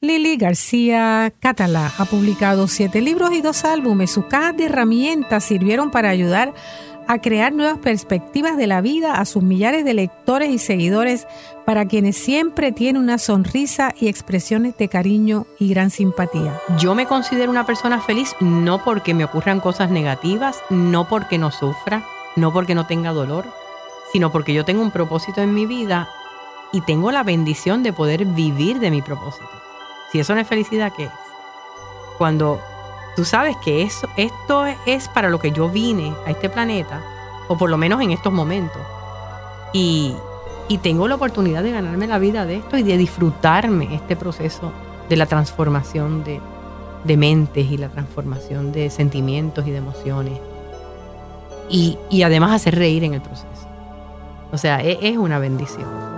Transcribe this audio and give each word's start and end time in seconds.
Lili 0.00 0.36
García 0.36 1.32
Catalá 1.40 1.92
ha 1.98 2.04
publicado 2.04 2.68
siete 2.68 3.00
libros 3.00 3.32
y 3.32 3.40
dos 3.40 3.64
álbumes. 3.64 4.12
Sus 4.12 4.26
cajas 4.26 4.56
de 4.56 4.66
herramientas 4.66 5.42
sirvieron 5.42 5.90
para 5.90 6.08
ayudar 6.08 6.54
a 7.08 7.18
crear 7.18 7.52
nuevas 7.52 7.78
perspectivas 7.78 8.56
de 8.56 8.68
la 8.68 8.80
vida 8.80 9.14
a 9.14 9.24
sus 9.24 9.42
millares 9.42 9.84
de 9.84 9.94
lectores 9.94 10.50
y 10.50 10.58
seguidores 10.58 11.26
para 11.66 11.86
quienes 11.86 12.16
siempre 12.16 12.70
tiene 12.70 13.00
una 13.00 13.18
sonrisa 13.18 13.92
y 13.98 14.06
expresiones 14.06 14.76
de 14.76 14.88
cariño 14.88 15.46
y 15.58 15.68
gran 15.70 15.90
simpatía. 15.90 16.60
Yo 16.78 16.94
me 16.94 17.06
considero 17.06 17.50
una 17.50 17.66
persona 17.66 18.00
feliz 18.00 18.36
no 18.38 18.84
porque 18.84 19.14
me 19.14 19.24
ocurran 19.24 19.58
cosas 19.58 19.90
negativas, 19.90 20.62
no 20.70 21.08
porque 21.08 21.38
no 21.38 21.50
sufra, 21.50 22.06
no 22.36 22.52
porque 22.52 22.76
no 22.76 22.86
tenga 22.86 23.10
dolor, 23.10 23.46
sino 24.12 24.30
porque 24.30 24.54
yo 24.54 24.64
tengo 24.64 24.82
un 24.82 24.92
propósito 24.92 25.42
en 25.42 25.54
mi 25.54 25.66
vida 25.66 26.08
y 26.70 26.82
tengo 26.82 27.10
la 27.10 27.24
bendición 27.24 27.82
de 27.82 27.92
poder 27.92 28.26
vivir 28.26 28.78
de 28.78 28.92
mi 28.92 29.02
propósito. 29.02 29.57
Si 30.10 30.18
eso 30.18 30.34
no 30.34 30.40
es 30.40 30.48
felicidad, 30.48 30.92
¿qué 30.96 31.04
es? 31.04 31.10
Cuando 32.16 32.60
tú 33.14 33.24
sabes 33.24 33.56
que 33.58 33.82
eso, 33.82 34.08
esto 34.16 34.64
es 34.86 35.08
para 35.08 35.28
lo 35.28 35.38
que 35.38 35.50
yo 35.50 35.68
vine 35.68 36.14
a 36.26 36.30
este 36.30 36.48
planeta, 36.48 37.02
o 37.48 37.56
por 37.56 37.70
lo 37.70 37.76
menos 37.76 38.00
en 38.00 38.10
estos 38.10 38.32
momentos, 38.32 38.82
y, 39.72 40.14
tengo 40.82 41.08
la 41.08 41.14
oportunidad 41.16 41.62
de 41.62 41.72
ganarme 41.72 42.06
la 42.06 42.18
vida 42.18 42.44
de 42.46 42.56
esto 42.56 42.76
y 42.76 42.82
de 42.82 42.96
disfrutarme 42.96 43.94
este 43.94 44.16
proceso 44.16 44.70
de 45.08 45.16
la 45.16 45.26
transformación 45.26 46.24
de, 46.24 47.16
mentes 47.16 47.70
y 47.70 47.78
la 47.78 47.88
transformación 47.88 48.70
de 48.70 48.90
sentimientos 48.90 49.66
y 49.66 49.70
de 49.70 49.78
emociones. 49.78 50.38
Y, 51.68 52.22
además 52.22 52.52
hacer 52.52 52.76
reír 52.76 53.04
en 53.04 53.14
el 53.14 53.20
proceso. 53.20 53.46
O 54.52 54.58
sea, 54.58 54.80
es, 54.80 54.98
es 55.02 55.16
una 55.16 55.38
bendición. 55.38 56.17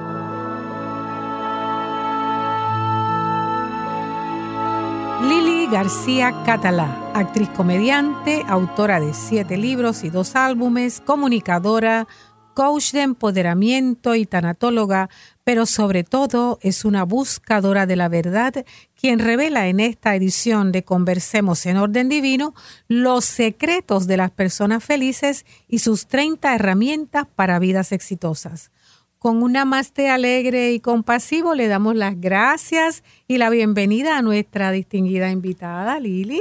García 5.70 6.42
Catalá, 6.44 7.12
actriz 7.14 7.48
comediante, 7.50 8.42
autora 8.48 8.98
de 8.98 9.14
siete 9.14 9.56
libros 9.56 10.02
y 10.02 10.10
dos 10.10 10.34
álbumes, 10.34 11.00
comunicadora, 11.00 12.08
coach 12.54 12.90
de 12.90 13.02
empoderamiento 13.02 14.16
y 14.16 14.26
tanatóloga, 14.26 15.10
pero 15.44 15.66
sobre 15.66 16.02
todo 16.02 16.58
es 16.62 16.84
una 16.84 17.04
buscadora 17.04 17.86
de 17.86 17.94
la 17.94 18.08
verdad, 18.08 18.64
quien 19.00 19.20
revela 19.20 19.68
en 19.68 19.78
esta 19.78 20.16
edición 20.16 20.72
de 20.72 20.82
Conversemos 20.82 21.64
en 21.66 21.76
Orden 21.76 22.08
Divino 22.08 22.52
los 22.88 23.24
secretos 23.24 24.08
de 24.08 24.16
las 24.16 24.32
personas 24.32 24.82
felices 24.82 25.46
y 25.68 25.78
sus 25.78 26.08
30 26.08 26.52
herramientas 26.52 27.28
para 27.36 27.60
vidas 27.60 27.92
exitosas. 27.92 28.72
Con 29.20 29.42
una 29.42 29.66
de 29.94 30.08
alegre 30.08 30.72
y 30.72 30.80
compasivo 30.80 31.54
le 31.54 31.68
damos 31.68 31.94
las 31.94 32.18
gracias 32.18 33.04
y 33.28 33.36
la 33.36 33.50
bienvenida 33.50 34.16
a 34.16 34.22
nuestra 34.22 34.72
distinguida 34.72 35.30
invitada, 35.30 36.00
Lili, 36.00 36.40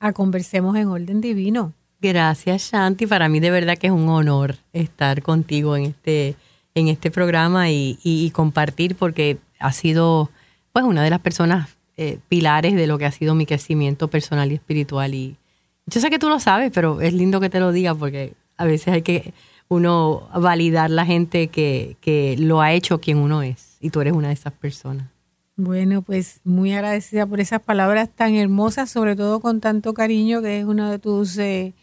a 0.00 0.14
Conversemos 0.14 0.74
en 0.76 0.88
Orden 0.88 1.20
Divino. 1.20 1.74
Gracias, 2.00 2.70
Shanti. 2.72 3.06
Para 3.06 3.28
mí 3.28 3.40
de 3.40 3.50
verdad 3.50 3.76
que 3.76 3.88
es 3.88 3.92
un 3.92 4.08
honor 4.08 4.56
estar 4.72 5.20
contigo 5.20 5.76
en 5.76 5.84
este, 5.84 6.34
en 6.74 6.88
este 6.88 7.10
programa 7.10 7.70
y, 7.70 8.30
compartir 8.32 8.96
porque 8.96 9.36
ha 9.58 9.72
sido 9.72 10.30
pues 10.72 10.86
una 10.86 11.02
de 11.02 11.10
las 11.10 11.20
personas 11.20 11.76
eh, 11.98 12.20
pilares 12.30 12.74
de 12.74 12.86
lo 12.86 12.96
que 12.96 13.04
ha 13.04 13.12
sido 13.12 13.34
mi 13.34 13.44
crecimiento 13.44 14.08
personal 14.08 14.50
y 14.50 14.54
espiritual. 14.54 15.12
Y 15.12 15.36
yo 15.84 16.00
sé 16.00 16.08
que 16.08 16.18
tú 16.18 16.30
lo 16.30 16.40
sabes, 16.40 16.72
pero 16.72 17.02
es 17.02 17.12
lindo 17.12 17.38
que 17.38 17.50
te 17.50 17.60
lo 17.60 17.70
diga 17.70 17.94
porque 17.94 18.32
a 18.56 18.64
veces 18.64 18.94
hay 18.94 19.02
que 19.02 19.34
uno 19.68 20.28
validar 20.34 20.90
la 20.90 21.06
gente 21.06 21.48
que, 21.48 21.96
que 22.00 22.36
lo 22.38 22.60
ha 22.60 22.72
hecho 22.72 23.00
quien 23.00 23.18
uno 23.18 23.42
es. 23.42 23.76
Y 23.80 23.90
tú 23.90 24.00
eres 24.00 24.12
una 24.12 24.28
de 24.28 24.34
esas 24.34 24.52
personas. 24.52 25.08
Bueno, 25.56 26.02
pues 26.02 26.40
muy 26.42 26.72
agradecida 26.72 27.26
por 27.26 27.40
esas 27.40 27.60
palabras 27.60 28.08
tan 28.08 28.34
hermosas, 28.34 28.90
sobre 28.90 29.14
todo 29.14 29.40
con 29.40 29.60
tanto 29.60 29.94
cariño, 29.94 30.42
que 30.42 30.58
es 30.58 30.64
uno 30.64 30.90
de 30.90 30.98
tus, 30.98 31.38
eh, 31.38 31.74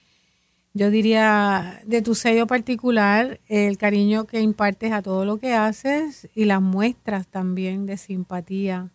yo 0.73 0.89
diría, 0.89 1.79
de 1.85 2.01
tu 2.01 2.13
sello 2.13 2.47
particular, 2.47 3.39
el 3.47 3.77
cariño 3.77 4.25
que 4.25 4.41
impartes 4.41 4.91
a 4.91 5.01
todo 5.01 5.23
lo 5.23 5.37
que 5.37 5.53
haces 5.53 6.27
y 6.35 6.45
las 6.45 6.61
muestras 6.61 7.27
también 7.27 7.85
de 7.85 7.95
simpatía 7.95 8.89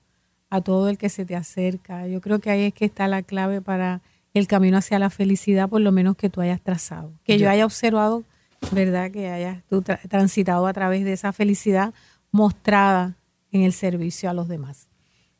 a 0.50 0.60
todo 0.60 0.90
el 0.90 0.98
que 0.98 1.08
se 1.08 1.24
te 1.24 1.36
acerca. 1.36 2.06
Yo 2.06 2.20
creo 2.20 2.40
que 2.40 2.50
ahí 2.50 2.64
es 2.64 2.74
que 2.74 2.84
está 2.84 3.08
la 3.08 3.22
clave 3.22 3.62
para 3.62 4.02
el 4.34 4.46
camino 4.46 4.76
hacia 4.76 4.98
la 4.98 5.08
felicidad, 5.08 5.70
por 5.70 5.80
lo 5.80 5.90
menos 5.90 6.16
que 6.16 6.28
tú 6.28 6.42
hayas 6.42 6.60
trazado. 6.60 7.12
Que 7.24 7.38
yo 7.38 7.48
haya 7.48 7.64
observado 7.64 8.24
¿verdad? 8.72 9.10
Que 9.10 9.28
hayas 9.28 9.62
tú 9.68 9.82
transitado 9.82 10.66
a 10.66 10.72
través 10.72 11.04
de 11.04 11.12
esa 11.12 11.32
felicidad 11.32 11.94
mostrada 12.30 13.16
en 13.52 13.62
el 13.62 13.72
servicio 13.72 14.30
a 14.30 14.34
los 14.34 14.48
demás. 14.48 14.88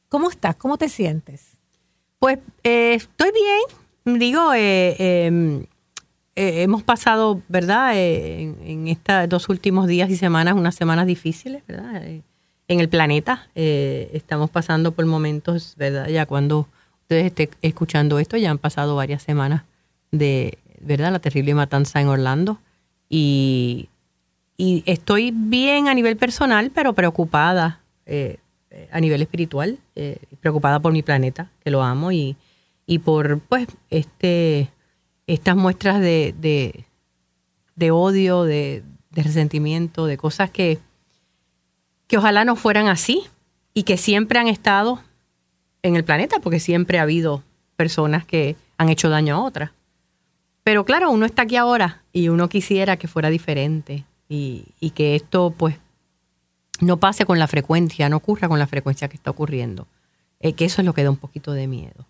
¿Cómo 0.09 0.31
estás? 0.31 0.57
¿Cómo 0.57 0.79
te 0.79 0.89
sientes? 0.89 1.57
Pues 2.19 2.39
eh, 2.63 2.95
estoy 2.95 3.31
bien. 3.33 4.19
Digo, 4.19 4.55
eh, 4.55 5.27
em, 5.27 5.65
eh, 6.37 6.63
hemos 6.63 6.83
pasado, 6.83 7.43
¿verdad? 7.49 7.93
en, 7.97 8.89
estos 8.89 9.29
dos 9.29 9.49
últimos 9.49 9.87
días 9.87 10.11
y 10.11 10.17
semanas, 10.17 10.55
unas 10.55 10.75
semanas 10.75 11.07
difíciles, 11.07 11.63
¿verdad? 11.67 12.03
en 12.69 12.81
el 12.81 12.89
planeta. 12.89 13.49
estamos 13.55 14.51
pasando 14.51 14.93
por 14.93 15.07
momentos, 15.07 15.75
¿verdad? 15.77 16.09
Ya 16.09 16.27
cuando 16.27 16.69
ustedes 17.03 17.27
estén 17.27 17.51
escuchando 17.63 18.19
esto, 18.19 18.37
ya 18.37 18.51
han 18.51 18.59
pasado 18.59 18.97
varias 18.97 19.23
semanas 19.23 19.63
de, 20.11 20.59
¿verdad? 20.81 21.13
La 21.13 21.19
terrible 21.19 21.55
matanza 21.55 22.01
en 22.01 22.09
Orlando. 22.09 22.59
Y, 23.09 23.89
estoy 24.59 25.33
bien 25.35 25.89
a 25.89 25.95
nivel 25.95 26.17
personal, 26.17 26.71
pero 26.75 26.95
preocupada 26.95 27.81
eh, 28.07 28.39
a 28.91 29.01
nivel 29.01 29.21
espiritual, 29.23 29.79
eh, 29.95 30.19
preocupada 30.41 30.81
por 30.81 30.93
mi 30.93 31.03
planeta, 31.03 31.51
que 31.63 31.71
lo 31.71 31.83
amo, 31.83 32.11
y, 32.11 32.37
y 32.87 33.01
por 33.01 33.41
pues 33.41 33.69
este 33.91 34.71
estas 35.27 35.57
muestras 35.57 36.01
de, 36.01 36.35
de, 37.75 37.91
odio, 37.91 38.45
de, 38.45 38.85
de, 39.11 39.23
resentimiento, 39.23 40.07
de 40.07 40.17
cosas 40.17 40.51
que, 40.51 40.79
que 42.07 42.19
ojalá 42.19 42.45
no 42.45 42.55
fueran 42.55 42.87
así 42.87 43.25
y 43.75 43.83
que 43.83 43.97
siempre 43.97 44.39
han 44.39 44.47
estado 44.47 45.03
en 45.83 45.97
el 45.97 46.05
planeta, 46.05 46.39
porque 46.41 46.61
siempre 46.61 46.99
ha 46.99 47.03
habido 47.03 47.43
personas 47.77 48.25
que 48.25 48.57
han 48.79 48.89
hecho 48.89 49.09
daño 49.09 49.35
a 49.37 49.43
otras. 49.43 49.71
Pero 50.67 50.85
claro, 50.85 51.13
uno 51.13 51.27
está 51.27 51.43
aquí 51.43 51.55
ahora 51.55 52.03
y 52.13 52.29
uno 52.29 52.49
quisiera 52.49 52.97
que 52.97 53.07
fuera 53.07 53.31
diferente 53.31 54.05
y, 54.29 54.65
que 54.97 55.15
esto 55.15 55.55
pues 55.57 55.77
no 56.81 56.97
pase 56.97 57.25
con 57.25 57.39
la 57.39 57.47
frecuencia, 57.47 58.09
no 58.09 58.17
ocurra 58.17 58.49
con 58.49 58.59
la 58.59 58.67
frecuencia 58.67 59.07
que 59.07 59.15
está 59.15 59.31
ocurriendo. 59.31 59.87
Eh, 60.41 60.55
que 60.55 60.65
eso 60.65 60.83
es 60.83 60.87
lo 60.87 60.93
que 60.93 61.05
da 61.05 61.11
un 61.11 61.19
poquito 61.19 61.53
de 61.53 61.69
miedo. 61.69 62.09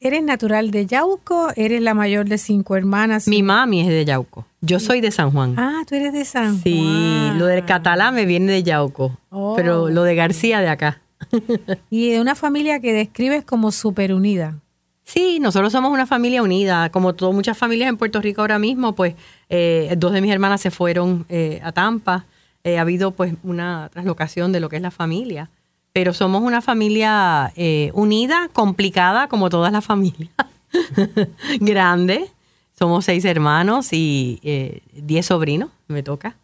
¿Eres 0.00 0.22
natural 0.22 0.70
de 0.70 0.86
Yauco? 0.86 1.50
¿Eres 1.56 1.82
la 1.82 1.92
mayor 1.92 2.26
de 2.26 2.38
cinco 2.38 2.74
hermanas? 2.74 3.28
Mi 3.28 3.42
mami 3.42 3.82
es 3.82 3.88
de 3.88 4.06
Yauco. 4.06 4.46
Yo 4.62 4.80
soy 4.80 5.02
de 5.02 5.10
San 5.10 5.30
Juan. 5.30 5.56
Ah, 5.58 5.82
tú 5.86 5.96
eres 5.96 6.14
de 6.14 6.24
San 6.24 6.52
Juan. 6.52 6.62
Sí, 6.62 7.30
lo 7.36 7.44
del 7.44 7.66
catalán 7.66 8.14
me 8.14 8.24
viene 8.24 8.50
de 8.50 8.62
Yauco, 8.62 9.18
pero 9.56 9.90
lo 9.90 10.04
de 10.04 10.14
García 10.14 10.60
de 10.60 10.68
acá. 10.68 11.02
y 11.90 12.12
de 12.12 12.22
una 12.22 12.34
familia 12.34 12.80
que 12.80 12.94
describes 12.94 13.44
como 13.44 13.72
súper 13.72 14.14
unida. 14.14 14.58
Sí, 15.04 15.38
nosotros 15.38 15.70
somos 15.70 15.92
una 15.92 16.06
familia 16.06 16.42
unida. 16.42 16.90
Como 16.90 17.14
todas 17.14 17.34
muchas 17.34 17.56
familias 17.56 17.90
en 17.90 17.98
Puerto 17.98 18.20
Rico 18.20 18.40
ahora 18.40 18.58
mismo, 18.58 18.94
pues 18.94 19.14
eh, 19.50 19.94
dos 19.98 20.12
de 20.12 20.22
mis 20.22 20.32
hermanas 20.32 20.62
se 20.62 20.70
fueron 20.70 21.26
eh, 21.28 21.60
a 21.62 21.72
Tampa. 21.72 22.24
Eh, 22.64 22.78
ha 22.78 22.80
habido 22.80 23.10
pues 23.10 23.34
una 23.42 23.90
traslocación 23.92 24.50
de 24.52 24.60
lo 24.60 24.70
que 24.70 24.76
es 24.76 24.82
la 24.82 24.90
familia. 24.90 25.50
Pero 25.92 26.12
somos 26.12 26.42
una 26.42 26.60
familia 26.60 27.52
unida, 27.92 28.48
complicada, 28.52 29.28
como 29.28 29.48
todas 29.48 29.72
las 29.72 29.84
familias. 29.84 30.30
Grande. 31.60 32.28
Somos 32.76 33.04
seis 33.04 33.24
hermanos 33.24 33.92
y 33.92 34.40
diez 34.92 35.26
sobrinos, 35.26 35.70
me 35.86 36.02
toca. 36.02 36.34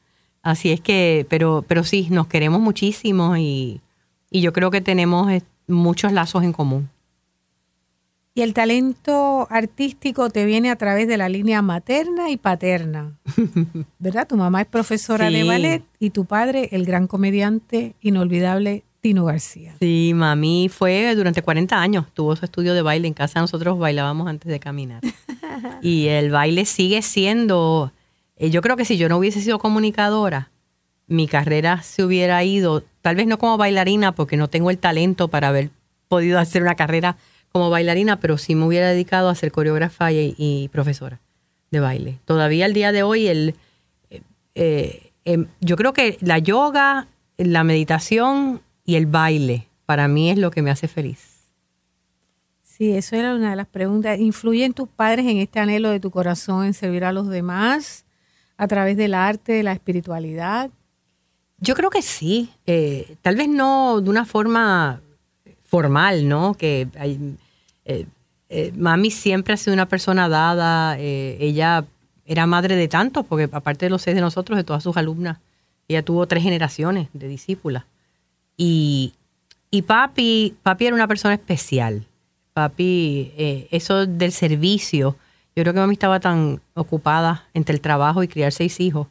Así 0.42 0.70
es 0.70 0.80
que, 0.80 1.26
pero, 1.28 1.64
pero 1.66 1.82
sí, 1.82 2.06
nos 2.10 2.28
queremos 2.28 2.60
muchísimo 2.60 3.36
y, 3.36 3.80
y 4.30 4.40
yo 4.40 4.52
creo 4.52 4.70
que 4.70 4.80
tenemos 4.80 5.28
muchos 5.66 6.12
lazos 6.12 6.44
en 6.44 6.52
común. 6.52 6.88
Y 8.32 8.42
el 8.42 8.54
talento 8.54 9.48
artístico 9.50 10.30
te 10.30 10.44
viene 10.44 10.70
a 10.70 10.76
través 10.76 11.08
de 11.08 11.16
la 11.16 11.28
línea 11.28 11.62
materna 11.62 12.30
y 12.30 12.36
paterna, 12.36 13.18
¿verdad? 13.98 14.28
Tu 14.28 14.36
mamá 14.36 14.60
es 14.60 14.68
profesora 14.68 15.30
de 15.30 15.42
ballet 15.42 15.82
y 15.98 16.10
tu 16.10 16.26
padre 16.26 16.68
el 16.70 16.84
gran 16.84 17.08
comediante 17.08 17.96
inolvidable 18.00 18.84
Tino 19.00 19.24
García. 19.24 19.74
Sí, 19.80 20.12
mami 20.14 20.68
fue 20.68 21.12
durante 21.16 21.42
40 21.42 21.80
años, 21.80 22.06
tuvo 22.14 22.36
su 22.36 22.44
estudio 22.44 22.72
de 22.74 22.82
baile 22.82 23.08
en 23.08 23.14
casa, 23.14 23.40
nosotros 23.40 23.78
bailábamos 23.78 24.28
antes 24.28 24.50
de 24.50 24.60
caminar. 24.60 25.00
y 25.82 26.06
el 26.06 26.30
baile 26.30 26.66
sigue 26.66 27.02
siendo, 27.02 27.92
eh, 28.36 28.50
yo 28.50 28.62
creo 28.62 28.76
que 28.76 28.84
si 28.84 28.96
yo 28.96 29.08
no 29.08 29.18
hubiese 29.18 29.40
sido 29.40 29.58
comunicadora, 29.58 30.50
mi 31.08 31.26
carrera 31.26 31.82
se 31.82 32.04
hubiera 32.04 32.44
ido, 32.44 32.84
tal 33.02 33.16
vez 33.16 33.26
no 33.26 33.38
como 33.38 33.56
bailarina, 33.56 34.12
porque 34.12 34.36
no 34.36 34.48
tengo 34.48 34.70
el 34.70 34.78
talento 34.78 35.26
para 35.26 35.48
haber 35.48 35.70
podido 36.06 36.38
hacer 36.38 36.62
una 36.62 36.76
carrera 36.76 37.16
como 37.52 37.70
bailarina, 37.70 38.20
pero 38.20 38.38
sí 38.38 38.54
me 38.54 38.64
hubiera 38.64 38.88
dedicado 38.88 39.28
a 39.28 39.34
ser 39.34 39.52
coreógrafa 39.52 40.12
y, 40.12 40.68
profesora 40.72 41.20
de 41.70 41.80
baile. 41.80 42.18
Todavía 42.24 42.64
al 42.64 42.72
día 42.72 42.92
de 42.92 43.02
hoy, 43.02 43.26
el, 43.26 43.54
eh, 44.10 44.22
eh, 44.54 45.12
em, 45.24 45.46
yo 45.60 45.76
creo 45.76 45.92
que 45.92 46.18
la 46.20 46.38
yoga, 46.38 47.08
la 47.36 47.64
meditación 47.64 48.60
y 48.84 48.96
el 48.96 49.06
baile 49.06 49.66
para 49.86 50.08
mí 50.08 50.30
es 50.30 50.38
lo 50.38 50.50
que 50.50 50.62
me 50.62 50.70
hace 50.70 50.88
feliz. 50.88 51.30
Sí, 52.62 52.92
eso 52.92 53.14
era 53.14 53.34
una 53.34 53.50
de 53.50 53.56
las 53.56 53.66
preguntas. 53.66 54.18
¿Influyen 54.18 54.72
tus 54.72 54.88
padres 54.88 55.26
en 55.26 55.36
este 55.36 55.60
anhelo 55.60 55.90
de 55.90 56.00
tu 56.00 56.10
corazón 56.10 56.64
en 56.64 56.72
servir 56.72 57.04
a 57.04 57.12
los 57.12 57.28
demás 57.28 58.06
a 58.56 58.66
través 58.68 58.96
del 58.96 59.14
arte, 59.14 59.52
de 59.52 59.62
la 59.62 59.72
espiritualidad? 59.72 60.70
Yo 61.58 61.74
creo 61.74 61.90
que 61.90 62.00
sí. 62.00 62.50
Eh, 62.66 63.16
tal 63.20 63.36
vez 63.36 63.48
no 63.48 64.00
de 64.00 64.08
una 64.08 64.24
forma 64.24 65.02
formal, 65.70 66.28
¿no? 66.28 66.54
Que 66.54 66.88
eh, 67.84 68.06
eh, 68.48 68.72
mami 68.76 69.10
siempre 69.10 69.54
ha 69.54 69.56
sido 69.56 69.72
una 69.72 69.88
persona 69.88 70.28
dada. 70.28 70.98
ella 70.98 71.86
era 72.26 72.46
madre 72.46 72.76
de 72.76 72.88
tantos, 72.88 73.24
porque 73.26 73.48
aparte 73.50 73.86
de 73.86 73.90
los 73.90 74.02
seis 74.02 74.14
de 74.14 74.20
nosotros, 74.20 74.56
de 74.56 74.64
todas 74.64 74.82
sus 74.82 74.96
alumnas, 74.96 75.38
ella 75.88 76.04
tuvo 76.04 76.26
tres 76.26 76.42
generaciones 76.42 77.08
de 77.12 77.26
discípulas. 77.26 77.84
Y, 78.56 79.14
y 79.70 79.82
papi, 79.82 80.54
papi 80.62 80.86
era 80.86 80.94
una 80.94 81.08
persona 81.08 81.34
especial. 81.34 82.06
Papi, 82.52 83.32
eh, 83.36 83.68
eso 83.70 84.06
del 84.06 84.32
servicio, 84.32 85.16
yo 85.56 85.62
creo 85.62 85.74
que 85.74 85.80
mami 85.80 85.94
estaba 85.94 86.20
tan 86.20 86.60
ocupada 86.74 87.48
entre 87.54 87.74
el 87.74 87.80
trabajo 87.80 88.22
y 88.22 88.28
criar 88.28 88.52
seis 88.52 88.78
hijos. 88.80 89.08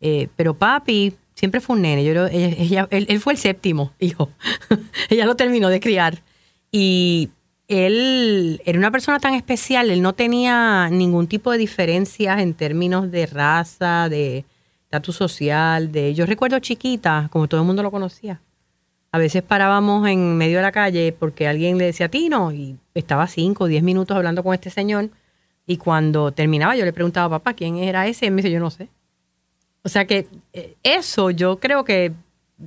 Eh, 0.00 0.28
pero 0.36 0.54
papi 0.54 1.14
siempre 1.34 1.60
fue 1.60 1.76
un 1.76 1.82
nene. 1.82 2.04
Yo 2.04 2.26
él, 2.26 2.86
él, 2.90 3.20
fue 3.20 3.34
el 3.34 3.38
séptimo 3.38 3.92
hijo. 3.98 4.30
ella 5.08 5.26
lo 5.26 5.36
terminó 5.36 5.68
de 5.68 5.80
criar. 5.80 6.22
Y 6.70 7.30
él 7.68 8.60
era 8.64 8.78
una 8.78 8.90
persona 8.90 9.18
tan 9.18 9.34
especial, 9.34 9.90
él 9.90 10.02
no 10.02 10.14
tenía 10.14 10.88
ningún 10.90 11.26
tipo 11.26 11.50
de 11.50 11.58
diferencias 11.58 12.40
en 12.40 12.54
términos 12.54 13.10
de 13.10 13.26
raza, 13.26 14.08
de 14.08 14.44
estatus 14.84 15.16
social, 15.16 15.90
de 15.90 16.14
yo 16.14 16.26
recuerdo 16.26 16.58
chiquita, 16.58 17.28
como 17.32 17.48
todo 17.48 17.60
el 17.60 17.66
mundo 17.66 17.82
lo 17.82 17.90
conocía. 17.90 18.40
A 19.10 19.18
veces 19.18 19.42
parábamos 19.42 20.08
en 20.08 20.36
medio 20.36 20.56
de 20.56 20.62
la 20.62 20.72
calle 20.72 21.14
porque 21.18 21.46
alguien 21.46 21.78
le 21.78 21.86
decía 21.86 22.08
Tino 22.08 22.52
y 22.52 22.76
estaba 22.94 23.26
cinco 23.26 23.64
o 23.64 23.66
diez 23.66 23.82
minutos 23.82 24.16
hablando 24.16 24.42
con 24.42 24.54
este 24.54 24.70
señor 24.70 25.10
y 25.66 25.76
cuando 25.76 26.32
terminaba 26.32 26.76
yo 26.76 26.84
le 26.84 26.92
preguntaba 26.92 27.38
papá 27.38 27.54
quién 27.54 27.76
era 27.76 28.06
ese 28.06 28.26
y 28.26 28.30
me 28.30 28.36
dice 28.36 28.50
yo 28.50 28.60
no 28.60 28.70
sé. 28.70 28.88
O 29.84 29.88
sea 29.88 30.06
que 30.06 30.26
eh, 30.52 30.76
eso 30.82 31.30
yo 31.30 31.58
creo 31.58 31.84
que 31.84 32.12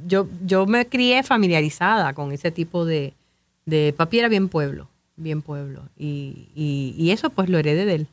yo, 0.07 0.27
yo 0.45 0.65
me 0.65 0.88
crié 0.88 1.23
familiarizada 1.23 2.13
con 2.13 2.31
ese 2.31 2.51
tipo 2.51 2.85
de, 2.85 3.13
de 3.65 3.94
papi 3.95 4.19
era 4.19 4.27
bien 4.27 4.50
pueblo 4.50 4.89
bien 5.15 5.41
pueblo. 5.41 5.83
Y, 5.97 6.50
y, 6.56 7.12
eso 7.12 7.29
pues 7.29 7.50
lo 7.50 7.57
heredé 7.57 7.85
de 7.85 7.95
él. 7.95 8.07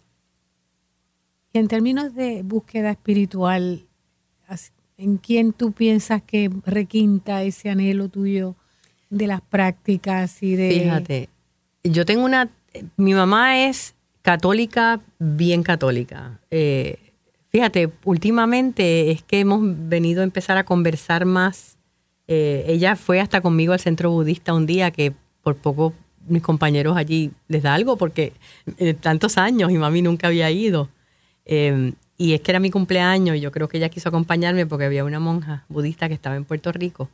Y 1.52 1.58
en 1.58 1.69
términos 1.69 2.14
de 2.14 2.43
búsqueda 2.43 2.90
espiritual, 2.90 3.84
¿en 4.96 5.16
quién 5.19 5.52
tú 5.52 5.72
piensas 5.72 6.22
que 6.22 6.50
requinta 6.64 7.43
ese 7.43 7.70
anhelo 7.70 8.08
tuyo 8.08 8.54
de 9.10 9.26
las 9.26 9.43
prácticas 9.43 10.43
y 10.43 10.56
de... 10.56 10.70
Fíjate, 10.70 11.28
yo 11.84 12.06
tengo 12.06 12.25
una... 12.25 12.49
Mi 12.96 13.12
mamá 13.12 13.66
es 13.66 13.94
católica, 14.22 15.00
bien 15.19 15.62
católica. 15.62 16.40
Eh, 16.50 17.12
fíjate, 17.52 17.90
últimamente 18.04 19.10
es 19.10 19.22
que 19.22 19.40
hemos 19.40 19.60
venido 19.62 20.22
a 20.22 20.25
empezar 20.25 20.56
a 20.56 20.64
conversar 20.64 21.26
más. 21.26 21.76
Eh, 22.26 22.64
ella 22.66 22.96
fue 22.96 23.20
hasta 23.20 23.40
conmigo 23.40 23.75
al 23.75 23.81
centro 23.81 24.10
budista 24.10 24.54
un 24.54 24.66
día 24.66 24.90
que 24.90 25.12
por 25.43 25.56
poco 25.56 25.93
mis 26.26 26.43
compañeros 26.43 26.96
allí 26.96 27.32
les 27.49 27.62
da 27.62 27.75
algo 27.75 27.96
porque 27.96 28.32
eh, 28.78 28.94
tantos 28.94 29.37
años 29.38 29.70
y 29.70 29.76
mami 29.76 30.02
nunca 30.02 30.28
había 30.28 30.50
ido. 30.50 30.88
Em, 31.44 31.94
y 32.16 32.32
es 32.34 32.40
que 32.40 32.52
era 32.52 32.60
mi 32.60 32.70
cumpleaños 32.70 33.37
y 33.37 33.40
yo 33.40 33.52
creo 33.52 33.69
que 33.69 33.78
ella 33.78 33.88
quiso 33.88 34.08
acompañarme 34.08 34.66
porque 34.66 34.87
había 34.87 35.04
una 35.04 35.20
monja 35.20 35.64
budista 35.69 36.08
que 36.08 36.14
estaba 36.14 36.37
en 36.37 36.44
Puerto 36.44 36.72
Rico. 36.72 37.10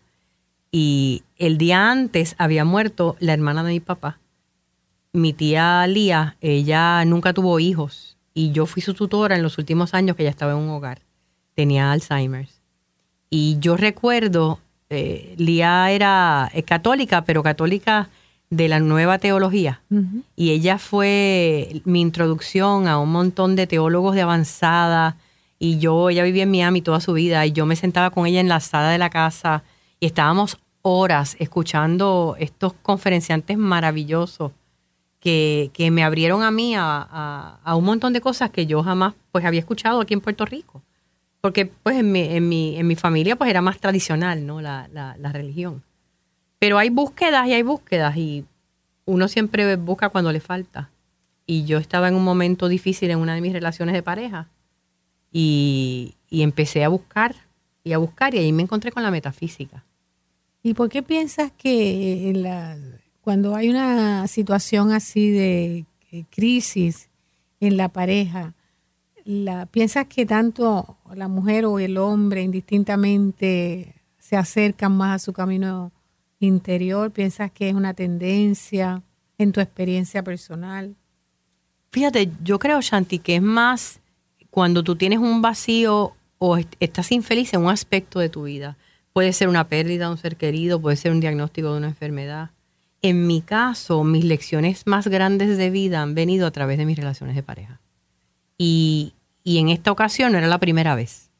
Y 0.70 1.22
el 1.36 1.58
día 1.58 1.90
antes 1.90 2.34
había 2.38 2.64
muerto 2.64 3.16
la 3.18 3.32
hermana 3.32 3.64
de 3.64 3.70
mi 3.72 3.80
papá. 3.80 4.18
Mi 5.12 5.32
tía 5.32 5.86
Lía, 5.86 6.36
ella 6.42 7.02
nunca 7.06 7.32
tuvo 7.32 7.58
hijos 7.58 8.07
y 8.34 8.52
yo 8.52 8.66
fui 8.66 8.82
su 8.82 8.94
tutora 8.94 9.36
en 9.36 9.42
los 9.42 9.58
últimos 9.58 9.94
años 9.94 10.16
que 10.16 10.22
ella 10.22 10.30
estaba 10.30 10.52
en 10.52 10.58
un 10.58 10.70
hogar. 10.70 11.00
Tenía 11.54 11.90
Alzheimer's. 11.92 12.60
Y 13.30 13.58
yo 13.58 13.76
recuerdo, 13.76 14.60
eh, 14.90 15.34
Lía 15.36 15.90
era 15.90 16.50
católica, 16.64 17.24
pero 17.24 17.42
católica 17.42 18.08
de 18.50 18.68
la 18.68 18.80
nueva 18.80 19.18
teología. 19.18 19.82
Y 20.36 20.50
ella 20.50 20.78
fue 20.78 21.82
mi 21.84 22.00
introducción 22.00 22.88
a 22.88 22.98
un 22.98 23.12
montón 23.12 23.56
de 23.56 23.66
teólogos 23.66 24.14
de 24.14 24.22
avanzada. 24.22 25.16
Y 25.58 25.78
yo, 25.78 26.08
ella 26.08 26.22
vivía 26.22 26.44
en 26.44 26.50
Miami 26.50 26.80
toda 26.80 27.00
su 27.00 27.12
vida 27.12 27.44
y 27.44 27.52
yo 27.52 27.66
me 27.66 27.76
sentaba 27.76 28.10
con 28.10 28.26
ella 28.26 28.40
en 28.40 28.48
la 28.48 28.60
sala 28.60 28.90
de 28.90 28.98
la 28.98 29.10
casa 29.10 29.64
y 30.00 30.06
estábamos 30.06 30.58
horas 30.82 31.36
escuchando 31.38 32.36
estos 32.38 32.72
conferenciantes 32.72 33.58
maravillosos 33.58 34.52
que, 35.20 35.70
que 35.72 35.90
me 35.90 36.04
abrieron 36.04 36.42
a 36.42 36.50
mí 36.50 36.74
a, 36.76 37.58
a, 37.62 37.76
un 37.76 37.84
montón 37.84 38.12
de 38.12 38.20
cosas 38.20 38.50
que 38.50 38.66
yo 38.66 38.82
jamás 38.82 39.14
pues 39.32 39.44
había 39.44 39.60
escuchado 39.60 40.00
aquí 40.00 40.14
en 40.14 40.20
Puerto 40.20 40.44
Rico. 40.44 40.82
Porque 41.40 41.66
pues 41.66 41.96
en 41.96 42.12
mi, 42.12 42.20
en 42.20 42.48
mi, 42.48 42.76
en 42.76 42.86
mi 42.86 42.96
familia 42.96 43.36
pues 43.36 43.50
era 43.50 43.62
más 43.62 43.78
tradicional, 43.78 44.46
¿no? 44.46 44.60
La, 44.60 44.88
la, 44.92 45.16
la 45.18 45.32
religión. 45.32 45.82
Pero 46.58 46.78
hay 46.78 46.90
búsquedas 46.90 47.46
y 47.46 47.54
hay 47.54 47.62
búsquedas 47.62 48.16
y 48.16 48.44
uno 49.04 49.28
siempre 49.28 49.76
busca 49.76 50.08
cuando 50.08 50.32
le 50.32 50.40
falta. 50.40 50.90
Y 51.46 51.64
yo 51.64 51.78
estaba 51.78 52.08
en 52.08 52.14
un 52.14 52.24
momento 52.24 52.68
difícil 52.68 53.10
en 53.10 53.18
una 53.18 53.34
de 53.34 53.40
mis 53.40 53.52
relaciones 53.52 53.94
de 53.94 54.02
pareja 54.02 54.48
y, 55.32 56.14
empecé 56.30 56.84
a 56.84 56.88
buscar 56.88 57.34
y 57.84 57.92
a 57.92 57.98
buscar 57.98 58.34
y 58.34 58.38
ahí 58.38 58.52
me 58.52 58.62
encontré 58.62 58.92
con 58.92 59.02
la 59.02 59.10
metafísica. 59.10 59.84
¿Y 60.62 60.74
por 60.74 60.88
qué 60.88 61.02
piensas 61.02 61.52
que 61.52 62.32
la, 62.34 62.76
cuando 63.28 63.54
hay 63.54 63.68
una 63.68 64.26
situación 64.26 64.90
así 64.90 65.30
de 65.30 65.84
crisis 66.30 67.10
en 67.60 67.76
la 67.76 67.90
pareja, 67.90 68.54
piensas 69.70 70.06
que 70.06 70.24
tanto 70.24 70.96
la 71.14 71.28
mujer 71.28 71.66
o 71.66 71.78
el 71.78 71.98
hombre 71.98 72.40
indistintamente 72.40 73.96
se 74.18 74.34
acercan 74.34 74.96
más 74.96 75.16
a 75.16 75.18
su 75.22 75.34
camino 75.34 75.92
interior? 76.40 77.10
¿Piensas 77.10 77.50
que 77.50 77.68
es 77.68 77.74
una 77.74 77.92
tendencia 77.92 79.02
en 79.36 79.52
tu 79.52 79.60
experiencia 79.60 80.22
personal? 80.22 80.96
Fíjate, 81.90 82.30
yo 82.42 82.58
creo, 82.58 82.80
Shanti, 82.80 83.18
que 83.18 83.36
es 83.36 83.42
más 83.42 84.00
cuando 84.48 84.82
tú 84.82 84.96
tienes 84.96 85.18
un 85.18 85.42
vacío 85.42 86.14
o 86.38 86.56
estás 86.80 87.12
infeliz 87.12 87.52
en 87.52 87.60
un 87.60 87.70
aspecto 87.70 88.20
de 88.20 88.30
tu 88.30 88.44
vida. 88.44 88.78
Puede 89.12 89.34
ser 89.34 89.50
una 89.50 89.68
pérdida 89.68 90.06
de 90.06 90.12
un 90.12 90.16
ser 90.16 90.36
querido, 90.36 90.80
puede 90.80 90.96
ser 90.96 91.12
un 91.12 91.20
diagnóstico 91.20 91.72
de 91.72 91.76
una 91.76 91.88
enfermedad. 91.88 92.52
En 93.02 93.26
mi 93.26 93.40
caso, 93.42 94.02
mis 94.04 94.24
lecciones 94.24 94.86
más 94.86 95.06
grandes 95.06 95.56
de 95.56 95.70
vida 95.70 96.02
han 96.02 96.14
venido 96.14 96.46
a 96.46 96.50
través 96.50 96.78
de 96.78 96.86
mis 96.86 96.98
relaciones 96.98 97.36
de 97.36 97.42
pareja. 97.42 97.80
Y, 98.56 99.14
y 99.44 99.58
en 99.58 99.68
esta 99.68 99.92
ocasión 99.92 100.32
no 100.32 100.38
era 100.38 100.48
la 100.48 100.58
primera 100.58 100.94
vez. 100.94 101.30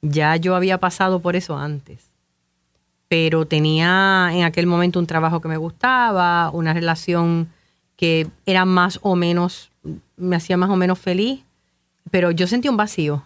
Ya 0.00 0.36
yo 0.36 0.54
había 0.54 0.78
pasado 0.78 1.20
por 1.20 1.34
eso 1.34 1.56
antes 1.58 2.08
pero 3.08 3.46
tenía 3.46 4.30
en 4.32 4.44
aquel 4.44 4.66
momento 4.66 4.98
un 4.98 5.06
trabajo 5.06 5.40
que 5.40 5.48
me 5.48 5.56
gustaba, 5.56 6.50
una 6.50 6.74
relación 6.74 7.48
que 7.96 8.28
era 8.46 8.64
más 8.64 9.00
o 9.02 9.16
menos, 9.16 9.70
me 10.16 10.36
hacía 10.36 10.56
más 10.56 10.70
o 10.70 10.76
menos 10.76 10.98
feliz, 10.98 11.42
pero 12.10 12.30
yo 12.30 12.46
sentí 12.46 12.68
un 12.68 12.76
vacío 12.76 13.24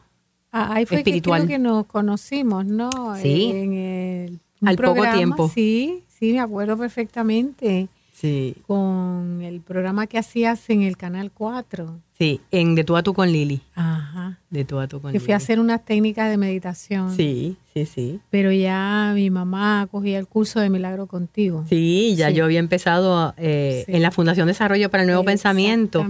ah, 0.53 0.75
ahí 0.75 0.87
fue 0.87 0.99
espiritual. 0.99 1.43
Que, 1.43 1.55
que 1.55 1.59
nos 1.59 1.87
conocimos, 1.87 2.65
¿no? 2.65 2.91
Sí. 3.21 3.51
En 3.53 3.73
el, 3.73 4.41
Al 4.65 4.77
poco 4.77 5.03
tiempo. 5.13 5.51
Sí, 5.53 6.05
sí, 6.23 6.33
me 6.33 6.41
acuerdo 6.41 6.79
perfectamente. 6.79 7.89
Sí. 8.13 8.55
Con 8.69 9.41
el 9.43 9.61
programa 9.61 10.07
que 10.07 10.19
hacías 10.19 10.71
en 10.71 10.83
el 10.83 10.97
Canal 10.97 11.33
4. 11.33 11.99
Sí, 12.17 12.41
en 12.53 12.77
De 12.77 12.85
tú 12.85 12.97
a 12.97 13.03
tú 13.03 13.13
con 13.15 13.33
Lili. 13.33 13.63
Ajá. 13.75 14.39
De 14.49 14.65
tú 14.65 14.79
a 14.79 14.87
tú 14.87 15.01
con 15.01 15.11
que 15.11 15.19
fui 15.19 15.33
a 15.33 15.39
hacer 15.39 15.59
unas 15.59 15.85
técnicas 15.85 16.31
de 16.31 16.37
meditación. 16.37 17.17
Sí, 17.17 17.57
sí, 17.75 17.87
sí. 17.87 18.21
Pero 18.31 18.53
ya 18.53 19.11
mi 19.17 19.31
mamá 19.31 19.89
cogía 19.91 20.21
el 20.21 20.29
curso 20.29 20.61
de 20.61 20.71
Milagro 20.71 21.09
contigo. 21.09 21.65
Sí, 21.69 22.15
ya 22.15 22.31
yo 22.31 22.45
había 22.45 22.61
empezado 22.61 23.35
eh, 23.37 23.85
en 23.89 24.03
la 24.03 24.13
Fundación 24.13 24.47
Desarrollo 24.47 24.89
para 24.91 25.03
el 25.03 25.09
Nuevo 25.09 25.25
Pensamiento. 25.25 26.07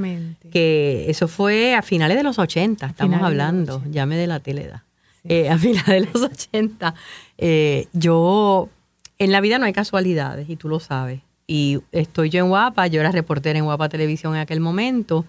Que 0.51 1.07
eso 1.09 1.29
fue 1.29 1.75
a 1.75 1.81
finales 1.81 2.19
de 2.19 2.23
los 2.25 2.39
80, 2.39 2.85
estamos 2.85 3.23
hablando. 3.23 3.83
Ya 3.91 4.05
me 4.05 4.27
la 4.27 4.41
teleda. 4.41 4.85
Eh, 5.25 5.49
a 5.49 5.57
finales 5.57 5.87
de 5.87 6.11
los 6.13 6.23
80. 6.23 6.95
Eh, 7.45 7.89
yo, 7.93 8.69
en 9.23 9.33
la 9.33 9.41
vida 9.41 9.59
no 9.59 9.67
hay 9.67 9.73
casualidades 9.73 10.49
y 10.49 10.57
tú 10.57 10.69
lo 10.69 10.81
sabes. 10.81 11.21
Y 11.47 11.81
estoy 11.93 12.31
yo 12.31 12.41
en 12.41 12.49
Guapa, 12.49 12.87
yo 12.87 13.01
era 13.01 13.13
reportera 13.13 13.59
en 13.59 13.65
Guapa 13.65 13.89
Televisión 13.89 14.35
en 14.35 14.41
aquel 14.41 14.61
momento 14.61 15.25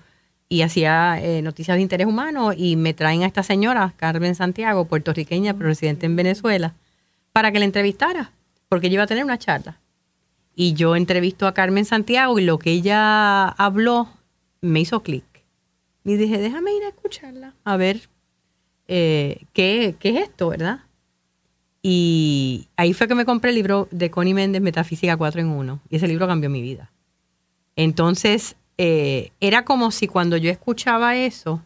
y 0.50 0.62
hacía 0.62 1.20
eh, 1.22 1.42
noticias 1.42 1.78
de 1.78 1.82
interés 1.82 2.08
humano 2.08 2.54
y 2.54 2.76
me 2.76 2.94
traen 2.94 3.24
a 3.24 3.28
esta 3.28 3.44
señora, 3.44 3.94
Carmen 3.98 4.36
Santiago, 4.36 4.86
puertorriqueña, 4.86 5.54
pero 5.54 5.68
residente 5.68 6.06
en 6.06 6.16
Venezuela, 6.16 6.74
para 7.32 7.52
que 7.52 7.60
la 7.60 7.66
entrevistara, 7.66 8.32
porque 8.70 8.88
ella 8.88 8.96
iba 8.96 9.04
a 9.04 9.08
tener 9.08 9.24
una 9.24 9.38
charla. 9.38 9.80
Y 10.56 10.74
yo 10.74 10.96
entrevisto 10.96 11.48
a 11.48 11.54
Carmen 11.54 11.86
Santiago 11.86 12.38
y 12.38 12.46
lo 12.46 12.60
que 12.60 12.72
ella 12.72 13.48
habló 13.48 14.10
me 14.62 14.80
hizo 14.80 15.02
clic. 15.02 15.26
Y 16.04 16.16
dije, 16.16 16.38
déjame 16.38 16.74
ir 16.74 16.84
a 16.84 16.90
escucharla, 16.90 17.54
a 17.64 17.78
ver 17.78 18.02
eh, 18.88 19.46
qué, 19.54 19.96
qué 20.00 20.10
es 20.10 20.24
esto, 20.30 20.50
¿verdad? 20.50 20.82
Y 21.86 22.70
ahí 22.78 22.94
fue 22.94 23.10
que 23.10 23.14
me 23.14 23.26
compré 23.26 23.50
el 23.50 23.58
libro 23.58 23.90
de 23.92 24.10
Connie 24.10 24.34
Méndez, 24.34 24.62
Metafísica 24.62 25.18
4 25.18 25.42
en 25.42 25.50
1. 25.50 25.80
Y 25.90 25.98
ese 25.98 26.08
libro 26.08 26.28
cambió 26.28 26.50
mi 26.50 26.62
vida. 26.62 26.90
Entonces, 27.76 28.56
eh, 28.78 29.32
era 29.42 29.66
como 29.66 29.92
si 29.92 30.08
cuando 30.08 30.38
yo 30.38 30.50
escuchaba 30.50 31.18
eso, 31.18 31.62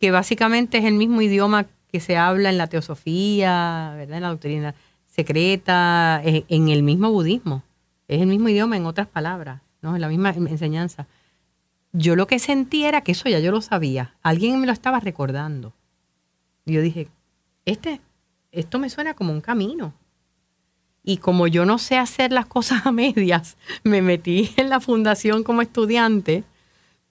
que 0.00 0.10
básicamente 0.10 0.78
es 0.78 0.84
el 0.84 0.94
mismo 0.94 1.22
idioma 1.22 1.66
que 1.92 2.00
se 2.00 2.16
habla 2.16 2.50
en 2.50 2.58
la 2.58 2.66
teosofía, 2.66 3.94
¿verdad? 3.96 4.16
en 4.16 4.22
la 4.22 4.28
doctrina 4.30 4.74
secreta, 5.06 6.20
en 6.24 6.68
el 6.68 6.82
mismo 6.82 7.12
budismo. 7.12 7.62
Es 8.08 8.20
el 8.20 8.26
mismo 8.26 8.48
idioma 8.48 8.76
en 8.76 8.84
otras 8.84 9.06
palabras, 9.06 9.62
¿no? 9.80 9.94
En 9.94 10.00
la 10.00 10.08
misma 10.08 10.30
enseñanza. 10.30 11.06
Yo 11.92 12.16
lo 12.16 12.26
que 12.26 12.38
sentí 12.38 12.84
era 12.84 13.00
que 13.00 13.12
eso 13.12 13.28
ya 13.28 13.38
yo 13.38 13.50
lo 13.52 13.60
sabía. 13.60 14.14
Alguien 14.22 14.60
me 14.60 14.66
lo 14.66 14.72
estaba 14.72 15.00
recordando. 15.00 15.72
Y 16.64 16.72
yo 16.72 16.82
dije, 16.82 17.08
este, 17.64 18.00
esto 18.56 18.78
me 18.78 18.90
suena 18.90 19.14
como 19.14 19.32
un 19.32 19.40
camino. 19.40 19.94
Y 21.04 21.18
como 21.18 21.46
yo 21.46 21.64
no 21.64 21.78
sé 21.78 21.98
hacer 21.98 22.32
las 22.32 22.46
cosas 22.46 22.86
a 22.86 22.92
medias, 22.92 23.56
me 23.84 24.02
metí 24.02 24.50
en 24.56 24.70
la 24.70 24.80
fundación 24.80 25.44
como 25.44 25.62
estudiante, 25.62 26.42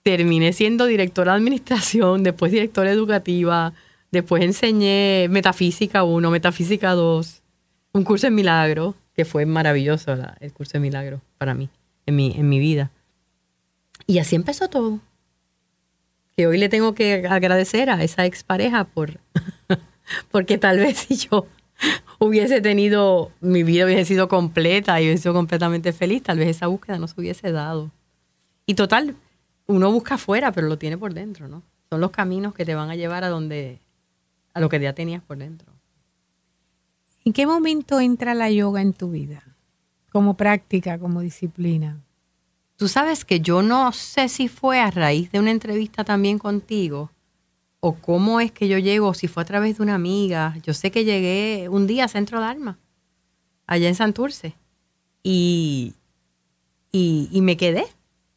terminé 0.03 0.51
siendo 0.53 0.85
directora 0.85 1.31
de 1.31 1.37
administración, 1.37 2.23
después 2.23 2.51
directora 2.51 2.91
educativa, 2.91 3.73
después 4.11 4.43
enseñé 4.43 5.27
metafísica 5.29 6.03
1, 6.03 6.29
metafísica 6.29 6.91
2, 6.91 7.41
un 7.93 8.03
curso 8.03 8.27
en 8.27 8.35
milagro, 8.35 8.95
que 9.15 9.23
fue 9.23 9.45
maravilloso 9.45 10.17
el 10.41 10.51
curso 10.51 10.73
de 10.73 10.79
milagro 10.79 11.21
para 11.37 11.53
mí, 11.53 11.69
en 12.05 12.15
mi, 12.15 12.33
en 12.35 12.49
mi 12.49 12.59
vida. 12.59 12.91
Y 14.07 14.19
así 14.19 14.35
empezó 14.35 14.67
todo. 14.67 14.99
Que 16.35 16.47
hoy 16.47 16.57
le 16.57 16.67
tengo 16.67 16.93
que 16.93 17.25
agradecer 17.29 17.89
a 17.89 18.03
esa 18.03 18.25
expareja 18.25 18.83
por, 18.83 19.19
porque 20.31 20.57
tal 20.57 20.79
vez 20.79 20.97
si 20.97 21.15
yo 21.15 21.47
hubiese 22.19 22.61
tenido, 22.61 23.31
mi 23.41 23.63
vida 23.63 23.85
hubiese 23.85 24.05
sido 24.05 24.27
completa 24.27 24.99
y 25.01 25.05
hubiese 25.05 25.23
sido 25.23 25.33
completamente 25.33 25.93
feliz, 25.93 26.23
tal 26.23 26.39
vez 26.39 26.49
esa 26.49 26.67
búsqueda 26.67 26.97
no 26.97 27.07
se 27.07 27.19
hubiese 27.19 27.51
dado. 27.51 27.91
Y 28.65 28.75
total, 28.75 29.15
uno 29.67 29.91
busca 29.91 30.15
afuera, 30.15 30.51
pero 30.51 30.67
lo 30.67 30.77
tiene 30.77 30.97
por 30.97 31.13
dentro, 31.13 31.47
¿no? 31.47 31.63
Son 31.89 32.01
los 32.01 32.11
caminos 32.11 32.53
que 32.53 32.65
te 32.65 32.75
van 32.75 32.89
a 32.89 32.95
llevar 32.95 33.23
a 33.23 33.29
donde, 33.29 33.79
a 34.53 34.59
lo 34.59 34.69
que 34.69 34.79
ya 34.79 34.93
tenías 34.93 35.21
por 35.23 35.37
dentro. 35.37 35.71
¿En 37.23 37.33
qué 37.33 37.45
momento 37.47 37.99
entra 37.99 38.33
la 38.33 38.49
yoga 38.51 38.81
en 38.81 38.93
tu 38.93 39.11
vida? 39.11 39.43
Como 40.11 40.37
práctica, 40.37 40.97
como 40.99 41.21
disciplina. 41.21 41.99
Tú 42.77 42.87
sabes 42.87 43.25
que 43.25 43.39
yo 43.39 43.61
no 43.61 43.91
sé 43.93 44.29
si 44.29 44.47
fue 44.47 44.79
a 44.79 44.91
raíz 44.91 45.31
de 45.31 45.39
una 45.39 45.51
entrevista 45.51 46.03
también 46.03 46.37
contigo 46.37 47.11
o 47.87 47.93
cómo 47.93 48.39
es 48.39 48.51
que 48.51 48.67
yo 48.67 48.79
llego, 48.79 49.13
si 49.13 49.27
fue 49.27 49.43
a 49.43 49.45
través 49.45 49.77
de 49.77 49.83
una 49.83 49.93
amiga. 49.93 50.55
Yo 50.63 50.73
sé 50.73 50.89
que 50.89 51.05
llegué 51.05 51.69
un 51.69 51.85
día 51.85 52.05
a 52.05 52.07
Centro 52.07 52.39
Dharma, 52.39 52.79
allá 53.67 53.87
en 53.87 53.93
Santurce, 53.93 54.55
y, 55.21 55.93
y, 56.91 57.41
me 57.41 57.57
quedé. 57.57 57.85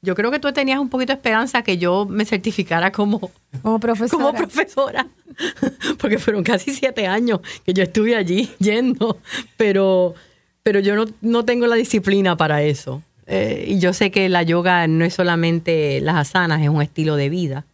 Yo 0.03 0.15
creo 0.15 0.31
que 0.31 0.39
tú 0.39 0.53
tenías 0.53 0.79
un 0.79 0.91
poquito 0.91 1.15
de 1.15 1.17
esperanza 1.17 1.63
que 1.63 1.79
yo 1.79 2.05
me 2.05 2.27
certificara 2.27 2.93
como, 2.93 3.31
como 3.63 3.81
profesora. 3.81 4.23
Como 4.27 4.37
profesora. 4.37 5.09
Porque 5.99 6.19
fueron 6.19 6.43
casi 6.43 6.75
siete 6.75 7.07
años 7.07 7.41
que 7.65 7.73
yo 7.73 7.85
estuve 7.85 8.17
allí 8.17 8.51
yendo, 8.59 9.17
pero, 9.57 10.15
pero 10.63 10.79
yo 10.81 10.95
no, 10.95 11.07
no 11.23 11.47
tengo 11.47 11.67
la 11.67 11.77
disciplina 11.77 12.37
para 12.37 12.63
eso. 12.63 13.03
Eh, 13.27 13.65
y 13.67 13.79
yo 13.79 13.95
sé 13.95 14.11
que 14.11 14.29
la 14.29 14.43
yoga 14.43 14.87
no 14.89 15.07
es 15.07 15.15
solamente 15.15 16.03
las 16.03 16.17
asanas, 16.17 16.61
es 16.61 16.69
un 16.69 16.83
estilo 16.83 17.17
de 17.17 17.31
vida. 17.31 17.65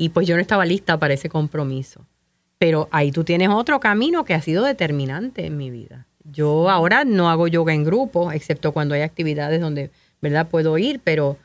Y 0.00 0.10
pues 0.10 0.28
yo 0.28 0.36
no 0.36 0.40
estaba 0.40 0.64
lista 0.64 0.96
para 0.96 1.14
ese 1.14 1.28
compromiso. 1.28 2.06
Pero 2.56 2.88
ahí 2.92 3.10
tú 3.10 3.24
tienes 3.24 3.48
otro 3.48 3.80
camino 3.80 4.24
que 4.24 4.32
ha 4.32 4.40
sido 4.40 4.62
determinante 4.62 5.44
en 5.44 5.56
mi 5.56 5.70
vida. 5.70 6.06
Yo 6.22 6.70
ahora 6.70 7.04
no 7.04 7.28
hago 7.28 7.48
yoga 7.48 7.74
en 7.74 7.82
grupo, 7.82 8.30
excepto 8.30 8.70
cuando 8.70 8.94
hay 8.94 9.00
actividades 9.02 9.60
donde, 9.60 9.90
¿verdad? 10.22 10.46
Puedo 10.46 10.78
ir, 10.78 11.00
pero, 11.02 11.36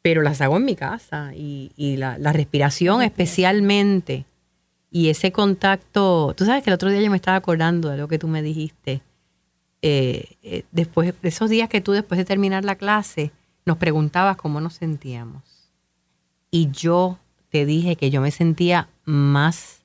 pero 0.00 0.22
las 0.22 0.40
hago 0.40 0.56
en 0.56 0.64
mi 0.64 0.76
casa. 0.76 1.32
Y, 1.34 1.96
la, 1.98 2.16
respiración 2.32 3.02
especialmente. 3.02 4.24
Y 4.90 5.10
ese 5.10 5.30
contacto, 5.30 6.32
tú 6.38 6.46
sabes 6.46 6.64
que 6.64 6.70
el 6.70 6.74
otro 6.74 6.88
día 6.88 7.02
yo 7.02 7.10
me 7.10 7.16
estaba 7.16 7.36
acordando 7.36 7.90
de 7.90 7.98
lo 7.98 8.08
que 8.08 8.18
tú 8.18 8.28
me 8.28 8.40
dijiste. 8.40 9.02
Eh, 9.82 10.24
eh, 10.42 10.64
después 10.72 11.12
de 11.20 11.28
esos 11.28 11.50
días 11.50 11.68
que 11.68 11.82
tú 11.82 11.92
después 11.92 12.16
de 12.16 12.24
terminar 12.24 12.64
la 12.64 12.76
clase 12.76 13.30
nos 13.66 13.76
preguntabas 13.76 14.38
cómo 14.38 14.58
nos 14.62 14.72
sentíamos. 14.72 15.70
Y 16.50 16.70
yo 16.70 17.18
te 17.50 17.66
dije 17.66 17.96
que 17.96 18.10
yo 18.10 18.20
me 18.20 18.30
sentía 18.30 18.88
más 19.04 19.84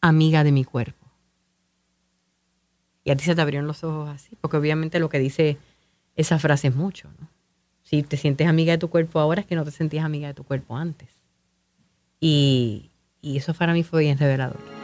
amiga 0.00 0.44
de 0.44 0.52
mi 0.52 0.64
cuerpo. 0.64 1.06
Y 3.04 3.10
a 3.10 3.16
ti 3.16 3.24
se 3.24 3.34
te 3.34 3.40
abrieron 3.40 3.66
los 3.66 3.84
ojos 3.84 4.08
así, 4.10 4.36
porque 4.40 4.56
obviamente 4.56 4.98
lo 4.98 5.08
que 5.08 5.18
dice 5.18 5.58
esa 6.16 6.38
frase 6.38 6.68
es 6.68 6.76
mucho, 6.76 7.08
¿no? 7.20 7.28
Si 7.82 8.02
te 8.02 8.18
sientes 8.18 8.46
amiga 8.46 8.72
de 8.72 8.78
tu 8.78 8.90
cuerpo 8.90 9.18
ahora 9.18 9.40
es 9.40 9.46
que 9.46 9.54
no 9.54 9.64
te 9.64 9.70
sentías 9.70 10.04
amiga 10.04 10.28
de 10.28 10.34
tu 10.34 10.44
cuerpo 10.44 10.76
antes. 10.76 11.08
Y, 12.20 12.90
y 13.22 13.38
eso 13.38 13.54
para 13.54 13.72
mí 13.72 13.82
fue 13.82 14.02
bien 14.02 14.18
revelador. 14.18 14.77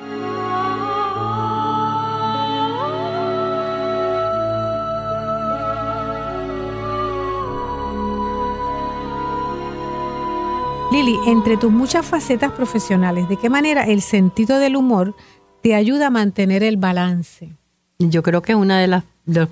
Lili, 10.95 11.19
entre 11.27 11.57
tus 11.57 11.73
muchas 11.73 12.07
facetas 12.07 12.53
profesionales, 12.53 13.29
¿de 13.29 13.37
qué 13.37 13.51
manera 13.51 13.83
el 13.83 14.01
sentido 14.01 14.61
del 14.61 14.77
humor 14.77 15.17
te 15.61 15.75
ayuda 15.75 16.07
a 16.07 16.11
mantener 16.11 16.63
el 16.63 16.77
balance? 16.77 17.51
Yo 17.99 18.23
creo 18.23 18.43
que 18.43 18.55
una 18.55 18.79
de 18.79 18.87
las, 18.87 19.03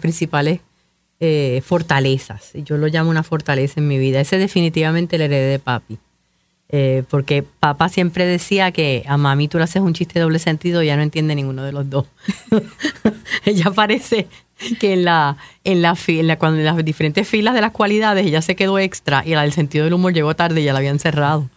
principales 0.00 0.60
eh, 1.18 1.60
fortalezas, 1.64 2.52
yo 2.54 2.76
lo 2.76 2.86
llamo 2.86 3.10
una 3.10 3.24
fortaleza 3.24 3.80
en 3.80 3.88
mi 3.88 3.98
vida, 3.98 4.20
ese 4.20 4.38
definitivamente 4.38 5.16
el 5.16 5.22
heredé 5.22 5.50
de 5.50 5.58
papi. 5.58 5.98
Eh, 6.68 7.02
porque 7.10 7.42
papá 7.42 7.88
siempre 7.88 8.24
decía 8.24 8.70
que 8.70 9.02
a 9.08 9.16
mami 9.16 9.48
tú 9.48 9.58
le 9.58 9.64
haces 9.64 9.82
un 9.82 9.94
chiste 9.94 10.20
doble 10.20 10.38
sentido 10.38 10.80
ya 10.84 10.96
no 10.96 11.02
entiende 11.02 11.34
ninguno 11.34 11.64
de 11.64 11.72
los 11.72 11.90
dos. 11.90 12.06
Ella 13.44 13.72
parece 13.72 14.28
que 14.80 14.92
en 14.92 15.04
la, 15.04 15.36
en 15.64 15.82
la, 15.82 15.96
en 16.06 16.36
cuando 16.36 16.62
las 16.62 16.84
diferentes 16.84 17.28
filas 17.28 17.54
de 17.54 17.60
las 17.60 17.72
cualidades 17.72 18.26
ella 18.26 18.42
se 18.42 18.56
quedó 18.56 18.78
extra 18.78 19.22
y 19.24 19.30
la 19.30 19.42
del 19.42 19.52
sentido 19.52 19.84
del 19.84 19.94
humor 19.94 20.12
llegó 20.12 20.34
tarde 20.34 20.60
y 20.60 20.64
ya 20.64 20.72
la 20.72 20.78
habían 20.78 20.98
cerrado. 20.98 21.48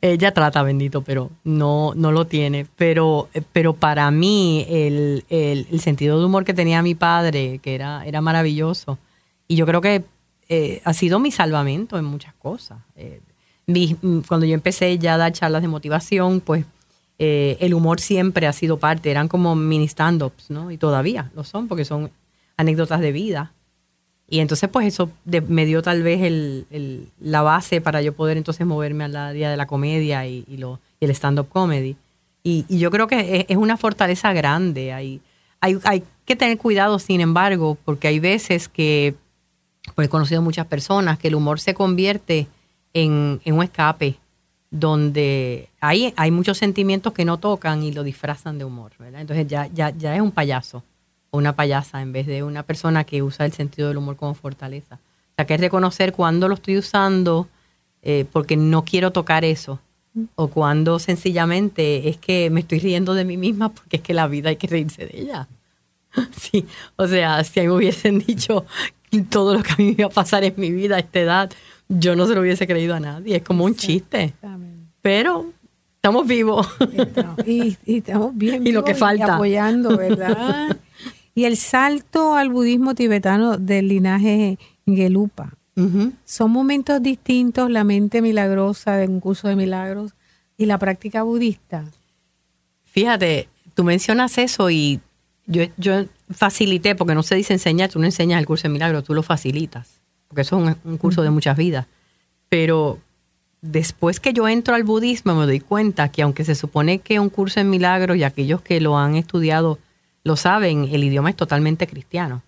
Ella 0.00 0.34
trata, 0.34 0.62
bendito, 0.62 1.02
pero 1.02 1.30
no, 1.44 1.92
no 1.94 2.12
lo 2.12 2.26
tiene. 2.26 2.66
Pero, 2.76 3.28
pero 3.52 3.74
para 3.74 4.10
mí 4.10 4.66
el, 4.68 5.24
el, 5.30 5.80
sentido 5.80 6.18
de 6.18 6.26
humor 6.26 6.44
que 6.44 6.54
tenía 6.54 6.82
mi 6.82 6.94
padre, 6.94 7.58
que 7.62 7.74
era, 7.74 8.04
era 8.04 8.20
maravilloso, 8.20 8.98
y 9.48 9.56
yo 9.56 9.66
creo 9.66 9.80
que 9.80 10.04
eh, 10.48 10.82
ha 10.84 10.92
sido 10.92 11.18
mi 11.18 11.30
salvamento 11.30 11.98
en 11.98 12.04
muchas 12.04 12.34
cosas. 12.34 12.78
Eh, 12.96 13.20
cuando 14.28 14.44
yo 14.44 14.54
empecé 14.54 14.98
ya 14.98 15.14
a 15.14 15.18
dar 15.18 15.32
charlas 15.32 15.62
de 15.62 15.68
motivación, 15.68 16.40
pues 16.40 16.66
eh, 17.18 17.56
el 17.60 17.74
humor 17.74 18.00
siempre 18.00 18.46
ha 18.46 18.52
sido 18.52 18.78
parte, 18.78 19.10
eran 19.10 19.28
como 19.28 19.54
mini 19.54 19.86
stand-ups, 19.86 20.50
¿no? 20.50 20.70
Y 20.70 20.76
todavía 20.76 21.30
lo 21.34 21.44
son, 21.44 21.68
porque 21.68 21.84
son 21.84 22.10
anécdotas 22.56 23.00
de 23.00 23.12
vida. 23.12 23.52
Y 24.28 24.40
entonces, 24.40 24.70
pues 24.70 24.86
eso 24.86 25.10
me 25.48 25.66
dio 25.66 25.82
tal 25.82 26.02
vez 26.02 26.22
el, 26.22 27.08
la 27.20 27.42
base 27.42 27.80
para 27.82 28.00
yo 28.00 28.14
poder 28.14 28.38
entonces 28.38 28.66
moverme 28.66 29.04
al 29.04 29.14
área 29.14 29.50
de 29.50 29.56
la 29.58 29.66
comedia 29.66 30.26
y, 30.26 30.44
lo, 30.56 30.80
el 31.00 31.10
stand-up 31.10 31.48
comedy. 31.50 31.96
Y, 32.42 32.64
yo 32.78 32.90
creo 32.90 33.06
que 33.06 33.44
es, 33.46 33.56
una 33.56 33.76
fortaleza 33.76 34.32
grande. 34.32 34.92
Hay, 34.92 35.20
hay, 35.60 35.78
hay, 35.84 36.02
que 36.24 36.34
tener 36.34 36.56
cuidado, 36.56 36.98
sin 36.98 37.20
embargo, 37.20 37.76
porque 37.84 38.08
hay 38.08 38.20
veces 38.20 38.68
que, 38.68 39.14
pues 39.94 40.06
he 40.06 40.08
conocido 40.08 40.40
muchas 40.40 40.66
personas, 40.66 41.18
que 41.18 41.28
el 41.28 41.34
humor 41.34 41.60
se 41.60 41.74
convierte 41.74 42.46
en, 42.94 43.40
en 43.44 43.54
un 43.54 43.64
escape 43.64 44.16
donde 44.70 45.68
hay, 45.80 46.14
hay 46.16 46.30
muchos 46.30 46.56
sentimientos 46.56 47.12
que 47.12 47.26
no 47.26 47.38
tocan 47.38 47.82
y 47.82 47.92
lo 47.92 48.02
disfrazan 48.02 48.56
de 48.56 48.64
humor. 48.64 48.92
Entonces 49.14 49.46
ya, 49.46 49.66
ya, 49.66 49.90
ya 49.90 50.14
es 50.14 50.22
un 50.22 50.30
payaso 50.30 50.82
una 51.32 51.56
payasa 51.56 52.02
en 52.02 52.12
vez 52.12 52.26
de 52.26 52.42
una 52.42 52.62
persona 52.62 53.04
que 53.04 53.22
usa 53.22 53.46
el 53.46 53.52
sentido 53.52 53.88
del 53.88 53.96
humor 53.96 54.16
como 54.16 54.34
fortaleza. 54.34 54.96
O 54.96 55.34
sea, 55.36 55.46
que 55.46 55.54
es 55.54 55.60
reconocer 55.60 56.12
cuándo 56.12 56.46
lo 56.46 56.54
estoy 56.54 56.78
usando 56.78 57.48
eh, 58.02 58.26
porque 58.30 58.56
no 58.56 58.84
quiero 58.84 59.10
tocar 59.10 59.44
eso 59.44 59.80
o 60.34 60.48
cuando 60.48 60.98
sencillamente 60.98 62.08
es 62.08 62.18
que 62.18 62.50
me 62.50 62.60
estoy 62.60 62.78
riendo 62.80 63.14
de 63.14 63.24
mí 63.24 63.36
misma 63.36 63.70
porque 63.70 63.96
es 63.96 64.02
que 64.02 64.14
la 64.14 64.28
vida 64.28 64.50
hay 64.50 64.56
que 64.56 64.66
reírse 64.66 65.06
de 65.06 65.20
ella. 65.20 65.48
Sí, 66.36 66.66
o 66.96 67.08
sea, 67.08 67.42
si 67.42 67.60
a 67.60 67.62
mí 67.62 67.70
me 67.70 67.76
hubiesen 67.76 68.18
dicho 68.18 68.66
todo 69.30 69.54
lo 69.54 69.62
que 69.62 69.72
a 69.72 69.76
mí 69.76 69.84
me 69.84 69.90
iba 69.92 70.06
a 70.06 70.10
pasar 70.10 70.44
en 70.44 70.52
mi 70.58 70.70
vida 70.70 70.96
a 70.96 70.98
esta 70.98 71.20
edad, 71.20 71.50
yo 71.88 72.14
no 72.16 72.26
se 72.26 72.34
lo 72.34 72.42
hubiese 72.42 72.66
creído 72.66 72.94
a 72.94 73.00
nadie. 73.00 73.36
Es 73.36 73.42
como 73.42 73.64
un 73.64 73.74
chiste. 73.74 74.34
Pero 75.00 75.46
estamos 75.96 76.26
vivos. 76.26 76.68
Y, 77.46 77.78
estamos 77.86 78.36
bien. 78.36 78.66
y 78.66 78.72
lo 78.72 78.84
que 78.84 78.94
falta. 78.94 79.36
apoyando, 79.36 79.96
¿verdad? 79.96 80.76
Y 81.34 81.44
el 81.44 81.56
salto 81.56 82.34
al 82.34 82.50
budismo 82.50 82.94
tibetano 82.94 83.56
del 83.56 83.88
linaje 83.88 84.58
Gelupa. 84.86 85.54
Son 86.24 86.50
momentos 86.50 87.02
distintos, 87.02 87.70
la 87.70 87.82
mente 87.82 88.20
milagrosa 88.20 88.96
de 88.96 89.06
un 89.06 89.20
curso 89.20 89.48
de 89.48 89.56
milagros 89.56 90.12
y 90.58 90.66
la 90.66 90.78
práctica 90.78 91.22
budista. 91.22 91.84
Fíjate, 92.84 93.48
tú 93.74 93.82
mencionas 93.82 94.36
eso 94.36 94.68
y 94.70 95.00
yo, 95.46 95.64
yo 95.78 96.04
facilité, 96.30 96.94
porque 96.94 97.14
no 97.14 97.22
se 97.22 97.36
dice 97.36 97.54
enseñar, 97.54 97.90
tú 97.90 97.98
no 97.98 98.04
enseñas 98.04 98.38
el 98.38 98.46
curso 98.46 98.64
de 98.64 98.74
milagros, 98.74 99.04
tú 99.04 99.14
lo 99.14 99.22
facilitas, 99.22 100.00
porque 100.28 100.42
eso 100.42 100.68
es 100.68 100.76
un, 100.84 100.98
curso 100.98 101.22
de 101.22 101.30
muchas 101.30 101.56
vidas. 101.56 101.86
Pero 102.50 102.98
después 103.62 104.20
que 104.20 104.34
yo 104.34 104.46
entro 104.48 104.74
al 104.74 104.84
budismo 104.84 105.34
me 105.34 105.46
doy 105.46 105.60
cuenta 105.60 106.10
que 106.10 106.20
aunque 106.20 106.44
se 106.44 106.54
supone 106.54 106.98
que 106.98 107.18
un 107.18 107.30
curso 107.30 107.60
en 107.60 107.70
milagros 107.70 108.18
y 108.18 108.24
aquellos 108.24 108.60
que 108.60 108.80
lo 108.80 108.98
han 108.98 109.16
estudiado 109.16 109.78
lo 110.24 110.36
saben, 110.36 110.88
el 110.92 111.04
idioma 111.04 111.30
es 111.30 111.36
totalmente 111.36 111.86
cristiano. 111.86 112.42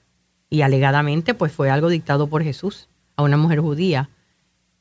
Y 0.51 0.63
alegadamente 0.63 1.35
pues 1.35 1.53
fue 1.53 1.71
algo 1.71 1.89
dictado 1.89 2.29
por 2.29 2.43
Jesús 2.43 2.89
a 3.17 3.23
una 3.23 3.37
mujer 3.37 3.61
judía. 3.61 4.09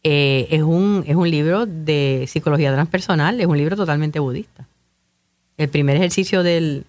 Eh, 0.03 0.47
es, 0.51 0.61
un, 0.61 1.03
es 1.07 1.15
un 1.15 1.29
libro 1.29 1.65
de 1.65 2.25
psicología 2.27 2.73
transpersonal, 2.73 3.39
es 3.39 3.47
un 3.47 3.57
libro 3.57 3.75
totalmente 3.75 4.19
budista. 4.19 4.67
El 5.57 5.69
primer 5.69 5.95
ejercicio 5.95 6.43
del, 6.43 6.85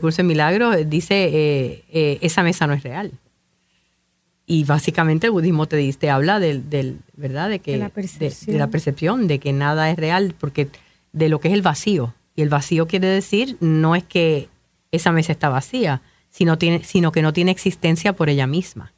curso 0.00 0.20
en 0.20 0.26
milagros 0.26 0.76
dice, 0.86 1.24
eh, 1.24 1.84
eh, 1.92 2.18
esa 2.20 2.42
mesa 2.42 2.66
no 2.66 2.74
es 2.74 2.82
real. 2.82 3.12
Y 4.46 4.64
básicamente 4.64 5.28
el 5.28 5.32
budismo 5.32 5.66
te, 5.66 5.92
te 5.94 6.10
habla 6.10 6.38
del, 6.40 6.68
del 6.68 6.98
¿verdad? 7.16 7.48
De 7.48 7.60
que 7.60 7.72
de 7.72 7.78
la, 7.78 7.88
de, 7.88 8.58
la 8.58 8.66
percepción, 8.68 9.26
de 9.28 9.38
que 9.38 9.52
nada 9.52 9.90
es 9.90 9.96
real, 9.96 10.34
porque 10.38 10.68
de 11.12 11.28
lo 11.28 11.40
que 11.40 11.48
es 11.48 11.54
el 11.54 11.62
vacío. 11.62 12.12
Y 12.34 12.42
el 12.42 12.48
vacío 12.48 12.86
quiere 12.86 13.06
decir 13.06 13.56
no 13.60 13.94
es 13.94 14.04
que 14.04 14.48
esa 14.92 15.10
mesa 15.10 15.32
está 15.32 15.48
vacía, 15.48 16.02
sino, 16.30 16.56
que 16.58 17.22
no 17.22 17.32
tiene 17.32 17.50
existencia 17.50 18.12
por 18.12 18.28
ella 18.28 18.46
misma. 18.46 18.92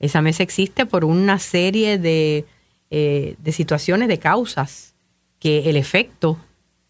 Esa 0.00 0.20
mesa 0.20 0.42
existe 0.42 0.84
por 0.84 1.04
una 1.04 1.38
serie 1.38 1.98
de, 1.98 2.44
eh, 2.90 3.36
de 3.38 3.52
situaciones, 3.52 4.08
de 4.08 4.18
causas, 4.18 4.94
que 5.38 5.70
el 5.70 5.76
efecto 5.76 6.38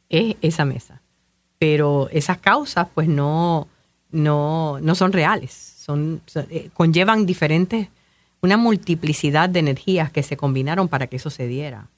es 0.08 0.36
esa 0.40 0.64
mesa. 0.64 1.02
Pero 1.58 2.08
esas 2.10 2.38
causas 2.38 2.88
pues 2.94 3.06
no, 3.06 3.68
no, 4.10 4.80
no 4.80 4.94
son 4.94 5.12
reales 5.12 5.72
son, 5.82 6.22
eh, 6.50 6.70
conllevan 6.74 7.26
diferentes, 7.26 7.88
una 8.40 8.56
multiplicidad 8.56 9.48
de 9.48 9.60
energías 9.60 10.10
que 10.12 10.22
se 10.22 10.36
combinaron 10.36 10.88
para 10.88 11.06
que 11.08 11.16
eso 11.16 11.30
se 11.30 11.46
diera. 11.46 11.88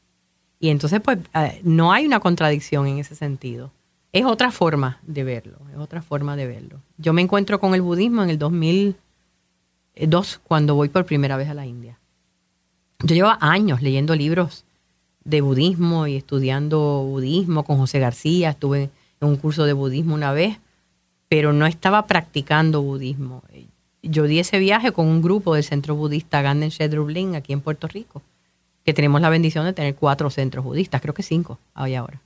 Y 0.58 0.70
entonces, 0.70 1.00
pues, 1.00 1.18
eh, 1.34 1.60
no 1.64 1.92
hay 1.92 2.06
una 2.06 2.20
contradicción 2.20 2.86
en 2.86 2.98
ese 2.98 3.14
sentido. 3.14 3.72
Es 4.14 4.24
otra 4.24 4.52
forma 4.52 5.00
de 5.02 5.24
verlo, 5.24 5.58
es 5.72 5.78
otra 5.78 6.00
forma 6.00 6.36
de 6.36 6.46
verlo. 6.46 6.80
Yo 6.98 7.12
me 7.12 7.20
encuentro 7.20 7.58
con 7.58 7.74
el 7.74 7.82
budismo 7.82 8.22
en 8.22 8.30
el 8.30 8.38
2002, 8.38 10.40
cuando 10.44 10.76
voy 10.76 10.88
por 10.88 11.04
primera 11.04 11.36
vez 11.36 11.48
a 11.48 11.54
la 11.54 11.66
India. 11.66 11.98
Yo 13.00 13.16
llevo 13.16 13.32
años 13.40 13.82
leyendo 13.82 14.14
libros 14.14 14.64
de 15.24 15.40
budismo 15.40 16.06
y 16.06 16.14
estudiando 16.14 17.02
budismo 17.02 17.64
con 17.64 17.76
José 17.76 17.98
García. 17.98 18.50
Estuve 18.50 18.90
en 19.20 19.28
un 19.28 19.36
curso 19.36 19.64
de 19.64 19.72
budismo 19.72 20.14
una 20.14 20.32
vez, 20.32 20.60
pero 21.28 21.52
no 21.52 21.66
estaba 21.66 22.06
practicando 22.06 22.82
budismo 22.82 23.42
yo 24.04 24.24
di 24.24 24.38
ese 24.38 24.58
viaje 24.58 24.92
con 24.92 25.06
un 25.06 25.22
grupo 25.22 25.54
del 25.54 25.64
centro 25.64 25.94
budista 25.94 26.42
Ganden 26.42 26.68
Shedrublin 26.68 27.34
aquí 27.34 27.52
en 27.52 27.60
Puerto 27.60 27.88
Rico, 27.88 28.22
que 28.84 28.92
tenemos 28.92 29.20
la 29.20 29.30
bendición 29.30 29.64
de 29.64 29.72
tener 29.72 29.94
cuatro 29.94 30.30
centros 30.30 30.64
budistas, 30.64 31.00
creo 31.00 31.14
que 31.14 31.22
cinco 31.22 31.58
hay 31.74 31.94
ahora. 31.94 32.20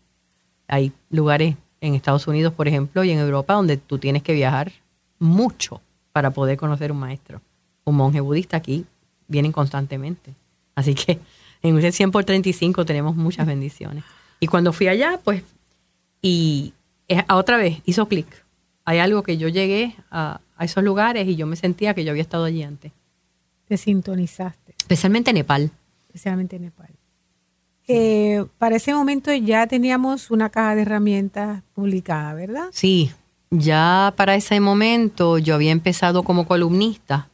Hay 0.67 0.93
lugares 1.11 1.57
en 1.81 1.95
Estados 1.95 2.27
Unidos, 2.27 2.53
por 2.53 2.69
ejemplo, 2.69 3.05
y 3.05 3.11
en 3.11 3.19
Europa 3.19 3.55
donde 3.55 3.77
tú 3.77 3.99
tienes 3.99 4.23
que 4.23 4.33
viajar 4.33 4.73
mucho 5.19 5.81
para 6.13 6.31
poder 6.31 6.57
conocer 6.57 6.93
un 6.93 6.99
maestro. 6.99 7.41
Un 7.85 7.97
monje 7.97 8.21
budista 8.21 8.57
aquí 8.57 8.85
vienen 9.29 9.53
constantemente. 9.53 10.35
Así 10.75 10.95
que 10.95 11.21
en 11.63 11.79
ese 11.79 11.93
100 11.93 12.11
por 12.11 12.25
35 12.25 12.85
tenemos 12.85 13.17
muchas 13.17 13.47
bendiciones. 13.47 14.05
Y 14.41 14.47
cuando 14.47 14.73
fui 14.73 14.89
allá, 14.89 15.21
pues, 15.23 15.43
y 16.23 16.75
otra 17.29 17.57
vez 17.57 17.81
hizo 17.85 18.07
clic. 18.07 18.27
Hay 18.85 18.99
algo 18.99 19.23
que 19.23 19.37
yo 19.37 19.49
llegué 19.49 19.95
a, 20.11 20.41
a 20.57 20.65
esos 20.65 20.83
lugares 20.83 21.27
y 21.29 21.37
yo 21.37 21.47
me 21.47 21.57
sentía 21.57 21.95
que 21.95 22.05
yo 22.05 22.11
había 22.11 22.23
estado 22.23 22.45
allí 22.45 22.63
antes. 22.63 22.93
Te 23.67 23.77
sintonizaste. 23.77 24.75
Especialmente 24.79 25.31
en 25.31 25.35
Nepal. 25.35 25.71
Especialmente 26.09 26.57
en 26.57 26.63
Nepal. 26.63 26.98
Eh, 27.89 28.45
para 28.59 28.77
ese 28.77 28.93
momento 28.93 29.33
ya 29.33 29.67
teníamos 29.67 30.31
una 30.31 30.51
caja 30.51 30.75
de 30.75 30.83
herramientas 30.83 31.63
publicada, 31.75 32.35
¿verdad? 32.35 32.69
Sí, 32.71 33.11
ya 33.51 34.13
para 34.17 34.35
ese 34.35 34.61
momento 34.61 35.39
yo 35.39 35.55
había 35.55 35.73
empezado 35.73 36.23
como 36.23 36.47
columnista 36.47 37.29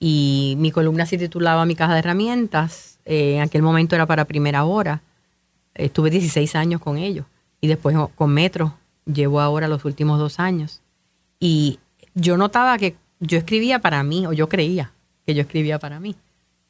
y 0.00 0.56
mi 0.58 0.72
columna 0.72 1.06
se 1.06 1.18
titulaba 1.18 1.64
Mi 1.64 1.76
caja 1.76 1.92
de 1.94 2.00
herramientas. 2.00 2.98
Eh, 3.04 3.36
en 3.36 3.42
aquel 3.42 3.62
momento 3.62 3.94
era 3.94 4.06
para 4.06 4.24
primera 4.24 4.64
hora. 4.64 5.02
Estuve 5.74 6.10
16 6.10 6.56
años 6.56 6.80
con 6.80 6.98
ellos 6.98 7.26
y 7.60 7.68
después 7.68 7.96
con 8.14 8.34
Metro 8.34 8.74
llevo 9.04 9.40
ahora 9.40 9.68
los 9.68 9.84
últimos 9.84 10.18
dos 10.18 10.40
años. 10.40 10.82
Y 11.38 11.78
yo 12.14 12.36
notaba 12.36 12.76
que 12.78 12.96
yo 13.20 13.38
escribía 13.38 13.78
para 13.78 14.02
mí, 14.02 14.26
o 14.26 14.32
yo 14.32 14.48
creía 14.48 14.92
que 15.26 15.34
yo 15.34 15.42
escribía 15.42 15.78
para 15.78 16.00
mí, 16.00 16.16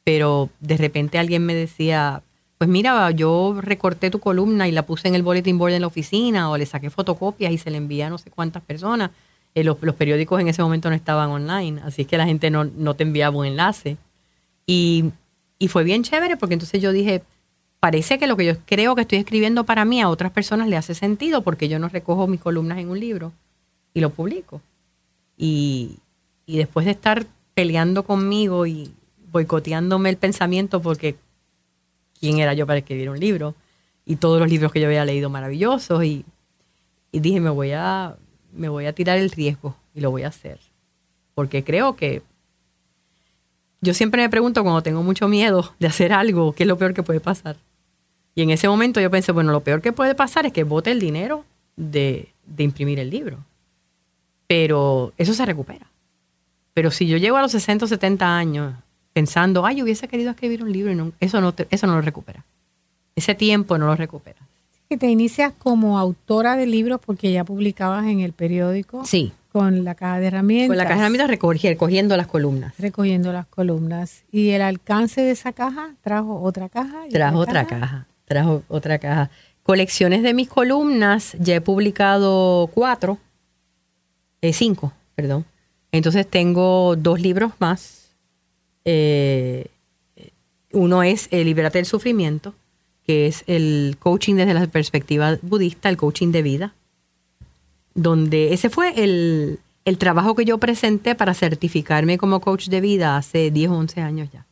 pero 0.03 0.49
de 0.59 0.77
repente 0.77 1.19
alguien 1.19 1.45
me 1.45 1.53
decía, 1.53 2.23
pues 2.57 2.69
mira, 2.69 3.11
yo 3.11 3.55
recorté 3.59 4.09
tu 4.09 4.19
columna 4.19 4.67
y 4.67 4.71
la 4.71 4.85
puse 4.85 5.07
en 5.07 5.15
el 5.15 5.23
bulletin 5.23 5.57
board 5.57 5.73
en 5.73 5.81
la 5.81 5.87
oficina, 5.87 6.49
o 6.49 6.57
le 6.57 6.65
saqué 6.65 6.89
fotocopias 6.89 7.51
y 7.51 7.57
se 7.57 7.69
le 7.69 7.77
envía 7.77 8.07
a 8.07 8.09
no 8.09 8.17
sé 8.17 8.31
cuántas 8.31 8.63
personas. 8.63 9.11
Eh, 9.55 9.63
los, 9.63 9.77
periódicos 9.77 10.39
en 10.41 10.47
ese 10.47 10.61
momento 10.61 10.89
no 10.89 10.95
estaban 10.95 11.29
online, 11.29 11.81
así 11.83 12.03
es 12.03 12.07
que 12.07 12.17
la 12.17 12.25
gente 12.25 12.49
no, 12.49 12.63
no 12.65 12.95
te 12.95 13.03
enviaba 13.03 13.37
un 13.37 13.45
enlace. 13.45 13.97
Y, 14.65 15.05
y 15.59 15.67
fue 15.67 15.83
bien 15.83 16.03
chévere 16.03 16.37
porque 16.37 16.53
entonces 16.53 16.81
yo 16.81 16.91
dije, 16.91 17.23
parece 17.79 18.17
que 18.17 18.27
lo 18.27 18.37
que 18.37 18.45
yo 18.45 18.53
creo 18.65 18.95
que 18.95 19.01
estoy 19.01 19.19
escribiendo 19.19 19.63
para 19.63 19.85
mí 19.85 20.01
a 20.01 20.09
otras 20.09 20.31
personas 20.31 20.67
le 20.67 20.77
hace 20.77 20.95
sentido 20.95 21.41
porque 21.41 21.69
yo 21.69 21.79
no 21.79 21.89
recojo 21.89 22.27
mis 22.27 22.41
columnas 22.41 22.79
en 22.79 22.89
un 22.89 22.99
libro 22.99 23.31
y 23.93 24.01
lo 24.01 24.09
publico. 24.09 24.61
Y, 25.37 25.97
después 26.47 26.85
de 26.85 26.91
estar 26.91 27.25
peleando 27.53 28.03
conmigo 28.03 28.65
y 28.65 28.91
boicoteándome 29.31 30.09
el 30.09 30.17
pensamiento 30.17 30.81
porque 30.81 31.15
quién 32.19 32.39
era 32.39 32.53
yo 32.53 32.65
para 32.67 32.79
escribir 32.79 33.09
un 33.09 33.19
libro. 33.19 33.55
Y 34.05 34.17
todos 34.17 34.39
los 34.39 34.49
libros 34.49 34.71
que 34.71 34.79
yo 34.79 34.87
había 34.87 35.05
leído 35.05 35.29
maravillosos 35.29 36.03
y, 36.03 36.25
dije 37.11 37.39
me 37.39 37.49
voy 37.49 37.71
a 37.71 38.15
me 38.53 38.69
voy 38.69 38.85
a 38.85 38.93
tirar 38.93 39.17
el 39.17 39.31
riesgo 39.31 39.75
y 39.93 40.01
lo 40.01 40.11
voy 40.11 40.23
a 40.23 40.27
hacer. 40.27 40.59
Porque 41.35 41.63
creo 41.63 41.95
que 41.95 42.21
yo 43.81 43.93
siempre 43.93 44.21
me 44.21 44.29
pregunto 44.29 44.63
cuando 44.63 44.83
tengo 44.83 45.03
mucho 45.03 45.27
miedo 45.27 45.73
de 45.79 45.87
hacer 45.87 46.13
algo 46.13 46.53
qué 46.53 46.63
es 46.63 46.67
lo 46.67 46.77
peor 46.77 46.93
que 46.93 47.03
puede 47.03 47.19
pasar 47.19 47.57
y 48.37 48.43
en 48.43 48.51
ese 48.51 48.67
momento 48.69 49.01
yo 49.01 49.09
pensé 49.09 49.31
bueno 49.31 49.51
lo 49.51 49.61
peor 49.61 49.81
que 49.81 49.91
puede 49.91 50.13
pasar 50.13 50.45
es 50.45 50.53
que 50.53 50.63
bote 50.63 50.91
el 50.91 50.99
dinero 50.99 51.43
de, 51.75 52.31
de 52.45 52.63
imprimir 52.63 52.99
el 52.99 53.09
libro. 53.09 53.39
Pero 54.45 55.11
eso 55.17 55.33
se 55.33 55.43
recupera. 55.43 55.87
Pero 56.75 56.91
si 56.91 57.07
yo 57.07 57.17
llego 57.17 57.37
a 57.37 57.41
los 57.41 57.51
60 57.51 57.85
o 57.85 57.87
70 57.87 58.37
años 58.37 58.75
pensando, 59.17 59.65
ay, 59.65 59.77
yo 59.77 59.83
hubiese 59.83 60.07
querido 60.07 60.29
escribir 60.29 60.61
un 60.61 60.71
libro, 60.71 60.91
y 60.91 61.25
eso, 61.25 61.41
no 61.41 61.51
eso 61.71 61.87
no 61.87 61.95
lo 61.95 62.01
recupera. 62.01 62.45
Ese 63.15 63.33
tiempo 63.33 63.79
no 63.79 63.87
lo 63.87 63.95
recupera. 63.95 64.37
Que 64.87 64.95
te 64.95 65.07
inicias 65.07 65.53
como 65.57 65.97
autora 65.97 66.55
de 66.55 66.67
libros 66.67 67.01
porque 67.03 67.31
ya 67.31 67.43
publicabas 67.43 68.05
en 68.05 68.19
el 68.19 68.33
periódico. 68.33 69.03
Sí. 69.05 69.31
Con 69.51 69.83
la 69.83 69.95
caja 69.95 70.19
de 70.19 70.27
herramientas. 70.27 70.67
Con 70.67 70.77
la 70.77 70.83
caja 70.83 70.97
de 70.97 71.17
herramientas 71.17 71.63
recogiendo 71.63 72.15
las 72.15 72.27
columnas. 72.27 72.75
Recogiendo 72.77 73.33
las 73.33 73.47
columnas. 73.47 74.23
¿Y 74.31 74.51
el 74.51 74.61
alcance 74.61 75.21
de 75.21 75.31
esa 75.31 75.51
caja 75.51 75.95
trajo 76.03 76.39
otra 76.39 76.69
caja? 76.69 77.05
Trajo 77.09 77.39
otra 77.39 77.65
caja? 77.65 78.05
Trajo 78.25 78.61
otra 78.67 78.99
caja. 78.99 79.31
Colecciones 79.63 80.21
de 80.21 80.35
mis 80.35 80.47
columnas, 80.47 81.35
ya 81.39 81.55
he 81.55 81.61
publicado 81.61 82.69
cuatro 82.71 83.17
eh, 84.43 84.53
cinco, 84.53 84.93
perdón. 85.15 85.43
Entonces 85.91 86.27
tengo 86.27 86.95
dos 86.95 87.19
libros 87.19 87.53
más. 87.57 87.96
Eh, 88.89 89.67
uno 90.71 91.03
es 91.03 91.27
el 91.31 91.45
Liberate 91.45 91.77
del 91.77 91.85
Sufrimiento, 91.85 92.55
que 93.05 93.27
es 93.27 93.43
el 93.45 93.97
coaching 93.99 94.35
desde 94.35 94.53
la 94.53 94.65
perspectiva 94.67 95.37
budista, 95.41 95.89
el 95.89 95.97
coaching 95.97 96.31
de 96.31 96.41
vida, 96.41 96.73
donde 97.95 98.53
ese 98.53 98.69
fue 98.69 98.93
el, 99.03 99.59
el 99.83 99.97
trabajo 99.97 100.35
que 100.35 100.45
yo 100.45 100.57
presenté 100.57 101.15
para 101.15 101.33
certificarme 101.33 102.17
como 102.17 102.39
coach 102.39 102.69
de 102.69 102.79
vida 102.79 103.17
hace 103.17 103.51
10 103.51 103.71
o 103.71 103.77
11 103.77 104.01
años 104.01 104.29
ya. 104.31 104.45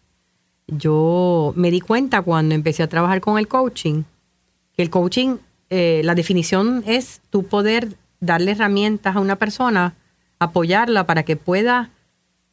Yo 0.68 1.54
me 1.56 1.72
di 1.72 1.80
cuenta 1.80 2.22
cuando 2.22 2.56
empecé 2.56 2.84
a 2.84 2.90
trabajar 2.90 3.22
con 3.22 3.38
el 3.38 3.48
coaching, 3.48 4.04
que 4.76 4.82
el 4.82 4.90
coaching, 4.90 5.38
eh, 5.70 6.02
la 6.04 6.14
definición 6.14 6.84
es 6.86 7.22
tu 7.30 7.44
poder 7.46 7.96
darle 8.20 8.52
herramientas 8.52 9.16
a 9.16 9.22
una 9.22 9.38
persona, 9.38 9.94
apoyarla 10.40 11.06
para 11.06 11.24
que 11.24 11.38
pueda 11.38 11.92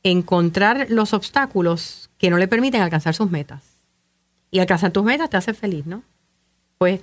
encontrar 0.02 0.86
los 0.90 1.12
obstáculos 1.12 2.10
que 2.18 2.30
no 2.30 2.38
le 2.38 2.48
permiten 2.48 2.82
alcanzar 2.82 3.14
sus 3.14 3.30
metas. 3.30 3.62
Y 4.50 4.58
alcanzar 4.58 4.90
tus 4.90 5.04
metas 5.04 5.30
te 5.30 5.36
hace 5.36 5.54
feliz, 5.54 5.86
¿no? 5.86 6.02
Pues 6.78 7.00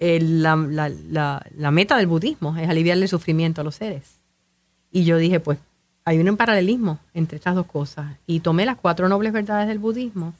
la, 0.00 1.70
meta 1.70 1.96
del 1.96 2.06
budismo 2.06 2.56
es 2.56 2.68
aliviarle 2.68 3.04
el 3.04 3.08
sufrimiento 3.08 3.60
a 3.60 3.64
los 3.64 3.76
seres. 3.76 4.20
Y 4.90 5.04
yo 5.04 5.18
dije, 5.18 5.40
pues 5.40 5.58
hay 6.04 6.18
un 6.18 6.36
paralelismo 6.36 6.98
entre 7.14 7.36
estas 7.36 7.54
dos 7.54 7.66
cosas. 7.66 8.16
Y 8.26 8.40
tomé 8.40 8.64
las 8.64 8.76
cuatro 8.76 9.08
nobles 9.08 9.32
verdades 9.32 9.68
del 9.68 9.78
budismo 9.78 10.34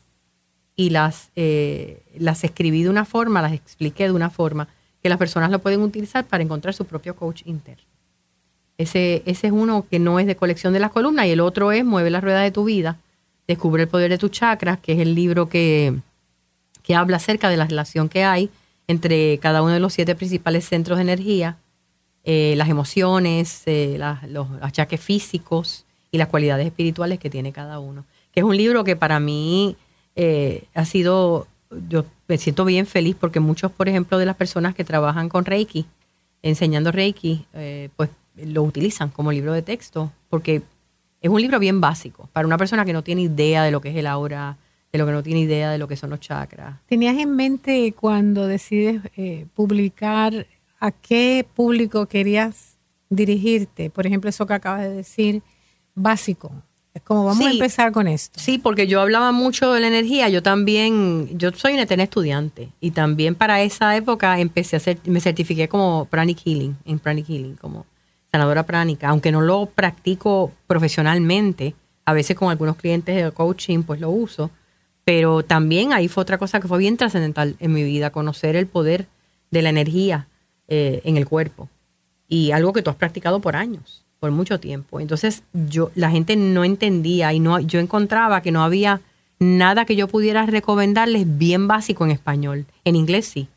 y 0.75 0.91
las, 0.91 1.31
eh, 1.37 2.03
las 2.19 2.43
escribí 2.43 2.83
de 2.83 2.91
una 2.91 3.05
forma, 3.05 3.43
las 3.43 3.53
expliqué 3.53 4.05
de 4.05 4.13
una 4.13 4.31
forma 4.31 4.69
que 5.03 5.09
las 5.09 5.19
personas 5.19 5.51
lo 5.51 5.61
pueden 5.61 5.83
utilizar 5.83 6.27
para 6.27 6.43
encontrar 6.43 6.75
su 6.75 6.87
propio 6.87 7.15
coach 7.15 7.43
interno. 7.45 7.85
Ese, 8.81 9.23
ese 9.27 9.49
es 9.49 9.53
uno 9.53 9.85
que 9.91 9.99
no 9.99 10.19
es 10.19 10.27
de 10.27 10.37
colección 10.37 10.73
de 10.73 10.81
las 10.81 10.91
columnas 10.91 11.27
y 11.27 11.31
el 11.33 11.41
otro 11.41 11.71
es 11.71 11.85
Mueve 11.85 12.09
la 12.09 12.23
rueda 12.23 12.41
de 12.41 12.51
tu 12.51 12.65
vida, 12.65 12.97
Descubre 13.47 13.83
el 13.83 13.89
poder 13.89 14.11
de 14.11 14.17
tus 14.17 14.31
chakras, 14.31 14.79
que 14.79 14.93
es 14.93 15.01
el 15.01 15.15
libro 15.15 15.51
que, 15.51 15.99
que 16.83 16.95
habla 16.95 17.19
acerca 17.19 17.51
de 17.51 17.59
la 17.59 17.67
relación 17.67 18.09
que 18.09 18.25
hay 18.25 18.49
entre 18.87 19.37
cada 19.39 19.61
uno 19.61 19.73
de 19.73 19.81
los 19.81 19.93
siete 19.93 20.15
principales 20.15 20.65
centros 20.65 20.97
de 20.97 21.03
energía, 21.03 21.59
eh, 22.25 22.55
las 22.57 22.71
emociones, 22.71 23.65
eh, 23.67 24.01
los 24.29 24.47
achaques 24.63 25.01
físicos 25.01 25.85
y 26.11 26.17
las 26.17 26.29
cualidades 26.29 26.67
espirituales 26.67 27.19
que 27.19 27.29
tiene 27.29 27.53
cada 27.53 27.81
uno. 27.81 28.07
Que 28.33 28.41
es 28.41 28.45
un 28.45 28.57
libro 28.57 28.83
que 28.83 28.97
para 28.97 29.21
mí 29.21 29.77
eh, 30.17 30.65
ha 30.75 30.87
sido, 30.87 31.49
yo 31.89 32.07
me 32.29 32.39
siento 32.39 32.65
bien 32.65 32.87
feliz 32.87 33.15
porque 33.19 33.41
muchos, 33.41 33.71
por 33.73 33.91
ejemplo, 33.91 34.17
de 34.17 34.27
las 34.27 34.37
personas 34.37 34.75
que 34.75 34.85
trabajan 34.85 35.29
con 35.29 35.45
Reiki, 35.45 35.85
enseñando 36.43 36.93
Reiki, 36.93 37.45
pues 37.97 38.09
lo 38.47 38.63
utilizan 38.63 39.11
como 39.11 39.33
libro 39.33 39.53
de 39.53 39.63
texto, 39.63 40.13
porque 40.29 40.63
es 41.21 41.31
un 41.31 41.41
libro 41.41 41.59
bien 41.59 41.81
básico 41.81 42.29
para 42.33 42.47
una 42.47 42.59
persona 42.59 42.85
que 42.85 42.93
no 42.93 43.03
tiene 43.03 43.23
idea 43.23 43.63
de 43.63 43.71
lo 43.71 43.81
que 43.81 43.91
es 43.91 43.97
el 43.97 44.07
aura, 44.07 44.57
de 44.93 44.99
lo 44.99 45.07
que 45.07 45.13
no 45.13 45.23
tiene 45.23 45.41
idea 45.41 45.71
de 45.71 45.79
lo 45.79 45.87
que 45.87 45.97
son 45.97 46.11
los 46.11 46.21
chakras. 46.21 46.77
¿Tenías 46.87 47.17
en 47.19 47.37
mente 47.37 47.93
cuando 47.93 48.47
decides 48.47 49.03
eh, 49.17 49.47
publicar 49.55 50.47
a 50.81 50.91
qué 50.91 51.47
público 51.55 52.07
querías 52.07 52.77
dirigirte? 53.09 53.91
Por 53.91 54.07
ejemplo, 54.07 54.31
eso 54.31 54.47
que 54.47 54.55
acabas 54.55 54.83
de 54.83 54.91
decir, 54.91 55.43
básico. 55.95 56.51
Es 56.93 57.03
como 57.03 57.25
vamos 57.25 57.47
a 57.47 57.51
empezar 57.53 57.93
con 57.93 58.09
esto. 58.09 58.41
Sí, 58.41 58.59
porque 58.59 58.89
yo 58.89 59.01
hablaba 59.01 59.31
mucho 59.31 59.73
de 59.73 59.81
la 59.81 59.87
energía. 59.87 60.29
Yo 60.29 60.43
también, 60.43 61.39
yo 61.39 61.53
soy 61.53 61.75
una 61.75 61.83
eterna 61.83 62.03
estudiante 62.03 62.71
y 62.81 62.91
también 62.91 63.37
para 63.37 63.63
esa 63.63 63.95
época 63.95 64.41
empecé 64.41 64.75
a 64.75 64.79
hacer, 64.79 64.99
me 65.05 65.21
certifiqué 65.21 65.69
como 65.69 66.07
pranic 66.07 66.39
healing, 66.45 66.77
en 66.85 66.99
pranic 66.99 67.27
healing, 67.29 67.55
como 67.55 67.87
sanadora 68.31 68.65
pránica, 68.65 69.09
aunque 69.09 69.33
no 69.33 69.41
lo 69.41 69.67
practico 69.67 70.53
profesionalmente, 70.67 71.75
a 72.05 72.13
veces 72.13 72.37
con 72.37 72.51
algunos 72.51 72.77
clientes 72.77 73.17
de 73.17 73.31
coaching 73.33 73.83
pues 73.83 74.01
lo 74.01 74.11
uso, 74.11 74.51
pero 75.05 75.43
también 75.43 75.93
ahí 75.93 76.09
fue 76.09 76.23
otra 76.23 76.39
cosa 76.39 76.61
que 76.61 76.69
fue 76.69 76.79
bien 76.79 76.97
trascendental 76.97 77.57
en 77.59 77.73
mi 77.73 77.83
vida, 77.83 78.11
conocer 78.11 78.57
el 78.57 78.67
poder 78.67 79.07
de 79.51 79.63
la 79.63 79.71
energía 79.71 80.29
eh, 80.69 81.01
en 81.05 81.17
el 81.17 81.27
cuerpo 81.27 81.69
y 82.29 82.53
algo 82.53 82.73
que 82.73 82.83
tú 82.83 82.91
has 82.91 82.97
practicado 82.97 83.41
por 83.41 83.57
años, 83.57 84.05
por 84.21 84.31
mucho 84.31 84.61
tiempo. 84.61 85.01
Entonces 85.01 85.43
yo 85.53 85.91
la 85.95 86.11
gente 86.11 86.37
no 86.37 86.65
entendía 86.65 87.33
y 87.33 87.41
no 87.41 87.59
yo 87.59 87.81
encontraba 87.81 88.41
que 88.41 88.53
no 88.53 88.63
había 88.63 89.01
nada 89.41 89.85
que 89.85 89.97
yo 89.97 90.07
pudiera 90.07 90.47
recomendarles 90.47 91.39
bien 91.39 91.67
básico 91.67 92.05
en 92.05 92.13
español. 92.13 92.67
En 92.85 92.95
inglés 92.95 93.27
sí, 93.27 93.49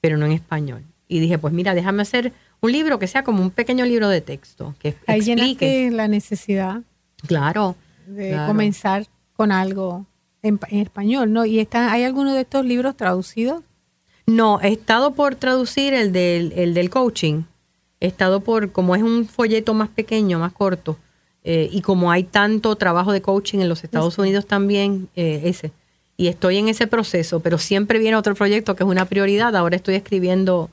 pero 0.00 0.16
no 0.16 0.26
en 0.26 0.32
español. 0.32 0.82
Y 1.06 1.20
dije, 1.20 1.38
pues 1.38 1.54
mira, 1.54 1.74
déjame 1.74 2.02
hacer 2.02 2.32
un 2.60 2.72
libro 2.72 2.98
que 2.98 3.06
sea 3.06 3.22
como 3.22 3.42
un 3.42 3.50
pequeño 3.50 3.84
libro 3.84 4.08
de 4.08 4.20
texto 4.20 4.74
que 4.78 4.96
Ahí 5.06 5.20
explique 5.20 5.90
la 5.90 6.08
necesidad. 6.08 6.82
Claro. 7.26 7.76
De 8.06 8.36
comenzar 8.46 9.06
con 9.34 9.52
algo 9.52 10.06
en, 10.42 10.58
español, 10.70 11.32
¿no? 11.32 11.44
¿Y 11.44 11.58
está, 11.58 11.92
hay 11.92 12.04
alguno 12.04 12.34
de 12.34 12.42
estos 12.42 12.64
libros 12.64 12.96
traducidos? 12.96 13.62
No, 14.26 14.60
he 14.60 14.72
estado 14.72 15.14
por 15.14 15.34
traducir 15.34 15.94
el 15.94 16.12
del, 16.12 16.52
el 16.52 16.74
del 16.74 16.90
coaching. 16.90 17.42
He 18.00 18.06
estado 18.06 18.40
por, 18.40 18.72
como 18.72 18.94
es 18.96 19.02
un 19.02 19.26
folleto 19.26 19.74
más 19.74 19.88
pequeño, 19.88 20.38
más 20.38 20.52
corto, 20.52 20.98
eh, 21.48 21.68
y 21.70 21.80
como 21.80 22.10
hay 22.10 22.24
tanto 22.24 22.74
trabajo 22.74 23.12
de 23.12 23.22
coaching 23.22 23.60
en 23.60 23.68
los 23.68 23.84
Estados 23.84 24.18
Unidos 24.18 24.46
también, 24.46 25.08
eh, 25.14 25.42
ese. 25.44 25.70
Y 26.16 26.26
estoy 26.26 26.56
en 26.56 26.68
ese 26.68 26.88
proceso, 26.88 27.40
pero 27.40 27.58
siempre 27.58 27.98
viene 27.98 28.16
otro 28.16 28.34
proyecto 28.34 28.74
que 28.74 28.82
es 28.82 28.88
una 28.88 29.04
prioridad. 29.04 29.54
Ahora 29.54 29.76
estoy 29.76 29.94
escribiendo 29.94 30.70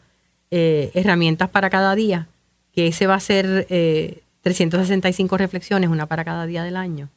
eh, 0.56 0.92
herramientas 0.94 1.50
para 1.50 1.72
cada 1.72 1.96
día, 1.96 2.28
que 2.74 2.86
ese 2.86 3.08
va 3.08 3.16
a 3.16 3.20
ser 3.20 3.66
365 4.44 5.34
eh, 5.34 5.38
reflexiones, 5.40 5.90
una 5.90 6.06
para 6.06 6.24
cada 6.24 6.46
día 6.46 6.64
del 6.64 6.78
año, 6.78 7.10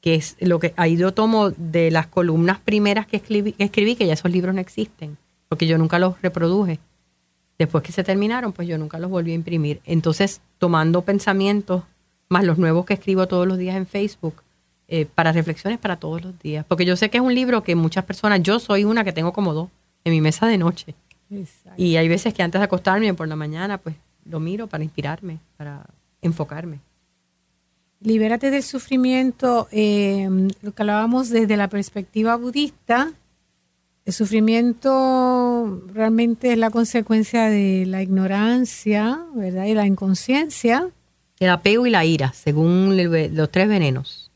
que 0.00 0.14
es 0.14 0.36
lo 0.38 0.60
que 0.60 0.72
ahí 0.76 0.96
yo 0.96 1.12
tomo 1.12 1.50
de 1.50 1.90
las 1.90 2.06
columnas 2.06 2.60
primeras 2.60 3.08
que 3.08 3.16
escribí, 3.16 3.54
que 3.54 3.64
escribí, 3.64 3.96
que 3.96 4.06
ya 4.06 4.12
esos 4.12 4.30
libros 4.30 4.54
no 4.54 4.60
existen, 4.60 5.18
porque 5.48 5.66
yo 5.66 5.78
nunca 5.78 5.98
los 5.98 6.22
reproduje. 6.22 6.78
Después 7.58 7.82
que 7.82 7.90
se 7.90 8.04
terminaron, 8.04 8.52
pues 8.52 8.68
yo 8.68 8.78
nunca 8.78 9.00
los 9.00 9.10
volví 9.10 9.32
a 9.32 9.34
imprimir. 9.34 9.80
Entonces, 9.84 10.40
tomando 10.58 11.02
pensamientos, 11.02 11.82
más 12.28 12.44
los 12.44 12.56
nuevos 12.56 12.86
que 12.86 12.94
escribo 12.94 13.26
todos 13.26 13.48
los 13.48 13.58
días 13.58 13.74
en 13.74 13.88
Facebook, 13.88 14.44
eh, 14.86 15.06
para 15.12 15.32
reflexiones 15.32 15.80
para 15.80 15.96
todos 15.96 16.22
los 16.22 16.38
días. 16.38 16.64
Porque 16.68 16.84
yo 16.84 16.94
sé 16.94 17.10
que 17.10 17.18
es 17.18 17.24
un 17.24 17.34
libro 17.34 17.64
que 17.64 17.74
muchas 17.74 18.04
personas, 18.04 18.44
yo 18.44 18.60
soy 18.60 18.84
una 18.84 19.02
que 19.02 19.12
tengo 19.12 19.32
como 19.32 19.54
dos 19.54 19.70
en 20.04 20.12
mi 20.12 20.20
mesa 20.20 20.46
de 20.46 20.56
noche. 20.56 20.94
Y 21.76 21.96
hay 21.96 22.08
veces 22.08 22.34
que 22.34 22.42
antes 22.42 22.60
de 22.60 22.64
acostarme 22.64 23.14
por 23.14 23.28
la 23.28 23.36
mañana, 23.36 23.78
pues 23.78 23.94
lo 24.24 24.40
miro 24.40 24.66
para 24.66 24.84
inspirarme, 24.84 25.38
para 25.56 25.86
enfocarme. 26.20 26.80
Libérate 28.00 28.50
del 28.50 28.62
sufrimiento, 28.62 29.68
eh, 29.70 30.28
lo 30.62 30.72
que 30.72 30.82
hablábamos 30.82 31.28
desde 31.28 31.56
la 31.56 31.68
perspectiva 31.68 32.36
budista, 32.36 33.12
el 34.06 34.12
sufrimiento 34.14 35.82
realmente 35.92 36.52
es 36.52 36.58
la 36.58 36.70
consecuencia 36.70 37.48
de 37.48 37.84
la 37.86 38.02
ignorancia, 38.02 39.24
¿verdad? 39.34 39.66
Y 39.66 39.74
la 39.74 39.86
inconsciencia. 39.86 40.88
El 41.38 41.50
apego 41.50 41.86
y 41.86 41.90
la 41.90 42.04
ira, 42.04 42.32
según 42.32 42.96
los 43.36 43.50
tres 43.50 43.68
venenos. 43.68 44.30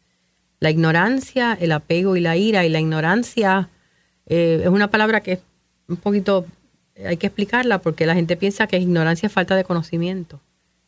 La 0.60 0.70
ignorancia, 0.70 1.56
el 1.58 1.72
apego 1.72 2.16
y 2.16 2.20
la 2.20 2.36
ira. 2.36 2.64
Y 2.64 2.68
la 2.68 2.78
ignorancia 2.78 3.68
eh, 4.26 4.60
es 4.62 4.68
una 4.68 4.90
palabra 4.90 5.22
que 5.22 5.32
es 5.32 5.40
un 5.88 5.96
poquito 5.96 6.46
hay 6.96 7.16
que 7.16 7.26
explicarla 7.26 7.78
porque 7.78 8.06
la 8.06 8.14
gente 8.14 8.36
piensa 8.36 8.66
que 8.66 8.78
ignorancia 8.78 9.26
es 9.26 9.32
falta 9.32 9.56
de 9.56 9.64
conocimiento, 9.64 10.40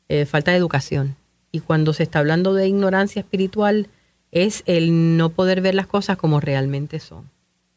eh, 0.08 0.26
falta 0.26 0.52
de 0.52 0.56
educación. 0.56 1.16
Y 1.50 1.60
cuando 1.60 1.92
se 1.92 2.02
está 2.02 2.20
hablando 2.20 2.54
de 2.54 2.68
ignorancia 2.68 3.20
espiritual 3.20 3.88
es 4.30 4.62
el 4.66 5.16
no 5.16 5.30
poder 5.30 5.60
ver 5.60 5.74
las 5.74 5.86
cosas 5.86 6.16
como 6.16 6.40
realmente 6.40 7.00
son. 7.00 7.30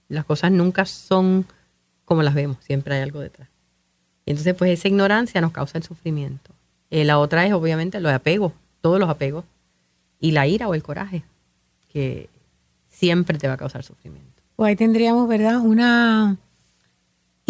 Las 0.07 0.25
cosas 0.25 0.51
nunca 0.51 0.85
son 0.85 1.45
como 2.05 2.23
las 2.23 2.33
vemos, 2.33 2.57
siempre 2.61 2.95
hay 2.95 3.01
algo 3.01 3.19
detrás. 3.19 3.49
Y 4.25 4.31
entonces 4.31 4.53
pues 4.55 4.71
esa 4.71 4.87
ignorancia 4.87 5.41
nos 5.41 5.51
causa 5.51 5.77
el 5.77 5.83
sufrimiento. 5.83 6.51
Eh, 6.89 7.05
la 7.05 7.19
otra 7.19 7.45
es 7.45 7.53
obviamente 7.53 7.99
lo 7.99 8.09
de 8.09 8.15
apego, 8.15 8.53
todos 8.81 8.99
los 8.99 9.09
apegos. 9.09 9.45
Y 10.19 10.31
la 10.31 10.47
ira 10.47 10.67
o 10.67 10.73
el 10.73 10.83
coraje, 10.83 11.23
que 11.87 12.29
siempre 12.89 13.37
te 13.37 13.47
va 13.47 13.53
a 13.53 13.57
causar 13.57 13.83
sufrimiento. 13.83 14.43
Pues 14.55 14.69
ahí 14.69 14.75
tendríamos, 14.75 15.29
¿verdad? 15.29 15.59
Una 15.59 16.37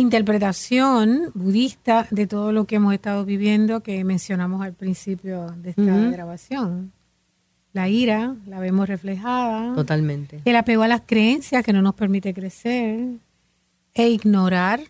interpretación 0.01 1.31
budista 1.33 2.07
de 2.11 2.27
todo 2.27 2.51
lo 2.51 2.65
que 2.65 2.75
hemos 2.75 2.93
estado 2.93 3.25
viviendo 3.25 3.81
que 3.81 4.03
mencionamos 4.03 4.61
al 4.61 4.73
principio 4.73 5.47
de 5.57 5.71
esta 5.71 6.09
grabación. 6.11 6.91
La 7.73 7.87
ira 7.87 8.35
la 8.47 8.59
vemos 8.59 8.87
reflejada. 8.87 9.75
Totalmente. 9.75 10.41
El 10.45 10.55
apego 10.55 10.83
a 10.83 10.87
las 10.87 11.01
creencias 11.05 11.63
que 11.63 11.73
no 11.73 11.81
nos 11.81 11.93
permite 11.93 12.33
crecer 12.33 12.99
e 13.93 14.09
ignorar 14.09 14.81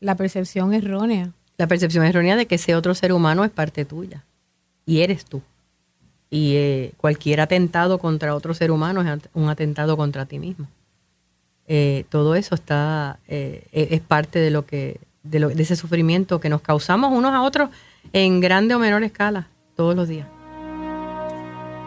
la 0.00 0.16
percepción 0.16 0.72
errónea. 0.72 1.32
La 1.58 1.66
percepción 1.66 2.04
errónea 2.04 2.36
de 2.36 2.46
que 2.46 2.54
ese 2.54 2.74
otro 2.74 2.94
ser 2.94 3.12
humano 3.12 3.44
es 3.44 3.50
parte 3.50 3.84
tuya 3.84 4.24
y 4.86 5.00
eres 5.00 5.24
tú. 5.24 5.42
Y 6.30 6.54
eh, 6.56 6.92
cualquier 6.96 7.40
atentado 7.40 7.98
contra 7.98 8.34
otro 8.34 8.54
ser 8.54 8.70
humano 8.70 9.02
es 9.02 9.20
un 9.34 9.48
atentado 9.50 9.96
contra 9.96 10.24
ti 10.24 10.38
mismo. 10.38 10.66
Eh, 11.68 12.04
todo 12.08 12.34
eso 12.34 12.54
está 12.54 13.18
eh, 13.28 13.66
e-, 13.72 13.88
es 13.92 14.00
parte 14.00 14.38
de 14.38 14.50
lo 14.50 14.66
que 14.66 15.00
de, 15.22 15.38
lo, 15.38 15.48
de 15.48 15.62
ese 15.62 15.76
sufrimiento 15.76 16.40
que 16.40 16.48
nos 16.48 16.60
causamos 16.60 17.12
unos 17.12 17.32
a 17.32 17.42
otros 17.42 17.70
en 18.12 18.40
grande 18.40 18.74
o 18.74 18.78
menor 18.78 19.04
escala 19.04 19.48
todos 19.76 19.94
los 19.94 20.08
días. 20.08 20.26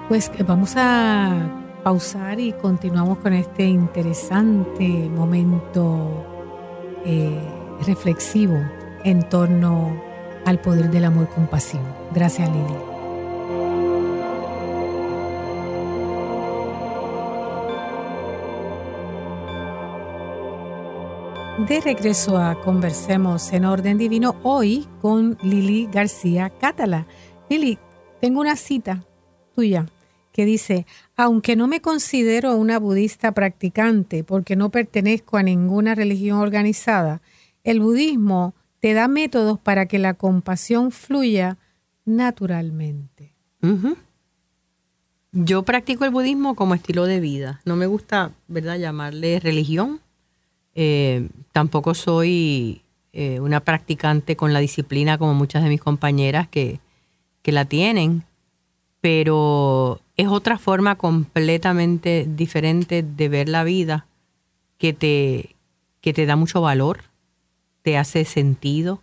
Pues 0.08 0.32
eh, 0.38 0.44
vamos 0.44 0.74
a 0.78 1.50
pausar 1.84 2.40
y 2.40 2.54
continuamos 2.54 3.20
con 3.20 3.34
este 3.34 3.66
interesante 3.66 4.88
momento 4.88 6.26
reflexivo 7.86 8.58
en 9.04 9.30
torno 9.30 10.02
al 10.46 10.60
poder 10.62 10.90
del 10.90 11.06
amor 11.06 11.30
compasivo. 11.30 11.84
Gracias, 12.14 12.50
Lili. 12.50 12.95
De 21.58 21.80
regreso 21.80 22.38
a 22.38 22.62
Conversemos 22.62 23.54
en 23.54 23.64
Orden 23.64 23.98
Divino, 23.98 24.36
hoy 24.44 24.86
con 25.02 25.38
Lili 25.42 25.88
García 25.90 26.50
Cátala. 26.50 27.08
Lili, 27.50 27.80
tengo 28.20 28.42
una 28.42 28.58
cita 28.58 29.06
tuya 29.56 29.86
que 30.34 30.46
dice, 30.46 30.86
aunque 31.16 31.56
no 31.56 31.68
me 31.68 31.80
considero 31.80 32.58
una 32.58 32.78
budista 32.78 33.32
practicante 33.32 34.26
porque 34.26 34.58
no 34.58 34.70
pertenezco 34.70 35.38
a 35.38 35.44
ninguna 35.44 35.96
religión 35.96 36.40
organizada, 36.40 37.22
el 37.64 37.80
budismo 37.80 38.54
te 38.82 38.94
da 38.94 39.08
métodos 39.08 39.58
para 39.58 39.86
que 39.86 39.98
la 39.98 40.14
compasión 40.14 40.92
fluya 40.92 41.58
naturalmente. 42.04 43.34
Yo 45.32 45.64
practico 45.64 46.04
el 46.04 46.12
budismo 46.12 46.56
como 46.56 46.76
estilo 46.76 47.06
de 47.06 47.22
vida. 47.22 47.62
No 47.64 47.78
me 47.78 47.88
gusta, 47.88 48.34
¿verdad?, 48.50 48.78
llamarle 48.78 49.40
religión 49.40 50.02
eh, 50.76 51.30
tampoco 51.54 51.94
soy 51.94 52.82
eh, 53.14 53.40
una 53.40 53.62
practicante 53.62 54.36
con 54.36 54.52
la 54.52 54.60
disciplina 54.60 55.18
como 55.18 55.34
muchas 55.34 55.64
de 55.64 55.70
mis 55.70 55.80
compañeras 55.80 56.50
que, 56.50 56.82
que 57.42 57.54
la 57.54 57.64
tienen, 57.64 58.26
pero 59.00 60.02
es 60.18 60.28
otra 60.28 60.58
forma 60.58 60.98
completamente 60.98 62.28
diferente 62.30 63.04
de 63.04 63.30
ver 63.30 63.48
la 63.48 63.64
vida 63.64 64.06
que 64.78 64.92
te, 64.92 65.56
que 66.02 66.12
te 66.12 66.26
da 66.26 66.36
mucho 66.36 66.60
valor, 66.60 67.04
te 67.82 67.98
hace 67.98 68.26
sentido, 68.26 69.02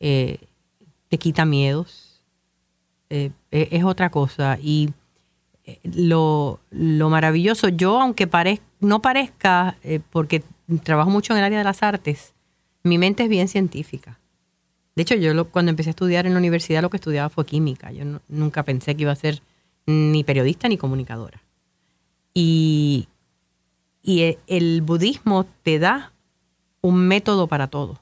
eh, 0.00 0.38
te 1.08 1.16
quita 1.16 1.46
miedos. 1.46 2.22
E, 3.08 3.30
es 3.50 3.84
otra 3.84 4.10
cosa. 4.10 4.58
Y 4.60 4.90
lo, 5.84 6.60
lo 6.70 7.08
maravilloso, 7.08 7.68
yo 7.68 8.00
aunque 8.02 8.28
no 8.80 9.00
parezca, 9.00 9.78
porque 10.10 10.42
trabajo 10.82 11.10
mucho 11.10 11.32
en 11.32 11.38
el 11.38 11.44
área 11.44 11.58
de 11.58 11.64
las 11.64 11.82
artes, 11.82 12.34
mi 12.82 12.98
mente 12.98 13.24
es 13.24 13.28
bien 13.28 13.48
científica. 13.48 14.18
De 14.94 15.02
hecho, 15.02 15.14
yo 15.16 15.48
cuando 15.50 15.70
empecé 15.70 15.90
a 15.90 15.92
estudiar 15.92 16.26
en 16.26 16.34
la 16.34 16.38
universidad 16.38 16.82
lo 16.82 16.90
que 16.90 16.98
estudiaba 16.98 17.28
fue 17.28 17.44
química. 17.44 17.90
Yo 17.90 18.04
nunca 18.28 18.62
pensé 18.62 18.94
que 18.94 19.02
iba 19.02 19.12
a 19.12 19.16
ser 19.16 19.42
ni 19.86 20.22
periodista 20.22 20.68
ni 20.68 20.76
comunicadora. 20.76 21.42
Y, 22.32 23.08
y 24.02 24.22
e, 24.22 24.38
el, 24.46 24.82
budismo 24.82 25.46
te 25.62 25.78
da 25.78 26.12
un 26.80 27.08
método 27.08 27.48
para 27.48 27.66
todo. 27.68 27.98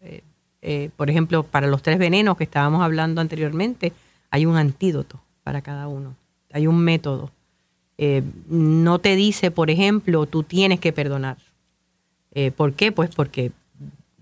Eh, 0.00 0.22
eh, 0.62 0.90
por 0.96 1.10
ejemplo, 1.10 1.44
para 1.44 1.68
los 1.68 1.82
tres 1.82 1.98
venenos 1.98 2.36
que 2.36 2.44
estábamos 2.44 2.82
hablando 2.82 3.20
anteriormente, 3.20 3.92
hay 4.30 4.46
un 4.46 4.56
antídoto 4.56 5.20
para 5.42 5.62
cada 5.62 5.88
uno. 5.88 6.16
Hay 6.52 6.66
un 6.66 6.80
método. 6.80 7.30
Eh, 7.98 8.22
no 8.48 8.98
te 8.98 9.14
dice, 9.14 9.50
por 9.50 9.70
ejemplo, 9.70 10.26
tú 10.26 10.42
tienes 10.42 10.80
que 10.80 10.92
perdonar. 10.92 11.36
¿Por 12.56 12.74
qué? 12.74 12.92
Pues 12.92 13.10
porque 13.14 13.52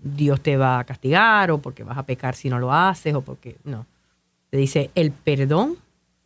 Dios 0.01 0.41
te 0.41 0.57
va 0.57 0.79
a 0.79 0.83
castigar 0.83 1.51
o 1.51 1.59
porque 1.59 1.83
vas 1.83 1.97
a 1.97 2.03
pecar 2.03 2.35
si 2.35 2.49
no 2.49 2.59
lo 2.59 2.73
haces 2.73 3.13
o 3.13 3.21
porque 3.21 3.57
no. 3.63 3.85
Te 4.49 4.57
dice 4.57 4.89
el 4.95 5.11
perdón, 5.11 5.77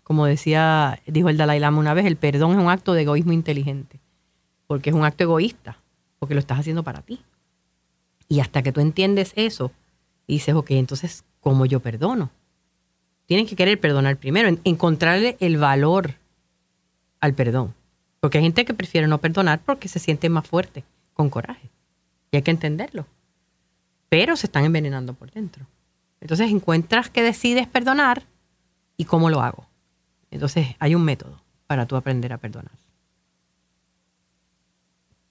como 0.04 0.26
decía, 0.26 1.02
dijo 1.08 1.30
el 1.30 1.38
Dalai 1.38 1.60
Lama 1.60 1.80
una 1.80 1.94
vez, 1.94 2.06
el 2.06 2.16
perdón 2.16 2.54
es 2.54 2.58
un 2.58 2.70
acto 2.70 2.94
de 2.94 3.02
egoísmo 3.02 3.34
inteligente, 3.34 4.00
porque 4.68 4.90
es 4.90 4.96
un 4.96 5.06
acto 5.06 5.24
egoísta, 5.24 5.78
porque 6.20 6.36
lo 6.36 6.40
estás 6.40 6.60
haciendo 6.60 6.84
para 6.84 7.02
ti. 7.02 7.22
Y 8.28 8.40
hasta 8.40 8.64
que 8.64 8.72
tú 8.72 8.80
entiendes 8.80 9.34
eso, 9.36 9.72
dices, 10.28 10.56
ok, 10.56 10.72
entonces, 10.72 11.26
¿cómo 11.40 11.66
yo 11.66 11.80
perdono? 11.80 12.32
Tienes 13.26 13.50
que 13.50 13.56
querer 13.56 13.80
perdonar 13.80 14.18
primero, 14.18 14.56
encontrarle 14.64 15.38
el 15.40 15.58
valor 15.58 16.16
al 17.20 17.34
perdón. 17.34 17.74
Porque 18.20 18.38
hay 18.38 18.44
gente 18.44 18.66
que 18.66 18.74
prefiere 18.74 19.08
no 19.08 19.20
perdonar 19.20 19.62
porque 19.66 19.88
se 19.88 20.00
siente 20.00 20.30
más 20.30 20.48
fuerte, 20.48 20.84
con 21.14 21.30
coraje. 21.30 21.73
Y 22.34 22.36
hay 22.36 22.42
que 22.42 22.52
entenderlo 22.52 23.06
pero 24.14 24.36
se 24.36 24.46
están 24.46 24.64
envenenando 24.64 25.16
por 25.16 25.32
dentro. 25.32 25.66
Entonces 26.22 26.52
encuentras 26.52 27.10
que 27.10 27.24
decides 27.24 27.66
perdonar 27.66 28.28
y 28.96 29.06
cómo 29.06 29.32
lo 29.32 29.42
hago. 29.42 29.66
Entonces 30.30 30.68
hay 30.78 30.94
un 30.94 31.04
método 31.04 31.42
para 31.66 31.88
tú 31.88 31.96
aprender 31.96 32.32
a 32.32 32.38
perdonar. 32.38 32.78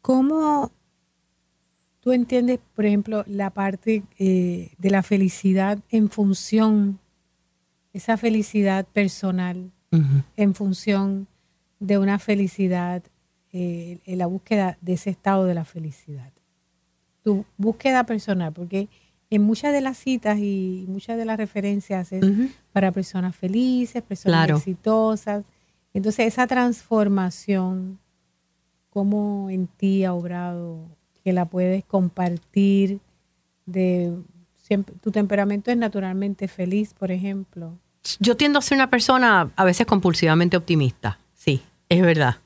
¿Cómo 0.01 0.73
tú 2.01 2.11
entiendes, 2.11 2.59
por 2.75 2.85
ejemplo, 2.85 3.23
la 3.29 3.51
parte 3.51 4.03
eh, 4.19 4.73
de 4.79 4.91
la 4.91 5.05
felicidad 5.05 5.79
en 5.89 6.11
función, 6.11 6.99
esa 7.93 8.17
felicidad 8.17 8.85
personal, 8.85 9.71
en 10.37 10.55
función 10.57 11.29
de 11.79 11.99
una 11.99 12.19
felicidad, 12.19 13.05
eh, 13.53 14.01
en 14.07 14.19
la 14.19 14.27
búsqueda 14.27 14.77
de 14.81 14.95
ese 14.95 15.11
estado 15.11 15.45
de 15.45 15.55
la 15.55 15.65
felicidad? 15.65 16.33
Tu 17.23 17.45
búsqueda 17.57 18.05
personal, 18.05 18.53
porque 18.53 18.89
en 19.31 19.43
muchas 19.43 19.73
de 19.73 19.81
las 19.81 19.97
citas 19.97 20.39
y 20.39 20.85
muchas 20.89 21.17
de 21.17 21.25
las 21.25 21.39
referencias 21.39 22.13
es 22.13 22.25
para 22.73 22.93
personas 22.93 23.35
felices, 23.35 24.03
personas 24.03 24.51
exitosas. 24.51 25.45
Entonces, 25.95 26.27
esa 26.27 26.47
transformación, 26.47 27.99
¿cómo 28.91 29.49
en 29.49 29.69
ti 29.69 30.05
ha 30.05 30.13
obrado? 30.13 30.87
Que 31.25 31.33
la 31.33 31.47
puedes 31.47 31.85
compartir 31.85 33.01
de 33.65 34.13
siempre, 34.59 34.95
tu 35.01 35.11
temperamento 35.11 35.71
es 35.71 35.77
naturalmente 35.77 36.47
feliz, 36.49 36.93
por 36.93 37.11
ejemplo. 37.11 37.79
Yo 38.19 38.37
tiendo 38.37 38.59
a 38.59 38.63
ser 38.63 38.77
una 38.77 38.91
persona 38.91 39.51
a 39.55 39.65
veces 39.65 39.87
compulsivamente 39.87 40.57
optimista, 40.57 41.19
sí, 41.35 41.63
es 41.89 42.03
verdad. 42.03 42.37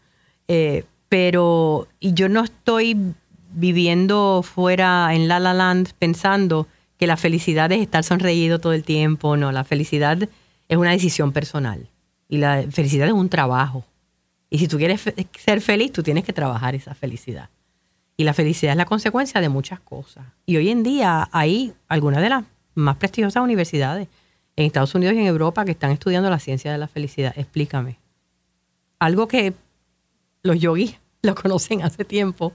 Eh, 0.48 0.84
pero 1.08 1.88
yo 2.00 2.28
no 2.28 2.44
estoy 2.44 3.14
viviendo 3.56 4.42
fuera 4.44 5.08
en 5.14 5.28
La 5.28 5.40
La 5.40 5.54
Land 5.54 5.92
pensando 5.98 6.68
que 6.98 7.06
la 7.06 7.16
felicidad 7.16 7.72
es 7.72 7.80
estar 7.80 8.04
sonreído 8.04 8.58
todo 8.58 8.74
el 8.74 8.84
tiempo. 8.84 9.36
No, 9.36 9.50
la 9.50 9.64
felicidad 9.64 10.28
es 10.68 10.76
una 10.76 10.90
decisión 10.90 11.32
personal 11.32 11.88
y 12.28 12.38
la 12.38 12.64
felicidad 12.70 13.08
es 13.08 13.14
un 13.14 13.28
trabajo. 13.28 13.84
Y 14.50 14.58
si 14.58 14.68
tú 14.68 14.76
quieres 14.76 15.02
ser 15.38 15.60
feliz, 15.60 15.90
tú 15.92 16.02
tienes 16.02 16.24
que 16.24 16.32
trabajar 16.32 16.74
esa 16.74 16.94
felicidad. 16.94 17.48
Y 18.16 18.24
la 18.24 18.34
felicidad 18.34 18.72
es 18.72 18.76
la 18.76 18.84
consecuencia 18.84 19.40
de 19.40 19.48
muchas 19.48 19.80
cosas. 19.80 20.24
Y 20.44 20.56
hoy 20.56 20.70
en 20.70 20.82
día 20.82 21.28
hay 21.32 21.72
algunas 21.88 22.22
de 22.22 22.28
las 22.28 22.44
más 22.74 22.96
prestigiosas 22.96 23.42
universidades 23.42 24.08
en 24.54 24.66
Estados 24.66 24.94
Unidos 24.94 25.16
y 25.16 25.20
en 25.20 25.26
Europa 25.26 25.64
que 25.64 25.72
están 25.72 25.90
estudiando 25.90 26.30
la 26.30 26.38
ciencia 26.38 26.72
de 26.72 26.78
la 26.78 26.88
felicidad. 26.88 27.34
Explícame. 27.36 27.98
Algo 28.98 29.28
que 29.28 29.54
los 30.42 30.58
yogis 30.58 30.96
lo 31.22 31.34
conocen 31.34 31.82
hace 31.82 32.04
tiempo, 32.04 32.52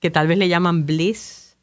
que 0.00 0.10
tal 0.10 0.26
vez 0.26 0.38
le 0.38 0.48
llaman 0.48 0.86
bliss, 0.86 1.56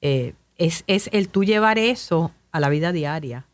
eh, 0.00 0.34
es, 0.56 0.84
el 0.86 1.28
tú 1.28 1.44
llevar 1.44 1.78
eso 1.78 2.32
a 2.52 2.60
la 2.60 2.68
vida 2.68 2.92
diaria. 2.92 3.46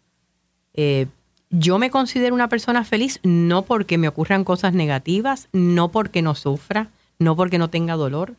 Eh, 0.74 1.07
yo 1.50 1.79
me 1.79 1.90
considero 1.90 2.35
una 2.35 2.48
persona 2.48 2.85
feliz 2.85 3.20
no 3.22 3.62
porque 3.62 3.98
me 3.98 4.09
ocurran 4.09 4.44
cosas 4.44 4.72
negativas, 4.72 5.48
no 5.53 5.90
porque 5.90 6.22
no 6.22 6.35
sufra, 6.35 6.90
no 7.18 7.37
porque 7.37 7.59
no 7.59 7.70
tenga 7.70 7.96
dolor, 7.96 8.35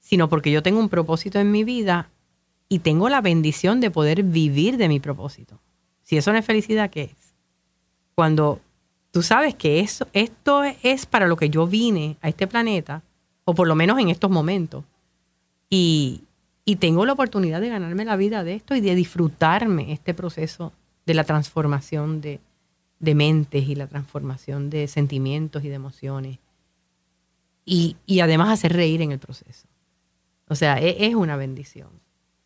sino 0.00 0.28
porque 0.28 0.50
yo 0.50 0.62
tengo 0.62 0.80
un 0.80 0.88
propósito 0.88 1.38
en 1.38 1.50
mi 1.50 1.62
vida 1.62 2.10
y 2.68 2.80
tengo 2.80 3.08
la 3.08 3.20
bendición 3.20 3.80
de 3.80 3.90
poder 3.90 4.22
vivir 4.22 4.76
de 4.76 4.88
mi 4.88 4.98
propósito. 4.98 5.60
Si 6.02 6.16
eso 6.16 6.32
no 6.32 6.38
es 6.38 6.44
felicidad, 6.44 6.90
¿qué 6.90 7.02
es? 7.02 7.34
Cuando 8.14 8.60
tú 9.10 9.22
sabes 9.22 9.54
que 9.54 9.80
eso, 9.80 10.08
esto 10.12 10.62
es 10.64 11.06
para 11.06 11.26
lo 11.26 11.36
que 11.36 11.50
yo 11.50 11.66
vine 11.66 12.16
a 12.20 12.28
este 12.28 12.46
planeta, 12.46 13.02
o 13.44 13.54
por 13.54 13.68
lo 13.68 13.74
menos 13.74 13.98
en 13.98 14.08
estos 14.08 14.30
momentos, 14.30 14.84
y, 15.74 16.76
tengo 16.76 17.04
la 17.04 17.12
oportunidad 17.12 17.60
de 17.60 17.68
ganarme 17.68 18.04
la 18.04 18.16
vida 18.16 18.44
de 18.44 18.54
esto 18.54 18.74
y 18.74 18.80
de 18.80 18.94
disfrutarme 18.94 19.92
este 19.92 20.14
proceso 20.14 20.72
de 21.04 21.14
la 21.14 21.24
transformación 21.24 22.20
de, 22.20 22.40
mentes 23.00 23.68
y 23.68 23.74
la 23.74 23.86
transformación 23.86 24.70
de 24.70 24.88
sentimientos 24.88 25.64
y 25.64 25.68
de 25.68 25.74
emociones. 25.74 26.38
Y, 27.64 27.96
además 28.20 28.50
hacer 28.50 28.72
reír 28.72 29.02
en 29.02 29.12
el 29.12 29.18
proceso. 29.18 29.66
O 30.48 30.54
sea, 30.54 30.80
e, 30.80 31.06
es, 31.06 31.14
una 31.14 31.36
bendición. 31.36 31.88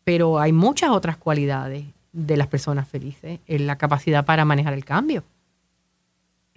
Pero 0.03 0.39
hay 0.39 0.51
muchas 0.51 0.89
otras 0.89 1.17
cualidades 1.17 1.85
de 2.11 2.37
las 2.37 2.47
personas 2.47 2.87
felices. 2.87 3.39
La 3.47 3.77
capacidad 3.77 4.25
para 4.25 4.43
manejar 4.43 4.73
el 4.73 4.85
cambio 4.85 5.23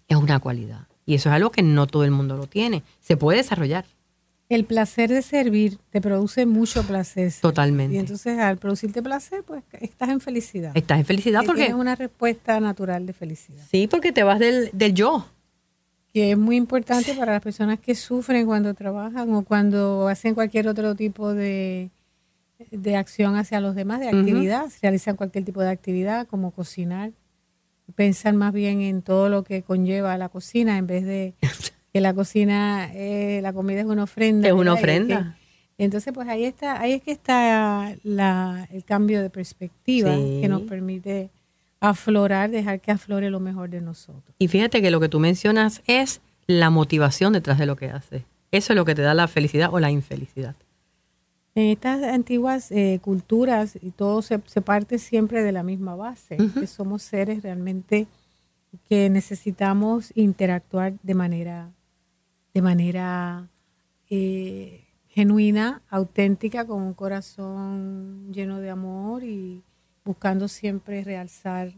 es 0.08 0.16
una 0.16 0.40
cualidad. 0.40 0.86
Y 1.04 1.14
eso 1.14 1.28
es 1.28 1.34
algo 1.34 1.50
que 1.50 1.62
no 1.62 1.86
todo 1.86 2.04
el 2.04 2.12
mundo 2.12 2.36
lo 2.36 2.46
tiene. 2.46 2.82
Se 3.00 3.16
puede 3.16 3.38
desarrollar 3.38 3.84
el 4.54 4.64
placer 4.64 5.10
de 5.10 5.22
servir 5.22 5.78
te 5.90 6.00
produce 6.00 6.46
mucho 6.46 6.82
placer. 6.82 7.32
Totalmente. 7.40 7.96
Y 7.96 7.98
entonces 7.98 8.38
al 8.38 8.58
producirte 8.58 9.02
placer, 9.02 9.42
pues 9.44 9.62
estás 9.80 10.08
en 10.10 10.20
felicidad. 10.20 10.72
Estás 10.74 10.98
en 10.98 11.04
felicidad 11.04 11.42
porque... 11.44 11.66
Es 11.66 11.74
una 11.74 11.94
respuesta 11.94 12.58
natural 12.60 13.06
de 13.06 13.12
felicidad. 13.12 13.62
Sí, 13.70 13.86
porque 13.86 14.12
te 14.12 14.22
vas 14.22 14.38
del, 14.38 14.70
yo. 14.94 15.26
Que 16.12 16.32
es 16.32 16.38
muy 16.38 16.56
importante 16.56 17.14
para 17.14 17.32
las 17.32 17.42
personas 17.42 17.78
que 17.78 17.94
sufren 17.94 18.46
cuando 18.46 18.74
trabajan 18.74 19.32
o 19.34 19.42
cuando 19.42 20.08
hacen 20.08 20.34
cualquier 20.34 20.68
otro 20.68 20.94
tipo 20.94 21.32
de, 21.32 21.90
de 22.70 22.96
acción 22.96 23.36
hacia 23.36 23.60
los 23.60 23.74
demás, 23.74 24.00
de 24.00 24.08
actividad, 24.08 24.70
realizan 24.82 25.16
cualquier 25.16 25.44
tipo 25.44 25.62
de 25.62 25.70
actividad 25.70 26.26
como 26.26 26.50
cocinar. 26.50 27.12
Pensar 27.94 28.34
más 28.34 28.52
bien 28.52 28.80
en 28.80 29.02
todo 29.02 29.28
lo 29.28 29.44
que 29.44 29.62
conlleva 29.62 30.16
la 30.16 30.28
cocina 30.28 30.78
en 30.78 30.86
vez 30.86 31.04
de 31.04 31.34
que 31.92 32.00
la 32.00 32.14
cocina, 32.14 32.90
eh, 32.94 33.40
la 33.42 33.52
comida 33.52 33.80
es 33.80 33.86
una 33.86 34.04
ofrenda. 34.04 34.48
Es 34.48 34.54
una 34.54 34.72
ofrenda. 34.72 35.36
entonces, 35.76 36.12
pues 36.12 36.28
ahí 36.28 36.44
está, 36.44 36.80
ahí 36.80 36.92
es 36.92 37.02
que 37.02 37.12
está 37.12 37.94
la, 38.02 38.68
el 38.72 38.84
cambio 38.84 39.20
de 39.20 39.30
perspectiva 39.30 40.14
que 40.14 40.48
nos 40.48 40.62
permite 40.62 41.30
aflorar, 41.80 42.50
dejar 42.50 42.80
que 42.80 42.92
aflore 42.92 43.28
lo 43.28 43.40
mejor 43.40 43.68
de 43.68 43.80
nosotros. 43.80 44.34
Y 44.38 44.48
fíjate 44.48 44.80
que 44.80 44.90
lo 44.90 45.00
que 45.00 45.08
tú 45.08 45.20
mencionas 45.20 45.82
es 45.86 46.20
la 46.46 46.70
motivación 46.70 47.32
detrás 47.32 47.58
de 47.58 47.66
lo 47.66 47.76
que 47.76 47.90
haces. 47.90 48.22
Eso 48.52 48.72
es 48.72 48.76
lo 48.76 48.84
que 48.84 48.94
te 48.94 49.02
da 49.02 49.14
la 49.14 49.28
felicidad 49.28 49.70
o 49.72 49.80
la 49.80 49.90
infelicidad. 49.90 50.54
En 51.54 51.66
estas 51.66 52.02
antiguas 52.02 52.70
eh, 52.70 52.98
culturas, 53.02 53.76
y 53.80 53.90
todo 53.90 54.22
se, 54.22 54.38
parte 54.38 54.98
siempre 54.98 55.42
de 55.42 55.52
la 55.52 55.62
misma 55.62 55.96
base, 55.96 56.38
que 56.58 56.66
somos 56.66 57.02
seres 57.02 57.42
realmente 57.42 58.06
que 58.88 59.10
necesitamos 59.10 60.12
interactuar 60.14 60.94
de 61.02 61.14
manera 61.14 61.70
de 62.54 62.62
manera 62.62 63.48
eh, 64.10 64.84
genuina, 65.08 65.82
auténtica, 65.88 66.66
con 66.66 66.82
un 66.82 66.94
corazón 66.94 68.32
lleno 68.32 68.60
de 68.60 68.70
amor 68.70 69.24
y 69.24 69.62
buscando 70.04 70.48
siempre 70.48 71.04
realzar 71.04 71.72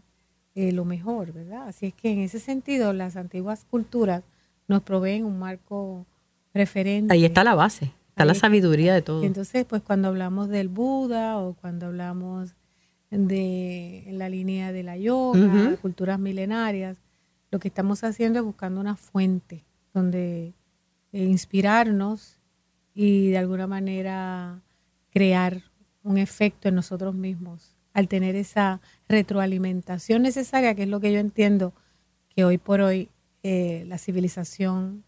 eh, 0.55 0.73
lo 0.73 0.85
mejor, 0.85 1.33
¿verdad? 1.33 1.69
Así 1.69 1.87
es 1.87 1.95
que 1.95 2.11
en 2.11 2.21
ese 2.21 2.39
sentido 2.39 2.93
las 2.93 3.17
antiguas 3.17 3.67
culturas 3.69 4.23
nos 4.69 4.83
proveen 4.83 5.25
un 5.25 5.39
marco 5.39 6.07
referente. 6.53 7.13
Ahí 7.13 7.25
está 7.25 7.45
la 7.45 7.55
base, 7.55 7.93
está 8.09 8.25
la 8.25 8.35
sabiduría 8.35 8.95
de 8.95 9.03
todo. 9.03 9.25
Entonces, 9.25 9.65
pues 9.65 9.83
cuando 9.83 10.09
hablamos 10.09 10.49
del 10.49 10.69
Buda 10.69 11.39
o 11.39 11.55
cuando 11.55 11.87
hablamos 11.87 12.55
de 13.11 14.07
la 14.11 14.29
línea 14.29 14.73
de 14.73 14.83
la 14.83 14.97
yoga, 14.97 15.77
culturas 15.83 16.19
milenarias, 16.19 16.97
lo 17.51 17.59
que 17.59 17.69
estamos 17.69 18.03
haciendo 18.03 18.41
es 18.41 18.45
buscando 18.45 18.81
una 18.81 18.97
fuente 18.97 19.65
donde 19.93 20.55
inspirarnos 21.23 22.41
y 22.95 23.31
de 23.31 23.39
alguna 23.39 23.67
manera 23.67 24.61
crear 25.11 25.63
un 26.03 26.19
efecto 26.19 26.69
en 26.69 26.75
nosotros 26.75 27.15
mismos 27.15 27.75
al 27.93 28.09
tener 28.09 28.35
esa 28.35 28.81
retroalimentación 29.09 30.23
necesaria, 30.23 30.75
que 30.75 30.83
es 30.83 30.89
lo 30.89 31.01
que 31.01 31.13
yo 31.13 31.21
entiendo 31.21 31.73
que 32.29 32.45
hoy 32.45 32.59
por 32.59 32.81
hoy 32.81 33.09
eh, 33.43 33.85
la 33.87 33.99
civilización 33.99 35.05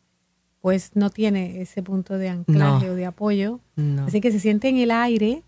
pues 0.60 0.92
no 0.94 1.10
tiene 1.10 1.60
ese 1.60 1.82
punto 1.82 2.16
de 2.18 2.28
anclaje 2.28 2.90
o 2.90 2.94
de 2.94 3.06
apoyo. 3.06 3.60
Así 4.04 4.20
que 4.20 4.32
se 4.32 4.40
siente 4.40 4.68
en 4.68 4.78
el 4.78 4.90
aire 4.90 5.42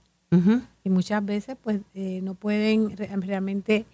y 0.84 0.90
muchas 0.90 1.24
veces 1.24 1.56
pues 1.62 1.80
eh, 1.94 2.20
no 2.22 2.34
pueden 2.34 2.96
realmente 2.96 3.86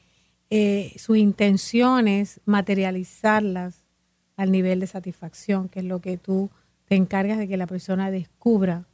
eh, 0.51 0.93
sus 0.99 1.17
intenciones 1.17 2.41
materializarlas 2.45 3.84
al 4.37 4.51
nivel 4.51 4.81
de 4.81 4.87
satisfacción, 4.87 5.69
que 5.69 5.81
es 5.81 5.85
lo 5.85 6.01
que 6.01 6.17
tú 6.17 6.51
te 6.87 6.97
encargas 6.97 7.39
de 7.39 7.49
que 7.49 7.57
la 7.57 7.67
persona 7.67 8.11
descubra 8.11 8.85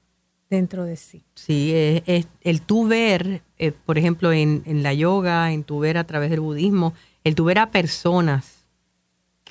dentro 0.49 0.85
de 0.85 0.97
sí. 0.97 1.23
Sí, 1.35 1.73
es, 1.75 2.27
el 2.43 2.61
tú 2.63 2.87
ver, 2.87 3.43
eh, 3.59 3.73
por 3.73 3.99
ejemplo, 3.99 4.33
en, 4.33 4.63
en, 4.67 4.83
la 4.83 4.93
yoga, 4.93 5.53
en 5.53 5.65
tu 5.65 5.79
ver 5.79 5.97
a 5.97 6.05
través 6.05 6.31
del 6.31 6.41
budismo, 6.41 6.93
el 7.25 7.35
tu 7.35 7.45
ver 7.45 7.59
a 7.59 7.71
personas 7.71 8.61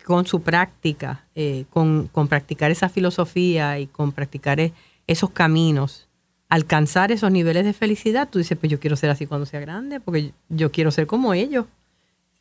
con 0.05 0.25
su 0.25 0.41
práctica, 0.41 1.27
eh, 1.35 1.65
con, 1.69 2.07
con, 2.07 2.27
practicar 2.27 2.71
esa 2.71 2.89
filosofía 2.89 3.79
y 3.79 3.87
con 3.87 4.11
practicar 4.11 4.59
e, 4.59 4.73
esos 5.07 5.29
caminos, 5.29 6.07
alcanzar 6.49 7.11
esos 7.11 7.31
niveles 7.31 7.63
de 7.63 7.73
felicidad, 7.73 8.27
tú 8.27 8.39
dices, 8.39 8.57
pues 8.57 8.71
yo 8.71 8.79
quiero 8.79 8.95
ser 8.95 9.11
así 9.11 9.27
cuando 9.27 9.45
sea 9.45 9.59
grande, 9.59 9.99
porque 9.99 10.33
yo 10.49 10.71
quiero 10.71 10.91
ser 10.91 11.05
como 11.05 11.33
ellos. 11.33 11.67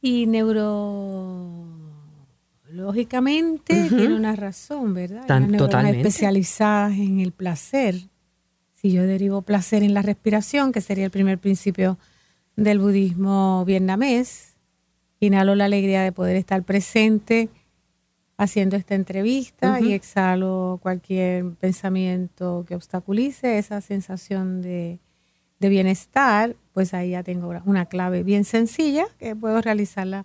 Y 0.00 0.26
neurológicamente 2.78 3.88
tiene 3.88 4.14
una 4.14 4.36
razón, 4.36 4.94
¿verdad? 4.94 5.26
Tan, 5.26 5.52
totalmente. 5.56 6.00
especializadas 6.00 6.92
en 6.96 7.20
el 7.20 7.32
placer 7.32 7.96
si 8.80 8.92
yo 8.92 9.02
derivo 9.02 9.42
placer 9.42 9.82
en 9.82 9.92
la 9.92 10.02
respiración, 10.02 10.70
que 10.70 10.80
sería 10.80 11.04
el 11.04 11.10
primer 11.10 11.38
principio 11.38 11.98
del 12.54 12.78
budismo 12.78 13.64
vietnamés, 13.64 14.56
inhalo 15.18 15.56
la 15.56 15.64
alegría 15.64 16.02
de 16.02 16.12
poder 16.12 16.36
estar 16.36 16.62
presente 16.62 17.48
haciendo 18.36 18.76
esta 18.76 18.94
entrevista 18.94 19.80
y 19.80 19.94
exhalo 19.94 20.78
cualquier 20.80 21.54
pensamiento 21.54 22.64
que 22.68 22.76
obstaculice 22.76 23.58
esa 23.58 23.80
sensación 23.80 24.62
de, 24.62 25.00
de, 25.58 25.68
bienestar, 25.68 26.54
pues 26.72 26.94
ahí 26.94 27.10
ya 27.10 27.24
tengo 27.24 27.52
una 27.64 27.86
clave 27.86 28.22
bien 28.22 28.44
sencilla 28.44 29.06
que 29.18 29.34
puedo 29.34 29.60
realizarla 29.60 30.24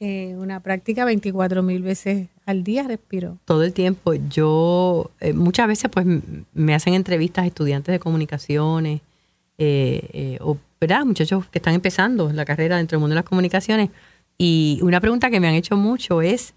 eh, 0.00 0.36
una 0.36 0.60
práctica 0.60 1.04
24 1.04 1.62
mil 1.62 1.82
veces 1.82 2.28
al 2.46 2.64
día 2.64 2.84
respiro. 2.84 3.36
Todo 3.44 3.62
el 3.62 3.74
tiempo. 3.74 4.14
Yo 4.14 5.10
eh, 5.20 5.32
muchas 5.34 5.66
veces 5.68 5.90
pues 5.90 6.06
me 6.54 6.74
hacen 6.74 6.94
entrevistas 6.94 7.46
estudiantes 7.46 7.92
de 7.92 7.98
comunicaciones 7.98 9.02
eh, 9.58 10.08
eh, 10.12 10.38
o 10.40 10.56
¿verdad? 10.80 11.04
muchachos 11.04 11.46
que 11.48 11.58
están 11.58 11.74
empezando 11.74 12.32
la 12.32 12.44
carrera 12.44 12.76
dentro 12.76 12.96
del 12.96 13.00
mundo 13.00 13.14
de 13.14 13.20
las 13.20 13.28
comunicaciones 13.28 13.90
y 14.38 14.78
una 14.82 15.00
pregunta 15.00 15.30
que 15.30 15.40
me 15.40 15.48
han 15.48 15.54
hecho 15.54 15.76
mucho 15.76 16.22
es 16.22 16.54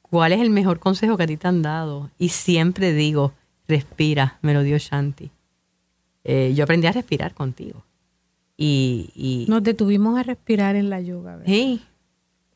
¿cuál 0.00 0.32
es 0.32 0.40
el 0.40 0.50
mejor 0.50 0.80
consejo 0.80 1.16
que 1.16 1.24
a 1.24 1.26
ti 1.26 1.36
te 1.36 1.46
han 1.46 1.60
dado? 1.60 2.10
Y 2.18 2.30
siempre 2.30 2.94
digo, 2.94 3.34
respira, 3.68 4.38
me 4.40 4.54
lo 4.54 4.62
dio 4.62 4.78
Shanti. 4.78 5.30
yo 6.24 6.64
aprendí 6.64 6.86
a 6.86 6.92
respirar 6.92 7.34
contigo. 7.34 7.84
Y, 8.56 9.44
Nos 9.48 9.62
detuvimos 9.62 10.18
a 10.18 10.22
respirar 10.22 10.74
en 10.74 10.88
la 10.88 11.00
yoga. 11.00 11.36
¿verdad? 11.36 11.52
Sí, 11.52 11.82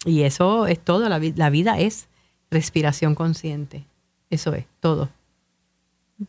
y 0.05 0.23
eso 0.23 0.67
es 0.67 0.79
todo, 0.79 1.09
la, 1.09 1.19
la 1.19 1.51
vida 1.51 1.79
es 1.79 2.09
respiración 2.51 3.15
consciente. 3.15 3.87
Eso 4.31 4.55
es, 4.55 4.67
todo. 4.81 5.11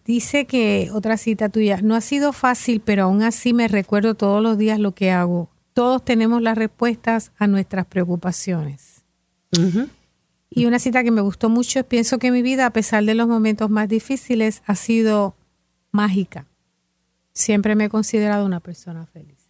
Dice 0.06 0.46
que 0.46 0.90
otra 0.94 1.18
cita 1.18 1.50
tuya, 1.50 1.82
no 1.82 1.96
ha 1.96 2.02
sido 2.02 2.34
fácil, 2.34 2.82
pero 2.82 3.04
aún 3.04 3.22
así 3.22 3.54
me 3.54 3.68
recuerdo 3.68 4.16
todos 4.16 4.42
los 4.42 4.58
días 4.58 4.80
lo 4.80 4.94
que 4.94 5.12
hago. 5.12 5.50
Todos 5.74 6.04
tenemos 6.04 6.42
las 6.42 6.58
respuestas 6.58 7.32
a 7.38 7.48
nuestras 7.48 7.86
preocupaciones. 7.86 9.04
Y 10.50 10.66
una 10.66 10.80
cita 10.80 11.04
que 11.04 11.12
me 11.12 11.22
gustó 11.22 11.50
mucho 11.50 11.80
es, 11.80 11.86
pienso 11.86 12.18
que 12.18 12.32
mi 12.32 12.42
vida, 12.42 12.66
a 12.66 12.74
pesar 12.74 13.04
de 13.06 13.14
los 13.14 13.28
momentos 13.28 13.70
más 13.70 13.88
difíciles, 13.88 14.64
ha 14.66 14.76
sido 14.76 15.36
mágica. 15.92 16.48
Siempre 17.34 17.76
me 17.76 17.86
he 17.86 17.90
considerado 17.90 18.46
una 18.46 18.60
persona 18.60 19.06
feliz. 19.06 19.43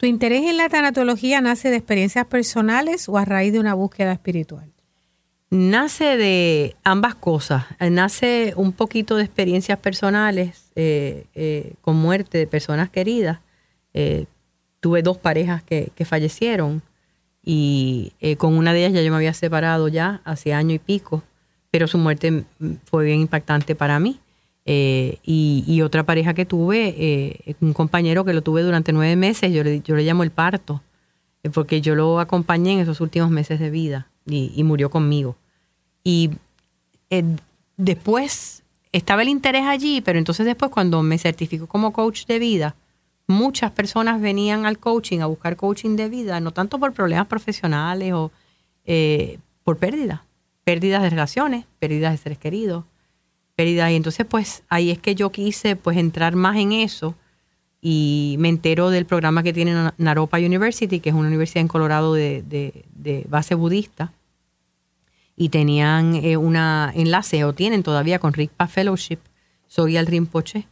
¿Tu 0.00 0.06
interés 0.06 0.44
en 0.46 0.56
la 0.56 0.70
tanatología 0.70 1.42
nace 1.42 1.68
de 1.68 1.76
experiencias 1.76 2.24
personales 2.24 3.06
o 3.06 3.18
a 3.18 3.26
raíz 3.26 3.52
de 3.52 3.60
una 3.60 3.74
búsqueda 3.74 4.12
espiritual? 4.12 4.72
Nace 5.50 6.16
de 6.16 6.74
ambas 6.84 7.14
cosas. 7.16 7.66
Nace 7.78 8.54
un 8.56 8.72
poquito 8.72 9.16
de 9.16 9.24
experiencias 9.24 9.78
personales 9.78 10.72
eh, 10.74 11.26
eh, 11.34 11.74
con 11.82 11.96
muerte 11.96 12.38
de 12.38 12.46
personas 12.46 12.88
queridas. 12.88 13.40
Eh, 13.92 14.24
tuve 14.80 15.02
dos 15.02 15.18
parejas 15.18 15.62
que, 15.62 15.92
fallecieron 16.06 16.80
y 17.44 18.14
con 18.38 18.56
una 18.56 18.72
de 18.72 18.78
ellas 18.86 18.94
ya 18.94 19.02
yo 19.02 19.10
me 19.10 19.18
había 19.18 19.34
separado 19.34 19.88
ya 19.88 20.22
hace 20.24 20.54
año 20.54 20.74
y 20.74 20.78
pico, 20.78 21.22
pero 21.70 21.86
su 21.86 21.98
muerte 21.98 22.44
fue 22.86 23.04
bien 23.04 23.20
impactante 23.20 23.74
para 23.74 24.00
mí. 24.00 24.18
Eh, 24.66 25.18
y, 25.24 25.80
otra 25.82 26.04
pareja 26.04 26.34
que 26.34 26.44
tuve, 26.44 26.94
eh, 26.96 27.54
un 27.60 27.72
compañero 27.72 28.24
que 28.24 28.34
lo 28.34 28.42
tuve 28.42 28.62
durante 28.62 28.92
nueve 28.92 29.16
meses, 29.16 29.52
yo 29.52 29.64
le, 29.64 29.80
yo 29.80 29.96
le 29.96 30.04
llamo 30.04 30.22
el 30.22 30.30
parto, 30.30 30.82
eh, 31.42 31.50
porque 31.50 31.80
yo 31.80 31.94
lo 31.94 32.20
acompañé 32.20 32.74
en 32.74 32.80
esos 32.80 33.00
últimos 33.00 33.30
meses 33.30 33.58
de 33.58 33.70
vida 33.70 34.08
y, 34.26 34.62
murió 34.62 34.90
conmigo. 34.90 35.36
Y 36.04 36.30
después 37.76 38.62
estaba 38.92 39.22
el 39.22 39.28
interés 39.28 39.64
allí, 39.66 40.00
pero 40.02 40.18
entonces 40.18 40.46
después 40.46 40.70
cuando 40.70 41.02
me 41.02 41.18
certificó 41.18 41.66
como 41.66 41.92
coach 41.92 42.26
de 42.26 42.38
vida, 42.38 42.76
muchas 43.26 43.72
personas 43.72 44.20
venían 44.20 44.66
al 44.66 44.78
coaching 44.78 45.20
a 45.20 45.26
buscar 45.26 45.56
coaching 45.56 45.96
de 45.96 46.08
vida, 46.08 46.38
no 46.40 46.52
tanto 46.52 46.78
por 46.78 46.92
problemas 46.92 47.26
profesionales 47.26 48.12
o 48.12 48.30
por 49.64 49.78
pérdidas, 49.78 50.20
pérdidas 50.64 51.02
de 51.02 51.10
relaciones, 51.10 51.64
pérdidas 51.78 52.12
de 52.12 52.18
seres 52.18 52.38
queridos, 52.38 52.84
y 53.68 53.94
entonces, 53.96 54.26
pues 54.26 54.62
ahí 54.68 54.90
es 54.90 54.98
que 54.98 55.14
yo 55.14 55.30
quise 55.30 55.76
pues 55.76 55.96
entrar 55.96 56.36
más 56.36 56.56
en 56.56 56.72
eso 56.72 57.14
y 57.82 58.36
me 58.38 58.48
entero 58.48 58.90
del 58.90 59.06
programa 59.06 59.42
que 59.42 59.52
tiene 59.52 59.92
Naropa 59.96 60.38
University, 60.38 61.00
que 61.00 61.10
es 61.10 61.14
una 61.14 61.28
universidad 61.28 61.62
en 61.62 61.68
Colorado 61.68 62.14
de, 62.14 63.24
base 63.28 63.54
budista. 63.54 64.12
Y 65.36 65.48
tenían 65.48 66.16
eh, 66.16 66.36
enlace, 66.94 67.44
o 67.44 67.54
tienen 67.54 67.82
todavía, 67.82 68.18
con 68.18 68.34
Rigpa 68.34 68.66
Fellowship, 68.66 69.20
Sogyal 69.68 70.06
Rinpoche, 70.06 70.66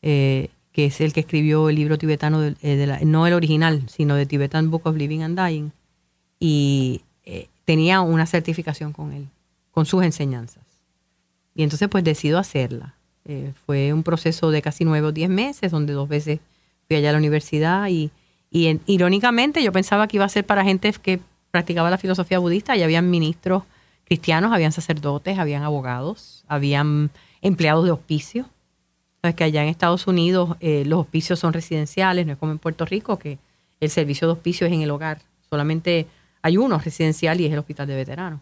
eh, 0.00 0.48
que 0.72 0.86
es 0.86 1.02
el 1.02 1.12
que 1.12 1.20
escribió 1.20 1.68
el 1.68 1.76
libro 1.76 1.98
tibetano, 1.98 2.42
eh, 2.42 3.00
no 3.04 3.26
el 3.26 3.34
original, 3.34 3.82
sino 3.88 4.14
de 4.14 4.24
Tibetan 4.24 4.70
Book 4.70 4.86
of 4.86 4.96
Living 4.96 5.20
and 5.20 5.38
Dying. 5.38 5.72
Y 6.40 7.02
tenía 7.66 8.00
una 8.00 8.26
certificación 8.26 8.92
con 8.92 9.12
él, 9.12 9.28
con 9.70 9.84
sus 9.84 10.02
enseñanzas. 10.02 10.63
Y 11.54 11.62
entonces 11.62 11.88
pues 11.88 12.04
decido 12.04 12.38
hacerla. 12.38 12.94
Eh, 13.26 13.52
fue 13.64 13.92
un 13.92 14.02
proceso 14.02 14.50
de 14.50 14.60
casi 14.60 14.84
nueve 14.84 15.06
o 15.06 15.12
diez 15.12 15.30
meses, 15.30 15.70
donde 15.70 15.92
dos 15.92 16.08
veces 16.08 16.40
fui 16.86 16.96
allá 16.96 17.10
a 17.10 17.12
la 17.12 17.18
universidad 17.18 17.88
y, 17.88 18.10
irónicamente 18.50 19.64
yo 19.64 19.72
pensaba 19.72 20.06
que 20.06 20.16
iba 20.16 20.24
a 20.24 20.28
ser 20.28 20.46
para 20.46 20.62
gente 20.62 20.92
que 20.92 21.18
practicaba 21.50 21.90
la 21.90 21.98
filosofía 21.98 22.38
budista 22.38 22.76
y 22.76 22.84
habían 22.84 23.10
ministros 23.10 23.64
cristianos, 24.04 24.52
habían 24.52 24.70
sacerdotes, 24.70 25.38
habían 25.38 25.64
abogados, 25.64 26.44
habían 26.46 27.10
empleados 27.42 27.84
de 27.84 27.90
hospicio. 27.90 28.48
Sabes 29.22 29.34
que 29.34 29.42
allá 29.42 29.62
en 29.62 29.70
Estados 29.70 30.06
Unidos 30.06 30.56
eh, 30.60 30.84
los 30.86 31.00
hospicios 31.00 31.40
son 31.40 31.52
residenciales, 31.52 32.26
no 32.26 32.32
es 32.34 32.38
como 32.38 32.52
en 32.52 32.58
Puerto 32.58 32.84
Rico 32.84 33.18
que 33.18 33.38
el 33.80 33.90
servicio 33.90 34.28
de 34.28 34.34
hospicio 34.34 34.68
es 34.68 34.72
en 34.72 34.82
el 34.82 34.90
hogar. 34.90 35.22
Solamente 35.50 36.06
hay 36.42 36.56
uno 36.56 36.78
residencial 36.78 37.40
y 37.40 37.46
es 37.46 37.52
el 37.52 37.58
hospital 37.58 37.88
de 37.88 37.96
veteranos. 37.96 38.40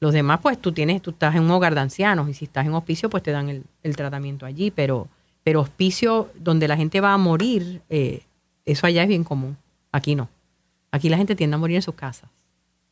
Los 0.00 0.14
demás, 0.14 0.40
pues 0.42 0.58
tú 0.58 0.72
tienes, 0.72 1.02
tú 1.02 1.10
estás 1.10 1.34
en 1.34 1.42
un 1.42 1.50
hogar 1.50 1.74
de 1.74 1.80
ancianos 1.80 2.28
y 2.30 2.34
si 2.34 2.46
estás 2.46 2.64
en 2.64 2.72
hospicio, 2.72 3.10
pues 3.10 3.22
te 3.22 3.32
dan 3.32 3.50
el, 3.82 3.96
tratamiento 3.96 4.46
allí, 4.46 4.70
pero, 4.70 5.08
pero 5.44 5.60
hospicio 5.60 6.30
donde 6.34 6.66
la 6.66 6.76
gente 6.76 7.02
va 7.02 7.12
a 7.12 7.18
morir, 7.18 7.82
eh, 7.90 8.22
eso 8.64 8.86
allá 8.86 9.02
es 9.02 9.08
bien 9.08 9.24
común. 9.24 9.58
Aquí 9.92 10.14
no. 10.14 10.30
Aquí 10.90 11.10
la 11.10 11.18
gente 11.18 11.36
tiende 11.36 11.56
a 11.56 11.58
morir 11.58 11.76
en 11.76 11.82
sus 11.82 11.94
casas. 11.94 12.30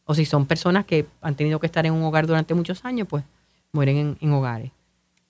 O 0.05 0.15
si 0.15 0.27
son 0.27 0.45
personas 0.45 0.85
que 0.85 1.07
han 1.23 1.35
tenido 1.35 1.59
que 1.59 1.67
estar 1.67 1.87
en 1.87 1.95
un 1.95 2.03
hogar 2.03 2.27
durante 2.27 2.55
muchos 2.55 2.85
años, 2.85 3.09
pues 3.09 3.25
mueren 3.73 4.19
en, 4.21 4.33
hogares. 4.33 4.71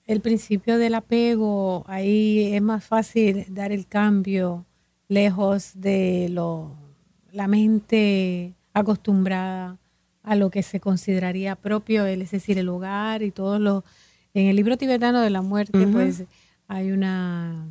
El 0.05 0.19
principio 0.19 0.77
del 0.77 0.95
apego, 0.95 1.85
ahí 1.87 2.53
es 2.53 2.61
más 2.61 2.83
fácil 2.83 3.45
dar 3.49 3.71
el 3.71 3.87
cambio 3.87 4.65
lejos 5.07 5.71
de 5.75 6.27
lo, 6.29 6.75
la 7.31 7.47
mente 7.47 8.53
acostumbrada 8.73 9.77
a 10.29 10.35
lo 10.35 10.49
que 10.49 10.63
se 10.63 10.79
consideraría 10.79 11.55
propio, 11.55 12.05
es 12.05 12.31
decir, 12.31 12.57
el 12.57 12.69
hogar 12.69 13.23
y 13.23 13.31
todos 13.31 13.59
los... 13.59 13.83
En 14.33 14.45
el 14.45 14.55
libro 14.55 14.77
tibetano 14.77 15.21
de 15.21 15.31
la 15.31 15.41
muerte, 15.41 15.87
pues 15.87 16.23
hay 16.67 16.91
una 16.91 17.67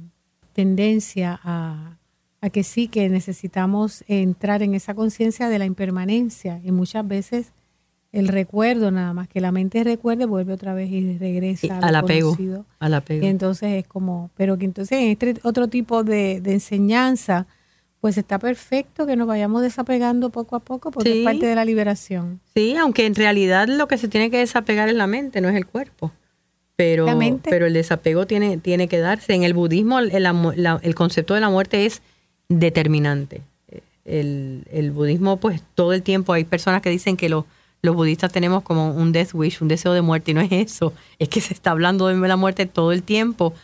tendencia 0.53 1.39
a, 1.45 1.99
a 2.41 2.51
que 2.51 2.65
sí, 2.65 2.89
que 2.89 3.09
necesitamos 3.09 4.05
entrar 4.09 4.63
en 4.63 4.75
esa 4.75 4.95
conciencia 4.95 5.49
de 5.49 5.59
la 5.61 5.67
impermanencia 5.67 6.61
y 6.65 6.73
muchas 6.73 7.07
veces 7.07 7.53
el 8.11 8.29
recuerdo 8.29 8.91
nada 8.91 9.13
más, 9.13 9.29
que 9.29 9.41
la 9.41 9.53
mente 9.53 9.85
recuerde, 9.85 10.25
vuelve 10.25 10.53
otra 10.53 10.73
vez 10.73 10.91
y 10.91 11.19
regresa 11.19 11.79
al 11.79 11.95
apego. 11.95 12.35
Al 12.79 12.95
apego. 12.95 13.25
Y 13.25 13.29
entonces 13.29 13.75
es 13.75 13.87
como, 13.87 14.31
pero 14.37 14.57
que 14.57 14.65
entonces 14.65 14.99
en 14.99 15.09
este 15.11 15.35
otro 15.43 15.69
tipo 15.69 16.05
de, 16.05 16.37
enseñanza, 16.45 17.47
pues 18.01 18.17
está 18.19 18.39
perfecto 18.39 19.07
que 19.07 19.17
nos 19.17 19.27
vayamos 19.27 19.63
desapegando 19.63 20.31
poco 20.31 20.57
a 20.57 20.61
poco 20.61 20.91
porque 20.91 21.21
es 21.21 21.25
parte 21.25 21.47
de 21.47 21.55
la 21.55 21.65
liberación. 21.65 22.41
Sí, 22.55 22.77
aunque 22.77 23.07
en 23.07 23.15
realidad 23.15 23.69
lo 23.69 23.89
que 23.89 23.99
se 23.99 24.09
tiene 24.09 24.31
que 24.31 24.39
desapegar 24.39 24.89
es 24.89 24.95
la 24.95 25.07
mente, 25.07 25.41
no 25.41 25.49
es 25.49 25.57
el 25.57 25.67
cuerpo. 25.67 26.13
Pero, 26.77 27.07
pero 27.43 27.67
el 27.67 27.73
desapego 27.73 28.27
tiene, 28.29 28.57
tiene 28.59 28.87
que 28.87 28.99
darse. 28.99 29.35
En 29.35 29.43
el 29.43 29.53
budismo 29.53 29.99
el, 29.99 30.13
el 30.15 30.95
concepto 30.95 31.35
de 31.35 31.41
la 31.41 31.51
muerte 31.51 31.87
es 31.87 32.03
determinante. 32.49 33.43
El, 34.05 34.65
el 34.71 34.93
budismo, 34.93 35.39
pues 35.39 35.61
todo 35.75 35.93
el 35.93 36.03
tiempo 36.03 36.33
hay 36.33 36.45
personas 36.45 36.81
que 36.81 36.91
dicen 36.91 37.17
que 37.17 37.29
los 37.29 37.47
los 37.83 37.95
budistas 37.95 38.33
tenemos 38.33 38.63
como 38.63 38.91
un 38.91 39.13
death 39.13 39.35
wish, 39.35 39.63
un 39.63 39.69
deseo 39.69 39.93
de 39.93 40.03
muerte, 40.03 40.33
y 40.33 40.35
no 40.35 40.41
es 40.41 40.51
eso, 40.53 40.93
es 41.19 41.29
que 41.29 41.41
se 41.41 41.55
está 41.55 41.71
hablando 41.71 42.09
de 42.09 42.17
la 42.17 42.37
muerte 42.37 42.67
todo 42.67 42.93
el 42.93 43.03
tiempo, 43.03 43.55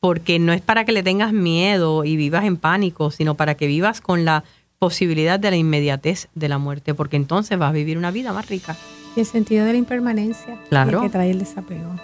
porque 0.00 0.38
no 0.38 0.52
es 0.52 0.60
para 0.60 0.84
que 0.84 0.92
le 0.92 1.02
tengas 1.02 1.32
miedo 1.32 2.04
y 2.04 2.16
vivas 2.16 2.44
en 2.44 2.56
pánico, 2.56 3.10
sino 3.10 3.34
para 3.34 3.54
que 3.54 3.66
vivas 3.66 4.00
con 4.00 4.24
la 4.24 4.44
posibilidad 4.78 5.40
de 5.40 5.50
la 5.50 5.56
inmediatez 5.56 6.28
de 6.34 6.48
la 6.48 6.58
muerte, 6.58 6.94
porque 6.94 7.16
entonces 7.16 7.58
vas 7.58 7.70
a 7.70 7.72
vivir 7.72 7.98
una 7.98 8.10
vida 8.10 8.32
más 8.32 8.48
rica. 8.48 8.76
Y 9.16 9.20
el 9.20 9.26
sentido 9.26 9.64
de 9.64 9.72
la 9.72 9.78
impermanencia 9.78 10.56
claro. 10.68 11.02
que 11.02 11.08
trae 11.08 11.30
el 11.30 11.40
desapego. 11.40 11.96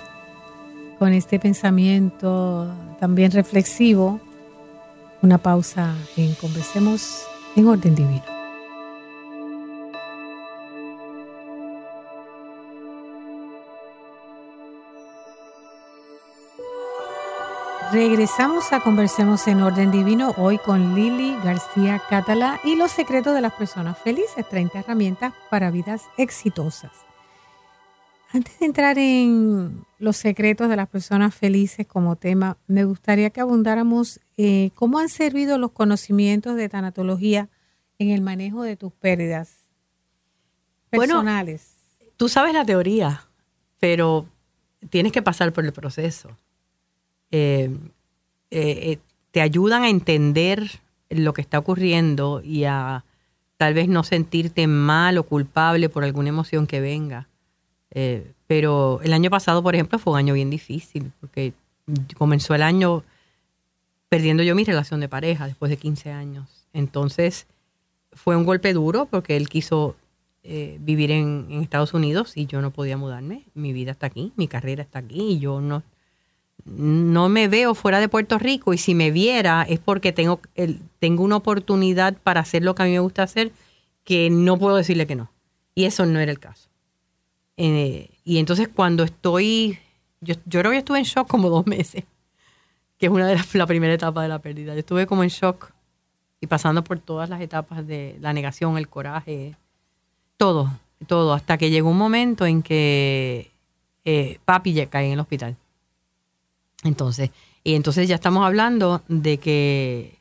Con 0.99 1.13
este 1.13 1.39
pensamiento 1.39 2.73
también 2.99 3.31
reflexivo, 3.31 4.21
una 5.23 5.39
pausa 5.39 5.95
en 6.17 6.35
Conversemos 6.35 7.27
en 7.57 7.69
Orden 7.69 7.95
Divino. 7.95 8.34
Regresamos 17.95 18.73
a 18.73 18.81
Conversemos 18.81 19.47
en 19.47 19.63
Orden 19.63 19.93
Divino 19.93 20.35
hoy 20.37 20.59
con 20.59 20.97
Lili 20.97 21.37
García 21.45 22.03
Catala 22.11 22.59
y 22.65 22.75
los 22.75 22.91
secretos 22.91 23.37
de 23.37 23.41
las 23.41 23.53
personas 23.53 23.97
felices, 23.97 24.49
30 24.49 24.81
herramientas 24.81 25.33
para 25.49 25.71
vidas 25.71 26.03
exitosas. 26.19 26.91
Antes 28.33 28.59
de 28.59 28.67
entrar 28.67 28.99
en 28.99 29.87
los 30.01 30.17
secretos 30.17 30.69
de 30.69 30.75
las 30.75 30.89
personas 30.89 31.37
felices 31.37 31.87
como 31.87 32.17
tema, 32.17 32.57
me 32.67 32.85
gustaría 32.85 33.31
que 33.31 33.41
abundáramos 33.41 34.19
eh, 34.37 34.73
cómo 34.75 34.99
han 34.99 35.09
servido 35.09 35.57
los 35.57 35.71
conocimientos 35.71 36.57
de 36.57 36.69
tanatología 36.69 37.49
en 38.01 38.11
el 38.11 38.23
manejo 38.23 38.65
de 38.65 38.75
tus 38.75 38.93
pérdidas 38.93 39.69
personales. 40.91 41.77
tú 42.17 42.29
sabes 42.29 42.55
la 42.55 42.67
teoría, 42.67 43.29
pero 43.79 44.27
tienes 44.91 45.13
que 45.13 45.23
pasar 45.23 45.53
por 45.53 45.65
el 45.65 45.73
proceso. 45.73 46.37
Eh, 47.37 47.69
eh, 48.53 48.93
eh, 48.93 48.99
te 49.33 49.41
ayudan 49.41 49.83
a 49.83 49.89
entender 49.89 50.71
lo 51.11 51.35
que 51.35 51.41
está 51.41 51.59
ocurriendo 51.59 52.41
y 52.45 52.63
a 52.63 53.05
tal 53.57 53.75
vez 53.75 53.89
no 53.89 54.05
sentirte 54.05 54.69
mal 54.69 55.19
o 55.19 55.25
culpable 55.25 55.89
por 55.89 56.05
alguna 56.05 56.29
emoción 56.29 56.69
que 56.69 56.81
venga. 56.81 57.27
pero 58.47 59.01
el 59.03 59.13
año 59.13 59.31
pasado, 59.31 59.65
por 59.65 59.75
ejemplo, 59.75 59.99
fue 59.99 60.13
un 60.13 60.21
año 60.21 60.35
bien 60.35 60.49
difícil 60.49 61.11
porque 61.21 61.53
comenzó 62.17 62.55
el 62.55 62.63
año 62.63 63.03
perdiendo 64.09 64.45
yo 64.45 64.55
mi 64.55 64.63
relación 64.63 65.01
de 65.01 65.09
pareja 65.09 65.49
después 65.49 65.71
de 65.71 65.77
15 65.77 66.13
años. 66.13 66.69
Entonces 66.73 67.49
fue 68.13 68.37
un 68.37 68.45
golpe 68.45 68.73
duro 68.73 69.07
porque 69.07 69.37
él 69.37 69.49
quiso 69.49 69.97
vivir 70.45 71.11
en, 71.11 71.47
en, 71.51 71.63
Estados 71.63 71.95
Unidos 71.95 72.37
y 72.37 72.47
yo 72.47 72.61
no 72.61 72.71
podía 72.71 72.97
mudarme. 72.97 73.45
Mi 73.55 73.73
vida 73.73 73.91
está 73.91 74.07
aquí, 74.07 74.33
mi 74.37 74.47
carrera 74.47 74.83
está 74.85 75.01
aquí 75.01 75.33
y 75.33 75.39
yo 75.41 75.61
no 75.61 75.83
no 76.65 77.29
me 77.29 77.49
veo 77.49 77.75
fuera 77.75 78.01
de 78.01 78.09
Puerto 78.09 78.39
Rico 78.39 78.73
y 78.73 78.79
si 78.79 78.95
me 78.95 79.11
viera 79.11 79.63
es 79.69 79.79
porque 79.79 80.13
tengo, 80.13 80.41
tengo 80.99 81.23
una 81.23 81.37
oportunidad 81.37 82.17
para 82.23 82.41
hacer 82.41 82.63
lo 82.63 82.75
que 82.75 82.83
a 82.83 82.87
mí 82.87 82.93
me 82.93 83.01
gusta 83.01 83.23
hacer 83.23 83.53
que 84.03 84.31
no 84.31 84.59
puedo 84.59 84.77
decirle 84.77 85.07
que 85.07 85.17
no. 85.17 85.31
Y 85.75 85.85
eso 85.85 86.07
no 86.07 86.21
era 86.21 86.31
el 86.31 86.39
caso. 86.39 86.69
Eh, 87.57 88.11
y 88.25 88.39
entonces 88.39 88.69
cuando 88.69 89.03
estoy, 89.03 89.79
yo, 90.21 90.35
yo 90.47 90.61
creo 90.61 90.73
que 90.73 90.79
estuve 90.79 90.99
en 90.99 91.05
shock 91.05 91.29
como 91.29 91.51
dos 91.51 91.67
meses, 91.67 92.05
que 92.99 93.07
es 93.07 93.13
una 93.13 93.27
de 93.27 93.35
las 93.35 93.55
la 93.55 93.67
primera 93.67 93.93
etapa 93.93 94.23
de 94.23 94.29
la 94.29 94.39
pérdida. 94.39 94.73
Yo 94.73 94.81
estuve 94.81 95.07
como 95.07 95.23
en 95.23 95.31
shock 95.31 95.71
y 96.41 96.47
pasando 96.47 96.83
por 96.83 96.99
todas 96.99 97.29
las 97.29 97.41
etapas 97.41 97.87
de 97.87 98.17
la 98.21 98.33
negación, 98.33 98.79
el 98.79 98.89
coraje, 98.89 99.55
todo, 100.37 100.71
todo, 101.07 101.33
hasta 101.33 101.59
que 101.59 101.71
llegó 101.71 101.91
un 101.91 101.99
momento 101.99 102.47
en 102.47 102.63
que 102.63 103.51
eh, 104.05 104.39
papi 104.45 104.73
ya 104.73 104.87
cae 104.87 105.07
en 105.07 105.13
el 105.13 105.21
hospital 105.21 105.57
entonces, 106.85 107.31
y 107.65 107.75
entonces 107.75 108.09
ya 108.09 108.15
estamos 108.15 108.45
hablando 108.45 109.03
de 109.09 109.39
que 109.39 110.19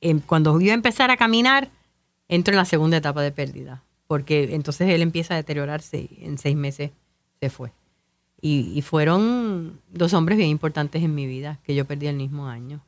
em, 0.00 0.20
cuando 0.20 0.60
yo 0.60 0.72
empezar 0.72 1.10
a 1.10 1.16
caminar, 1.16 1.70
entro 2.28 2.52
en 2.52 2.58
la 2.58 2.64
segunda 2.64 2.96
etapa 2.96 3.22
de 3.22 3.30
pérdida, 3.30 3.84
porque 4.08 4.54
entonces 4.54 4.88
él 4.90 5.02
empieza 5.02 5.34
a 5.34 5.36
deteriorarse 5.36 6.08
y 6.10 6.24
en 6.24 6.36
seis 6.36 6.56
meses 6.56 6.90
se 7.40 7.48
fue. 7.48 7.72
Y, 8.42 8.80
fueron 8.82 9.80
dos 9.90 10.14
hombres 10.14 10.38
bien 10.38 10.48
importantes 10.48 11.02
en 11.02 11.14
mi 11.14 11.26
vida, 11.26 11.58
que 11.62 11.74
yo 11.74 11.84
perdí 11.84 12.06
el 12.06 12.16
mismo 12.16 12.46
año. 12.46 12.80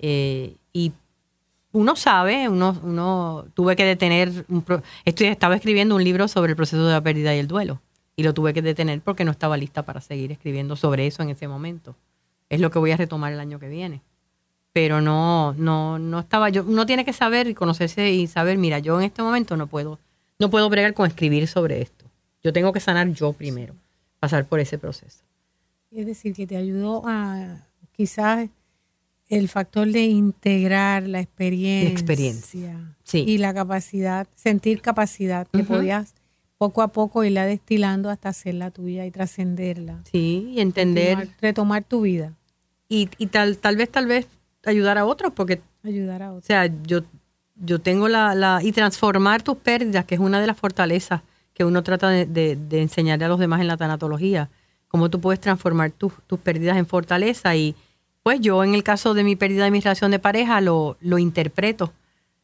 Eh, 0.00 0.56
y 0.72 0.92
uno 1.70 1.94
sabe, 1.94 2.48
uno, 2.48 2.76
uno 2.82 3.46
tuve 3.54 3.76
que 3.76 3.84
detener, 3.84 4.44
un 4.48 4.64
estoy, 5.04 5.28
estaba 5.28 5.54
escribiendo 5.54 5.94
un 5.94 6.02
libro 6.02 6.26
sobre 6.26 6.50
el 6.50 6.56
proceso 6.56 6.84
de 6.84 6.92
la 6.92 7.00
pérdida 7.00 7.34
y 7.34 7.38
el 7.38 7.46
duelo, 7.46 7.80
y 8.16 8.24
lo 8.24 8.34
tuve 8.34 8.52
que 8.52 8.60
detener 8.60 9.00
porque 9.00 9.24
no 9.24 9.30
estaba 9.30 9.56
lista 9.56 9.84
para 9.84 10.00
seguir 10.00 10.32
escribiendo 10.32 10.74
sobre 10.74 11.06
eso 11.06 11.22
en 11.22 11.30
ese 11.30 11.46
momento 11.46 11.94
es 12.52 12.60
lo 12.60 12.70
que 12.70 12.78
voy 12.78 12.90
a 12.90 12.98
retomar 12.98 13.32
el 13.32 13.40
año 13.40 13.58
que 13.58 13.68
viene. 13.68 14.02
Pero 14.74 15.00
no, 15.00 15.54
no, 15.54 15.98
no 15.98 16.20
estaba 16.20 16.50
yo, 16.50 16.62
uno 16.64 16.84
tiene 16.84 17.02
que 17.02 17.14
saber 17.14 17.46
y 17.46 17.54
conocerse 17.54 18.10
y 18.10 18.26
saber, 18.26 18.58
mira, 18.58 18.78
yo 18.78 19.00
en 19.00 19.06
este 19.06 19.22
momento 19.22 19.56
no 19.56 19.68
puedo, 19.68 19.98
no 20.38 20.50
puedo 20.50 20.68
bregar 20.68 20.92
con 20.92 21.08
escribir 21.08 21.48
sobre 21.48 21.80
esto. 21.80 22.04
Yo 22.44 22.52
tengo 22.52 22.72
que 22.74 22.80
sanar 22.80 23.08
yo 23.08 23.32
primero, 23.32 23.74
pasar 24.20 24.44
por 24.44 24.60
ese 24.60 24.76
proceso. 24.76 25.24
Es 25.90 26.04
decir, 26.04 26.34
que 26.34 26.46
te 26.46 26.56
ayudó 26.56 27.02
a 27.06 27.56
quizás 27.92 28.50
el 29.30 29.48
factor 29.48 29.90
de 29.90 30.02
integrar 30.02 31.04
la 31.04 31.20
experiencia, 31.20 31.90
experiencia. 31.90 32.96
y 33.14 33.38
la 33.38 33.54
capacidad, 33.54 34.28
sentir 34.34 34.82
capacidad 34.82 35.46
que 35.46 35.64
podías 35.64 36.12
poco 36.58 36.82
a 36.82 36.88
poco 36.88 37.24
irla 37.24 37.46
destilando 37.46 38.10
hasta 38.10 38.28
hacerla 38.28 38.70
tuya 38.70 39.06
y 39.06 39.10
trascenderla. 39.10 40.02
Sí, 40.12 40.52
y 40.54 40.60
entender. 40.60 41.30
retomar 41.40 41.82
tu 41.84 42.02
vida 42.02 42.36
y, 42.92 43.08
y 43.16 43.26
tal, 43.28 43.56
tal 43.56 43.76
vez, 43.76 43.90
tal 43.90 44.06
vez 44.06 44.26
ayudar 44.66 44.98
a 44.98 45.06
otros, 45.06 45.32
porque... 45.32 45.62
Ayudar 45.82 46.22
a 46.22 46.32
otros. 46.32 46.44
O 46.44 46.46
sea, 46.46 46.70
yo, 46.84 47.00
yo 47.56 47.78
tengo 47.78 48.06
la, 48.06 48.34
la... 48.34 48.60
Y 48.62 48.72
transformar 48.72 49.42
tus 49.42 49.56
pérdidas, 49.56 50.04
que 50.04 50.14
es 50.14 50.20
una 50.20 50.40
de 50.42 50.46
las 50.46 50.58
fortalezas 50.58 51.22
que 51.54 51.64
uno 51.64 51.82
trata 51.82 52.10
de, 52.10 52.26
de, 52.26 52.82
enseñarle 52.82 53.24
a 53.24 53.28
los 53.28 53.38
demás 53.38 53.62
en 53.62 53.68
la 53.68 53.78
tanatología. 53.78 54.50
Cómo 54.88 55.08
tú 55.08 55.20
puedes 55.20 55.40
transformar 55.40 55.90
tus, 55.90 56.12
tus 56.26 56.38
pérdidas 56.38 56.76
en 56.76 56.86
fortaleza. 56.86 57.56
Y 57.56 57.74
pues 58.22 58.40
yo, 58.40 58.62
en 58.62 58.74
el 58.74 58.82
caso 58.82 59.14
de 59.14 59.24
mi 59.24 59.36
pérdida 59.36 59.64
de 59.64 59.70
mi 59.70 59.80
relación 59.80 60.10
de 60.10 60.18
pareja, 60.18 60.60
lo, 60.60 60.98
lo 61.00 61.16
interpreto 61.16 61.94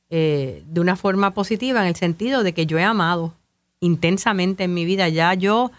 eh, 0.08 0.62
de 0.66 0.80
una 0.80 0.96
forma 0.96 1.34
positiva, 1.34 1.82
en 1.82 1.88
el 1.88 1.96
sentido 1.96 2.42
de 2.42 2.54
que 2.54 2.64
yo 2.64 2.78
he 2.78 2.84
amado 2.84 3.34
intensamente 3.80 4.64
en 4.64 4.72
mi 4.72 4.86
vida. 4.86 5.10
Ya 5.10 5.34
yo 5.34 5.70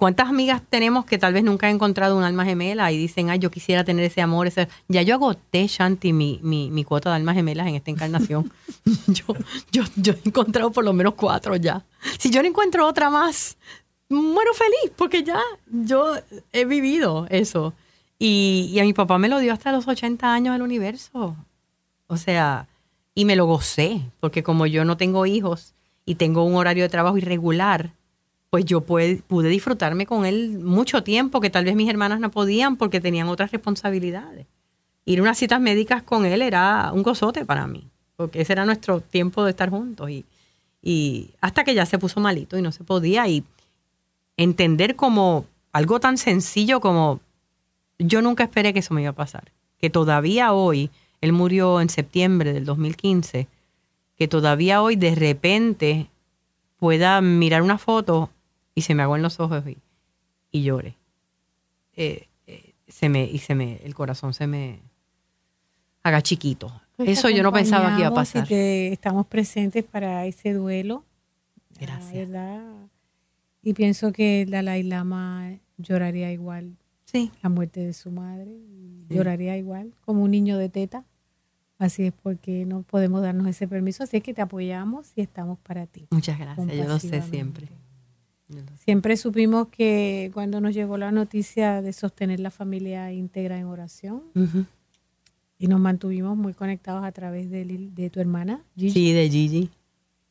¿Cuántas 0.00 0.30
amigas 0.30 0.62
tenemos 0.66 1.04
que 1.04 1.18
tal 1.18 1.34
vez 1.34 1.44
nunca 1.44 1.66
han 1.66 1.74
encontrado 1.74 2.16
un 2.16 2.22
alma 2.22 2.46
gemela 2.46 2.90
y 2.90 2.96
dicen, 2.96 3.28
ay, 3.28 3.38
yo 3.38 3.50
quisiera 3.50 3.84
tener 3.84 4.02
ese 4.06 4.22
amor? 4.22 4.46
Ese... 4.46 4.66
Ya 4.88 5.02
yo 5.02 5.16
agoté, 5.16 5.66
Shanti, 5.66 6.14
mi, 6.14 6.40
mi, 6.42 6.70
mi 6.70 6.84
cuota 6.84 7.10
de 7.10 7.16
almas 7.16 7.34
gemelas 7.34 7.66
en 7.66 7.74
esta 7.74 7.90
encarnación. 7.90 8.50
yo, 9.08 9.36
yo, 9.70 9.82
yo 9.96 10.14
he 10.14 10.20
encontrado 10.26 10.72
por 10.72 10.84
lo 10.84 10.94
menos 10.94 11.16
cuatro 11.16 11.54
ya. 11.54 11.84
Si 12.18 12.30
yo 12.30 12.40
no 12.40 12.48
encuentro 12.48 12.86
otra 12.86 13.10
más, 13.10 13.58
muero 14.08 14.54
feliz 14.54 14.90
porque 14.96 15.22
ya 15.22 15.38
yo 15.70 16.14
he 16.50 16.64
vivido 16.64 17.26
eso. 17.28 17.74
Y, 18.18 18.70
y 18.72 18.80
a 18.80 18.84
mi 18.84 18.94
papá 18.94 19.18
me 19.18 19.28
lo 19.28 19.38
dio 19.38 19.52
hasta 19.52 19.70
los 19.70 19.86
80 19.86 20.32
años 20.32 20.54
del 20.54 20.62
universo. 20.62 21.36
O 22.06 22.16
sea, 22.16 22.68
y 23.14 23.26
me 23.26 23.36
lo 23.36 23.44
gocé, 23.44 24.00
porque 24.18 24.42
como 24.42 24.64
yo 24.64 24.86
no 24.86 24.96
tengo 24.96 25.26
hijos 25.26 25.74
y 26.06 26.14
tengo 26.14 26.44
un 26.44 26.54
horario 26.54 26.84
de 26.84 26.88
trabajo 26.88 27.18
irregular, 27.18 27.92
pues 28.50 28.64
yo 28.64 28.80
pude, 28.80 29.22
disfrutarme 29.48 30.06
con 30.06 30.26
él 30.26 30.58
mucho 30.58 31.04
tiempo 31.04 31.40
que 31.40 31.50
tal 31.50 31.64
vez 31.64 31.76
mis 31.76 31.88
hermanas 31.88 32.18
no 32.18 32.32
podían 32.32 32.76
porque 32.76 33.00
tenían 33.00 33.28
otras 33.28 33.52
responsabilidades. 33.52 34.46
Ir 35.04 35.20
a 35.20 35.22
unas 35.22 35.38
citas 35.38 35.60
médicas 35.60 36.02
con 36.02 36.26
él 36.26 36.42
era 36.42 36.90
un 36.92 37.04
gozote 37.04 37.44
para 37.44 37.68
mí, 37.68 37.88
porque 38.16 38.40
ese 38.42 38.52
era 38.52 38.66
nuestro 38.66 39.00
tiempo 39.00 39.44
de 39.44 39.50
estar 39.50 39.70
juntos. 39.70 40.10
Y, 40.10 40.26
Y 40.82 41.30
hasta 41.40 41.62
que 41.62 41.74
ya 41.74 41.86
se 41.86 41.98
puso 41.98 42.20
malito 42.20 42.58
y 42.58 42.62
no 42.62 42.72
se 42.72 42.84
podía. 42.84 43.28
Y 43.28 43.44
entender 44.36 44.96
como 44.96 45.46
algo 45.72 46.00
tan 46.00 46.18
sencillo 46.18 46.80
como 46.80 47.20
yo 47.98 48.22
nunca 48.22 48.44
esperé 48.44 48.72
que 48.72 48.80
eso 48.80 48.94
me 48.94 49.02
iba 49.02 49.10
a 49.10 49.14
pasar. 49.14 49.52
Que 49.78 49.90
todavía 49.90 50.52
hoy, 50.52 50.90
él 51.20 51.32
murió 51.32 51.80
en 51.80 51.88
septiembre 51.88 52.52
del 52.52 52.64
2015, 52.64 53.46
que 54.16 54.28
todavía 54.28 54.82
hoy 54.82 54.96
de 54.96 55.14
repente 55.14 56.08
pueda 56.78 57.20
mirar 57.20 57.62
una 57.62 57.78
foto 57.78 58.30
y 58.74 58.82
se 58.82 58.94
me 58.94 59.02
hago 59.02 59.16
en 59.16 59.22
los 59.22 59.40
ojos 59.40 59.64
y, 59.66 59.78
y 60.50 60.62
llore. 60.62 60.96
Eh, 61.94 62.28
eh, 62.46 62.74
se 62.88 63.08
me, 63.08 63.24
y 63.24 63.38
se 63.38 63.54
me, 63.54 63.76
el 63.84 63.94
corazón 63.94 64.32
se 64.34 64.46
me 64.46 64.80
haga 66.02 66.22
chiquito. 66.22 66.80
Pues 66.96 67.08
Eso 67.10 67.30
yo 67.30 67.42
no 67.42 67.52
pensaba 67.52 67.94
que 67.94 68.00
iba 68.00 68.08
a 68.08 68.14
pasar. 68.14 68.46
que 68.46 68.92
estamos 68.92 69.26
presentes 69.26 69.84
para 69.84 70.26
ese 70.26 70.52
duelo. 70.52 71.04
Gracias. 71.78 72.28
¿verdad? 72.28 72.62
Y 73.62 73.72
pienso 73.74 74.12
que 74.12 74.42
el 74.42 74.50
Dalai 74.50 74.82
Lama 74.82 75.54
lloraría 75.78 76.30
igual 76.32 76.76
Sí. 77.04 77.30
la 77.42 77.48
muerte 77.48 77.80
de 77.80 77.92
su 77.92 78.10
madre. 78.10 78.56
Sí. 79.08 79.14
Lloraría 79.14 79.56
igual, 79.56 79.92
como 80.04 80.22
un 80.22 80.30
niño 80.30 80.56
de 80.58 80.68
teta. 80.68 81.04
Así 81.78 82.04
es 82.06 82.12
porque 82.12 82.66
no 82.66 82.82
podemos 82.82 83.22
darnos 83.22 83.46
ese 83.48 83.66
permiso. 83.66 84.04
Así 84.04 84.18
es 84.18 84.22
que 84.22 84.34
te 84.34 84.42
apoyamos 84.42 85.12
y 85.16 85.22
estamos 85.22 85.58
para 85.58 85.86
ti. 85.86 86.06
Muchas 86.10 86.38
gracias. 86.38 86.68
Yo 86.76 86.84
lo 86.84 86.98
sé 86.98 87.22
siempre. 87.22 87.68
Siempre 88.84 89.16
supimos 89.16 89.68
que 89.68 90.30
cuando 90.34 90.60
nos 90.60 90.74
llegó 90.74 90.96
la 90.98 91.12
noticia 91.12 91.82
de 91.82 91.92
sostener 91.92 92.40
la 92.40 92.50
familia 92.50 93.12
íntegra 93.12 93.58
en 93.58 93.66
oración 93.66 94.22
y 95.58 95.66
nos 95.68 95.78
mantuvimos 95.80 96.36
muy 96.36 96.54
conectados 96.54 97.04
a 97.04 97.12
través 97.12 97.50
de, 97.50 98.10
tu 98.12 98.20
hermana, 98.20 98.64
Gigi, 98.76 98.90
Sí, 98.90 99.12
de 99.12 99.28
Gigi. 99.30 99.70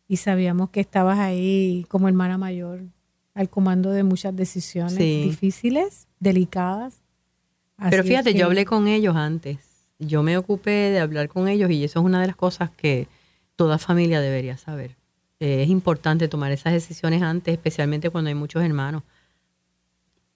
y 0.07 0.17
sabíamos 0.17 0.69
que 0.71 0.79
estabas 0.79 1.19
ahí 1.19 1.85
como 1.89 2.07
hermana 2.07 2.37
mayor 2.37 2.81
al 3.35 3.49
comando 3.49 3.91
de 3.91 4.03
muchas 4.03 4.35
decisiones 4.35 4.93
Sí. 4.95 5.21
difíciles, 5.23 6.07
delicadas. 6.19 7.01
Así 7.77 7.91
Pero 7.91 8.03
fíjate, 8.03 8.33
que- 8.33 8.39
yo 8.39 8.45
hablé 8.47 8.65
con 8.65 8.87
ellos 8.87 9.15
antes. 9.15 9.59
Yo 9.99 10.23
me 10.23 10.37
ocupé 10.37 10.71
de 10.91 10.99
hablar 10.99 11.29
con 11.29 11.47
ellos 11.47 11.69
y 11.71 11.83
eso 11.83 11.99
es 11.99 12.05
una 12.05 12.19
de 12.21 12.27
las 12.27 12.35
cosas 12.35 12.69
que 12.71 13.07
toda 13.55 13.77
familia 13.77 14.19
debería 14.21 14.57
saber. 14.57 14.95
Eh, 15.39 15.63
es 15.63 15.69
importante 15.69 16.27
tomar 16.27 16.51
esas 16.51 16.73
decisiones 16.73 17.21
antes, 17.21 17.53
especialmente 17.53 18.09
cuando 18.09 18.29
hay 18.29 18.35
muchos 18.35 18.63
hermanos. 18.63 19.03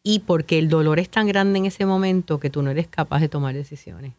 Y 0.01 0.19
porque 0.19 0.59
el 0.59 0.69
dolor 0.69 0.99
es 0.99 1.09
tan 1.09 1.27
grande 1.27 1.59
en 1.59 1.65
ese 1.65 1.85
momento 1.85 2.39
que 2.39 2.49
tú 2.49 2.61
no 2.61 2.71
eres 2.71 2.87
capaz 2.87 3.19
de 3.19 3.29
tomar 3.29 3.53
decisiones. 3.53 4.13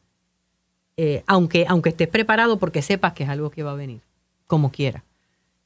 Eh, 0.97 1.24
aunque, 1.26 1.66
aunque 1.68 1.91
estés 1.91 2.09
preparado 2.09 2.59
porque 2.59 2.80
sepas 2.80 3.12
que 3.14 3.24
es 3.24 3.28
algo 3.28 3.51
que 3.51 3.62
va 3.62 3.72
a 3.72 3.76
venir, 3.76 4.01
como 4.47 4.70
quiera. 4.70 5.05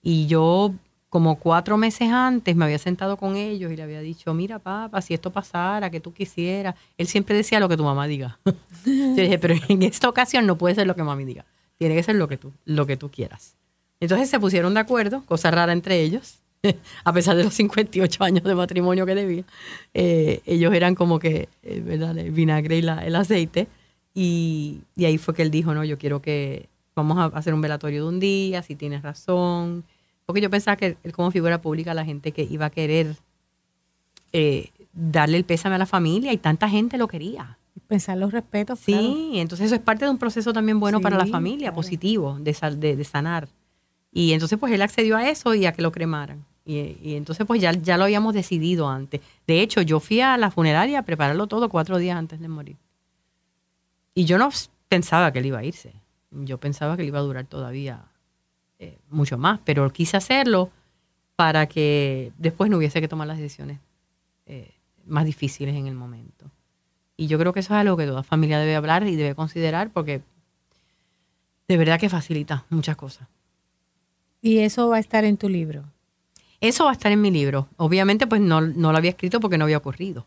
Y 0.03 0.27
yo, 0.27 0.73
como 1.09 1.39
cuatro 1.39 1.77
meses 1.77 2.11
antes, 2.11 2.57
me 2.57 2.64
había 2.64 2.79
sentado 2.79 3.16
con 3.16 3.37
ellos 3.37 3.71
y 3.71 3.77
le 3.77 3.83
había 3.83 4.01
dicho, 4.01 4.33
mira, 4.35 4.59
papá, 4.59 5.01
si 5.03 5.14
esto 5.14 5.31
pasara, 5.31 5.91
que 5.91 6.01
tú 6.01 6.12
quisieras. 6.12 6.75
Él 6.97 7.07
siempre 7.09 7.37
decía 7.37 7.61
lo 7.61 7.69
que 7.69 7.77
tu 7.77 7.85
mamá 7.85 8.07
diga. 8.07 8.39
Yo 8.87 9.23
dije, 9.23 9.39
pero 9.39 9.55
en 9.69 9.83
esta 9.83 10.09
ocasión 10.09 10.47
no 10.47 10.57
puede 10.57 10.75
ser 10.77 10.87
lo 10.87 10.95
que 10.95 11.03
mami 11.03 11.25
diga. 11.25 11.45
Tiene 11.77 11.95
que 11.95 12.03
ser 12.03 12.16
lo 12.16 12.27
que 12.27 12.37
tú, 12.37 12.53
lo 12.64 12.87
que 12.87 12.97
tú 12.97 13.11
quieras. 13.11 13.57
Entonces 14.01 14.31
se 14.31 14.39
pusieron 14.39 14.75
de 14.75 14.81
acuerdo, 14.81 15.23
cosa 15.27 15.51
rara 15.51 15.73
entre 15.73 16.01
ellos, 16.03 16.39
a 17.05 17.13
pesar 17.13 17.37
de 17.37 17.45
los 17.45 17.55
58 17.55 18.23
años 18.25 18.45
de 18.45 18.55
matrimonio 18.55 19.07
que 19.07 19.15
debía. 19.15 19.45
Eh, 19.95 20.41
ellos 20.47 20.73
eran 20.75 20.95
como 20.95 21.19
que, 21.19 21.49
eh, 21.63 21.81
¿verdad? 21.85 22.17
El 22.19 22.31
vinagre 22.31 22.79
y 22.79 22.83
la- 22.83 23.05
el 23.05 23.17
aceite. 23.17 23.67
Y, 24.15 24.81
y 24.97 25.05
ahí 25.05 25.19
fue 25.19 25.35
que 25.35 25.43
él 25.43 25.51
dijo, 25.51 25.75
no, 25.75 25.85
yo 25.85 25.99
quiero 25.99 26.21
que 26.23 26.69
vamos 26.97 27.19
a 27.19 27.27
hacer 27.37 27.55
un 27.55 27.61
velatorio 27.61 28.03
de 28.03 28.09
un 28.09 28.19
día, 28.21 28.63
si 28.63 28.75
tienes 28.75 29.03
razón. 29.03 29.85
Porque 30.27 30.41
yo 30.41 30.51
pensaba 30.51 30.77
que 30.77 30.97
él 31.05 31.13
como 31.13 31.31
figura 31.31 31.61
pública, 31.61 31.95
la 31.95 32.05
gente 32.05 32.33
que 32.33 32.43
iba 32.43 32.67
a 32.67 32.71
querer 32.71 33.17
eh, 34.33 34.71
darle 34.93 35.37
el 35.39 35.45
pésame 35.45 35.77
a 35.77 35.79
la 35.79 35.87
familia 35.87 36.33
y 36.33 36.37
tanta 36.39 36.69
gente 36.69 36.99
lo 36.99 37.09
quería. 37.09 37.59
Pensar 37.87 38.19
los 38.19 38.33
respetos. 38.33 38.81
Sí, 38.81 38.93
claro. 38.93 39.17
entonces 39.35 39.67
eso 39.67 39.75
es 39.77 39.81
parte 39.81 40.05
de 40.05 40.11
un 40.11 40.19
proceso 40.19 40.53
también 40.53 40.81
bueno 40.81 41.01
para 41.01 41.17
la 41.17 41.27
familia, 41.27 41.69
claro. 41.69 41.77
positivo, 41.77 42.37
de, 42.41 42.97
de 42.97 43.05
sanar. 43.05 43.49
Y 44.13 44.33
entonces 44.33 44.59
pues 44.59 44.73
él 44.73 44.83
accedió 44.83 45.17
a 45.17 45.29
eso 45.29 45.55
y 45.55 45.67
a 45.67 45.73
que 45.73 45.83
lo 45.83 45.93
cremaran. 45.93 46.45
Y, 46.65 46.99
y 47.03 47.15
entonces 47.15 47.47
pues 47.47 47.61
ya, 47.61 47.73
ya 47.73 47.97
lo 47.97 48.05
habíamos 48.05 48.35
decidido 48.35 48.89
antes. 48.89 49.21
De 49.47 49.61
hecho, 49.61 49.83
yo 49.83 50.01
fui 50.01 50.21
a 50.21 50.37
la 50.37 50.51
funeraria 50.51 51.01
a 51.01 51.03
prepararlo 51.03 51.47
todo 51.47 51.69
cuatro 51.69 51.99
días 51.99 52.17
antes 52.17 52.41
de 52.41 52.49
morir. 52.49 52.77
Y 54.15 54.25
yo 54.25 54.37
no 54.39 54.51
pensaba 54.89 55.33
que 55.33 55.39
él 55.39 55.47
iba 55.47 55.59
a 55.59 55.65
irse. 55.65 55.93
Yo 56.31 56.59
pensaba 56.59 56.97
que 56.97 57.03
él 57.03 57.09
iba 57.09 57.21
a 57.21 57.23
durar 57.23 57.47
todavía 57.47 58.05
eh, 58.79 58.99
mucho 59.11 59.39
más, 59.39 59.61
pero 59.65 59.91
quise 59.93 60.17
hacerlo 60.17 60.71
para 61.37 61.67
que 61.67 62.33
después 62.37 62.71
no 62.71 62.79
hubiese 62.79 63.01
que 63.01 63.09
tomar 63.09 63.29
las 63.29 63.39
decisiones 63.39 63.79
eh, 64.47 64.75
más 65.07 65.25
difíciles 65.25 65.75
en 65.75 65.87
el 65.87 65.95
momento. 65.95 66.51
Y 67.17 67.27
yo 67.29 67.39
creo 67.39 67.53
que 67.53 67.61
eso 67.61 67.75
es 67.75 67.81
algo 67.81 67.97
que 67.97 68.07
toda 68.07 68.23
familia 68.23 68.59
debe 68.59 68.77
hablar 68.77 69.07
y 69.07 69.17
debe 69.17 69.35
considerar 69.35 69.91
porque 69.91 70.23
de 71.67 71.77
verdad 71.77 71.99
que 72.01 72.09
facilita 72.09 72.65
muchas 72.71 72.97
cosas. 72.97 73.29
Y 74.41 74.59
eso 74.59 74.89
va 74.89 74.97
a 74.97 75.01
estar 75.01 75.24
en 75.24 75.36
tu 75.36 75.49
libro. 75.49 75.84
Eso 76.61 76.84
va 76.84 76.91
a 76.91 76.93
estar 76.93 77.12
en 77.12 77.20
mi 77.20 77.30
libro. 77.30 77.68
Obviamente, 77.76 78.26
pues 78.26 78.41
no, 78.41 78.61
no 78.61 78.93
lo 78.93 78.99
había 78.99 79.11
escrito 79.11 79.41
porque 79.41 79.59
no 79.59 79.64
había 79.64 79.78
ocurrido. 79.78 80.26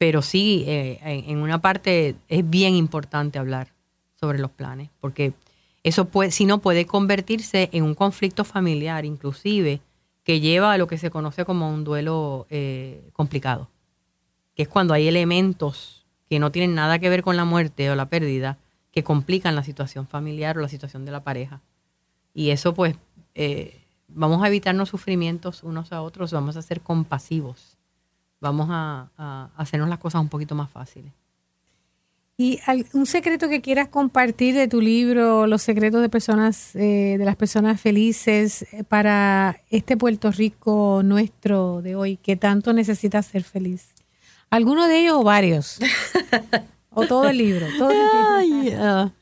Pero 0.00 0.22
sí, 0.22 0.64
eh, 0.66 0.98
en, 1.02 1.38
una 1.38 1.60
parte 1.60 2.16
es 2.28 2.48
bien 2.48 2.74
importante 2.74 3.38
hablar 3.38 3.74
sobre 4.18 4.38
los 4.38 4.50
planes, 4.50 4.88
porque 4.98 5.34
eso 5.82 6.06
puede, 6.06 6.30
si 6.30 6.46
no, 6.46 6.58
puede 6.60 6.86
convertirse 6.86 7.68
en 7.72 7.84
un 7.84 7.94
conflicto 7.94 8.44
familiar, 8.44 9.04
inclusive, 9.04 9.82
que 10.24 10.40
lleva 10.40 10.72
a 10.72 10.78
lo 10.78 10.86
que 10.86 10.96
se 10.96 11.10
conoce 11.10 11.44
como 11.44 11.70
un 11.70 11.84
duelo 11.84 12.46
eh, 12.48 13.10
complicado, 13.12 13.68
que 14.54 14.62
es 14.62 14.68
cuando 14.68 14.94
hay 14.94 15.06
elementos 15.06 16.06
que 16.30 16.38
no 16.38 16.50
tienen 16.50 16.74
nada 16.74 16.98
que 16.98 17.10
ver 17.10 17.22
con 17.22 17.36
la 17.36 17.44
muerte 17.44 17.90
o 17.90 17.94
la 17.94 18.08
pérdida, 18.08 18.56
que 18.92 19.04
complican 19.04 19.54
la 19.54 19.64
situación 19.64 20.06
familiar 20.06 20.56
o 20.56 20.62
la 20.62 20.68
situación 20.70 21.04
de 21.04 21.12
la 21.12 21.24
pareja. 21.24 21.60
Y 22.32 22.50
eso, 22.52 22.72
pues, 22.72 22.96
eh, 23.34 23.80
vamos 24.08 24.42
a 24.42 24.48
evitarnos 24.48 24.88
sufrimientos 24.88 25.62
unos 25.62 25.92
a 25.92 26.02
otros, 26.02 26.32
vamos 26.32 26.56
a 26.56 26.62
ser 26.62 26.80
compasivos, 26.80 27.78
vamos 28.40 28.68
a, 28.70 29.10
a 29.16 29.50
hacernos 29.56 29.88
las 29.88 29.98
cosas 29.98 30.20
un 30.20 30.28
poquito 30.28 30.54
más 30.54 30.70
fáciles. 30.70 31.12
Y 32.40 32.58
un 32.94 33.04
secreto 33.04 33.50
que 33.50 33.60
quieras 33.60 33.88
compartir 33.88 34.54
de 34.54 34.66
tu 34.66 34.80
libro, 34.80 35.46
los 35.46 35.60
secretos 35.60 36.00
de 36.00 36.08
personas, 36.08 36.74
eh, 36.74 37.16
de 37.18 37.24
las 37.26 37.36
personas 37.36 37.78
felices 37.78 38.62
eh, 38.72 38.82
para 38.82 39.60
este 39.68 39.98
Puerto 39.98 40.30
Rico 40.30 41.02
nuestro 41.04 41.82
de 41.82 41.96
hoy, 41.96 42.16
que 42.16 42.36
tanto 42.36 42.72
necesita 42.72 43.20
ser 43.20 43.42
feliz. 43.42 43.88
¿Alguno 44.48 44.88
de 44.88 45.00
ellos 45.00 45.16
o 45.18 45.22
varios? 45.22 45.80
o 46.88 47.04
todo 47.04 47.28
el 47.28 47.36
libro. 47.36 47.66
Todo 47.76 47.90
el 47.90 47.98
libro. 47.98 48.38
Ay, 48.38 48.74
ah, 48.74 49.12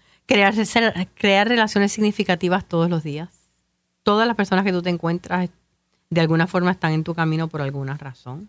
crear 1.17 1.49
relaciones 1.49 1.91
significativas 1.91 2.69
todos 2.69 2.89
los 2.89 3.03
días. 3.03 3.31
Todas 4.03 4.27
las 4.27 4.37
personas 4.37 4.65
que 4.65 4.73
tú 4.73 4.83
te 4.83 4.91
encuentras 4.91 5.51
de 6.11 6.21
alguna 6.21 6.47
forma 6.47 6.71
están 6.71 6.93
en 6.93 7.05
tu 7.05 7.15
camino 7.15 7.49
por 7.49 7.61
alguna 7.61 7.97
razón. 7.97 8.49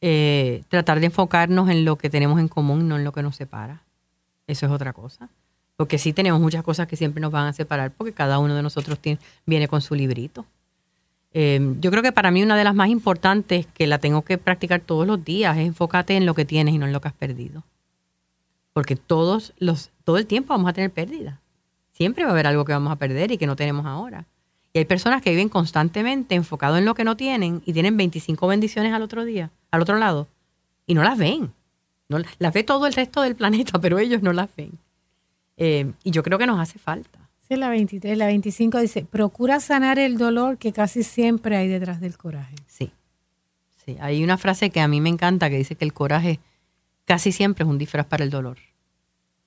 Eh, 0.00 0.62
tratar 0.68 1.00
de 1.00 1.06
enfocarnos 1.06 1.68
en 1.70 1.84
lo 1.84 1.96
que 1.96 2.10
tenemos 2.10 2.38
en 2.40 2.48
común, 2.48 2.88
no 2.88 2.96
en 2.96 3.04
lo 3.04 3.12
que 3.12 3.22
nos 3.22 3.36
separa. 3.36 3.82
Eso 4.46 4.66
es 4.66 4.72
otra 4.72 4.92
cosa. 4.92 5.28
Porque 5.76 5.98
sí 5.98 6.12
tenemos 6.12 6.40
muchas 6.40 6.62
cosas 6.62 6.86
que 6.86 6.96
siempre 6.96 7.20
nos 7.20 7.30
van 7.32 7.46
a 7.46 7.52
separar 7.52 7.90
porque 7.92 8.12
cada 8.12 8.38
uno 8.38 8.54
de 8.54 8.62
nosotros 8.62 8.98
tiene- 8.98 9.18
viene 9.46 9.68
con 9.68 9.80
su 9.80 9.94
librito. 9.94 10.44
Eh, 11.34 11.76
yo 11.80 11.90
creo 11.90 12.02
que 12.02 12.12
para 12.12 12.30
mí 12.30 12.42
una 12.42 12.56
de 12.56 12.64
las 12.64 12.74
más 12.74 12.88
importantes 12.88 13.66
que 13.66 13.86
la 13.86 13.98
tengo 13.98 14.22
que 14.22 14.36
practicar 14.38 14.80
todos 14.80 15.06
los 15.06 15.24
días 15.24 15.56
es 15.56 15.66
enfócate 15.66 16.16
en 16.16 16.26
lo 16.26 16.34
que 16.34 16.44
tienes 16.44 16.74
y 16.74 16.78
no 16.78 16.86
en 16.86 16.92
lo 16.92 17.00
que 17.00 17.08
has 17.08 17.14
perdido 17.14 17.62
porque 18.74 18.96
todos 18.96 19.52
los 19.58 19.90
todo 20.04 20.16
el 20.16 20.26
tiempo 20.26 20.54
vamos 20.54 20.70
a 20.70 20.72
tener 20.72 20.90
pérdidas. 20.90 21.38
Siempre 21.92 22.24
va 22.24 22.30
a 22.30 22.32
haber 22.32 22.46
algo 22.46 22.64
que 22.64 22.72
vamos 22.72 22.90
a 22.90 22.96
perder 22.96 23.30
y 23.30 23.36
que 23.38 23.46
no 23.46 23.54
tenemos 23.54 23.84
ahora. 23.84 24.24
Y 24.72 24.78
hay 24.78 24.84
personas 24.86 25.20
que 25.20 25.30
viven 25.30 25.48
constantemente 25.48 26.34
enfocados 26.34 26.78
en 26.78 26.84
lo 26.84 26.94
que 26.94 27.04
no 27.04 27.16
tienen 27.16 27.62
y 27.66 27.72
tienen 27.72 27.96
25 27.96 28.46
bendiciones 28.46 28.92
al 28.92 29.02
otro 29.02 29.24
día, 29.24 29.50
al 29.70 29.82
otro 29.82 29.98
lado, 29.98 30.28
y 30.86 30.94
no 30.94 31.02
las 31.02 31.18
ven. 31.18 31.52
No, 32.08 32.18
las 32.38 32.52
ve 32.52 32.64
todo 32.64 32.86
el 32.86 32.92
resto 32.92 33.22
del 33.22 33.36
planeta, 33.36 33.78
pero 33.80 33.98
ellos 33.98 34.22
no 34.22 34.32
las 34.32 34.48
ven. 34.56 34.78
Eh, 35.56 35.92
y 36.04 36.10
yo 36.10 36.22
creo 36.22 36.38
que 36.38 36.46
nos 36.46 36.58
hace 36.58 36.78
falta. 36.78 37.18
Es 37.48 37.58
la 37.58 37.68
23, 37.68 38.16
la 38.16 38.26
25 38.26 38.78
dice, 38.78 39.04
procura 39.04 39.60
sanar 39.60 39.98
el 39.98 40.16
dolor 40.16 40.56
que 40.56 40.72
casi 40.72 41.02
siempre 41.02 41.56
hay 41.56 41.68
detrás 41.68 42.00
del 42.00 42.16
coraje. 42.16 42.54
Sí. 42.66 42.90
Sí, 43.84 43.96
hay 44.00 44.24
una 44.24 44.38
frase 44.38 44.70
que 44.70 44.80
a 44.80 44.88
mí 44.88 45.02
me 45.02 45.10
encanta 45.10 45.50
que 45.50 45.58
dice 45.58 45.74
que 45.74 45.84
el 45.84 45.92
coraje 45.92 46.40
casi 47.04 47.30
siempre 47.30 47.64
es 47.64 47.70
un 47.70 47.76
disfraz 47.76 48.06
para 48.06 48.24
el 48.24 48.30
dolor. 48.30 48.56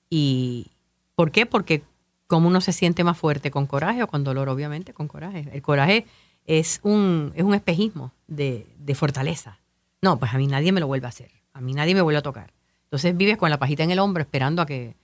¿Y 0.08 0.68
por 1.16 1.32
qué? 1.32 1.46
Porque 1.46 1.82
como 2.26 2.48
uno 2.48 2.60
se 2.60 2.72
siente 2.72 3.04
más 3.04 3.18
fuerte 3.18 3.50
con 3.50 3.66
coraje 3.66 4.02
o 4.02 4.08
con 4.08 4.24
dolor, 4.24 4.48
obviamente 4.48 4.92
con 4.92 5.08
coraje. 5.08 5.48
El 5.52 5.62
coraje 5.62 6.06
es 6.44 6.80
un, 6.82 7.32
es 7.34 7.42
un 7.42 7.54
espejismo 7.54 8.12
de, 8.26 8.66
de 8.78 8.94
fortaleza. 8.94 9.60
No, 10.02 10.18
pues 10.18 10.34
a 10.34 10.38
mí 10.38 10.46
nadie 10.46 10.72
me 10.72 10.80
lo 10.80 10.86
vuelve 10.86 11.06
a 11.06 11.10
hacer. 11.10 11.30
A 11.52 11.60
mí 11.60 11.72
nadie 11.72 11.94
me 11.94 12.02
vuelve 12.02 12.18
a 12.18 12.22
tocar. 12.22 12.52
Entonces 12.84 13.16
vives 13.16 13.36
con 13.36 13.50
la 13.50 13.58
pajita 13.58 13.82
en 13.82 13.90
el 13.90 13.98
hombro 13.98 14.22
esperando 14.22 14.62
a 14.62 14.66
que, 14.66 14.94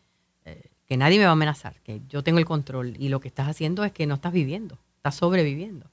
eh, 0.44 0.70
que 0.86 0.96
nadie 0.96 1.18
me 1.18 1.24
va 1.24 1.30
a 1.30 1.32
amenazar, 1.32 1.80
que 1.82 2.00
yo 2.08 2.22
tengo 2.22 2.38
el 2.38 2.44
control. 2.44 2.96
Y 2.98 3.08
lo 3.08 3.20
que 3.20 3.28
estás 3.28 3.48
haciendo 3.48 3.84
es 3.84 3.92
que 3.92 4.06
no 4.06 4.14
estás 4.14 4.32
viviendo, 4.32 4.78
estás 4.96 5.16
sobreviviendo. 5.16 5.90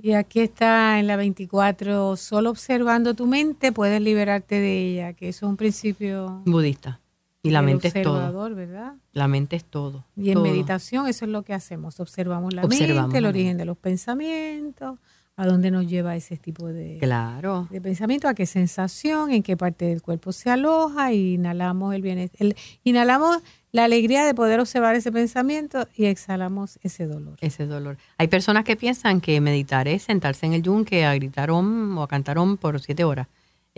Y 0.00 0.12
aquí 0.12 0.40
está 0.40 1.00
en 1.00 1.08
la 1.08 1.16
24, 1.16 2.16
solo 2.16 2.50
observando 2.50 3.14
tu 3.14 3.26
mente 3.26 3.72
puedes 3.72 4.00
liberarte 4.00 4.54
de 4.54 4.78
ella, 4.78 5.12
que 5.12 5.28
eso 5.28 5.46
es 5.46 5.50
un 5.50 5.56
principio 5.56 6.42
budista. 6.44 7.00
Y 7.48 7.52
la 7.52 7.62
mente 7.62 7.88
es 7.88 8.02
todo. 8.02 8.54
¿verdad? 8.54 8.94
La 9.12 9.28
mente 9.28 9.56
es 9.56 9.64
todo. 9.64 10.04
Y 10.16 10.30
en 10.30 10.42
meditación 10.42 11.06
eso 11.06 11.24
es 11.24 11.30
lo 11.30 11.42
que 11.42 11.54
hacemos, 11.54 12.00
observamos 12.00 12.54
la 12.54 12.62
mente, 12.62 13.18
el 13.18 13.26
origen 13.26 13.56
de 13.56 13.64
los 13.64 13.76
pensamientos, 13.76 14.98
a 15.36 15.46
dónde 15.46 15.70
nos 15.70 15.86
lleva 15.86 16.16
ese 16.16 16.36
tipo 16.36 16.66
de, 16.66 16.98
claro. 16.98 17.68
de 17.70 17.80
pensamiento, 17.80 18.26
a 18.26 18.34
qué 18.34 18.44
sensación, 18.44 19.30
en 19.30 19.44
qué 19.44 19.56
parte 19.56 19.84
del 19.84 20.02
cuerpo 20.02 20.32
se 20.32 20.50
aloja, 20.50 21.12
y 21.12 21.34
inhalamos 21.34 21.94
el 21.94 22.02
bienestar, 22.02 22.56
inhalamos 22.82 23.38
la 23.70 23.84
alegría 23.84 24.24
de 24.24 24.34
poder 24.34 24.58
observar 24.58 24.96
ese 24.96 25.12
pensamiento 25.12 25.86
y 25.94 26.06
exhalamos 26.06 26.78
ese 26.82 27.06
dolor. 27.06 27.36
Ese 27.40 27.66
dolor. 27.66 27.98
Hay 28.16 28.28
personas 28.28 28.64
que 28.64 28.76
piensan 28.76 29.20
que 29.20 29.40
meditar 29.40 29.86
es 29.86 30.02
sentarse 30.02 30.46
en 30.46 30.54
el 30.54 30.62
yunque 30.62 31.04
a 31.04 31.14
gritar 31.14 31.50
om 31.50 31.96
o 31.98 32.02
a 32.02 32.08
cantar 32.08 32.38
om 32.38 32.56
por 32.56 32.80
siete 32.80 33.04
horas. 33.04 33.28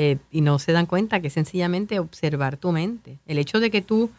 Eh, 0.02 0.16
y 0.30 0.40
no 0.40 0.58
se 0.58 0.72
dan 0.72 0.86
cuenta 0.86 1.20
que 1.20 1.26
es 1.26 1.34
sencillamente 1.34 1.98
observar 1.98 2.56
tu 2.56 2.72
mente. 2.72 3.18
El 3.26 3.36
hecho 3.36 3.60
de 3.60 3.70
que 3.70 3.82
tú 3.82 4.10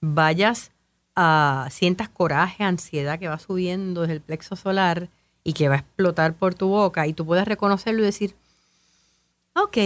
vayas 0.00 0.72
a, 1.14 1.68
sientas 1.70 2.08
coraje, 2.08 2.64
ansiedad 2.64 3.20
que 3.20 3.28
va 3.28 3.38
subiendo 3.38 4.00
desde 4.00 4.14
el 4.14 4.20
plexo 4.20 4.56
solar 4.56 5.10
y 5.44 5.52
que 5.52 5.68
va 5.68 5.76
a 5.76 5.78
explotar 5.78 6.34
por 6.34 6.56
tu 6.56 6.66
boca 6.66 7.06
y 7.06 7.12
tú 7.12 7.24
puedas 7.24 7.46
reconocerlo 7.46 8.02
y 8.02 8.06
decir, 8.06 8.34
ok, 9.54 9.76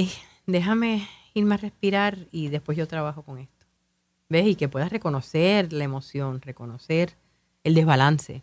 déjame 0.46 1.06
irme 1.34 1.56
a 1.56 1.58
respirar 1.58 2.16
y 2.30 2.48
después 2.48 2.78
yo 2.78 2.88
trabajo 2.88 3.22
con 3.22 3.36
esto. 3.36 3.66
¿Ves? 4.30 4.46
Y 4.46 4.54
que 4.54 4.70
puedas 4.70 4.90
reconocer 4.90 5.70
la 5.74 5.84
emoción, 5.84 6.40
reconocer 6.40 7.14
el 7.62 7.74
desbalance. 7.74 8.42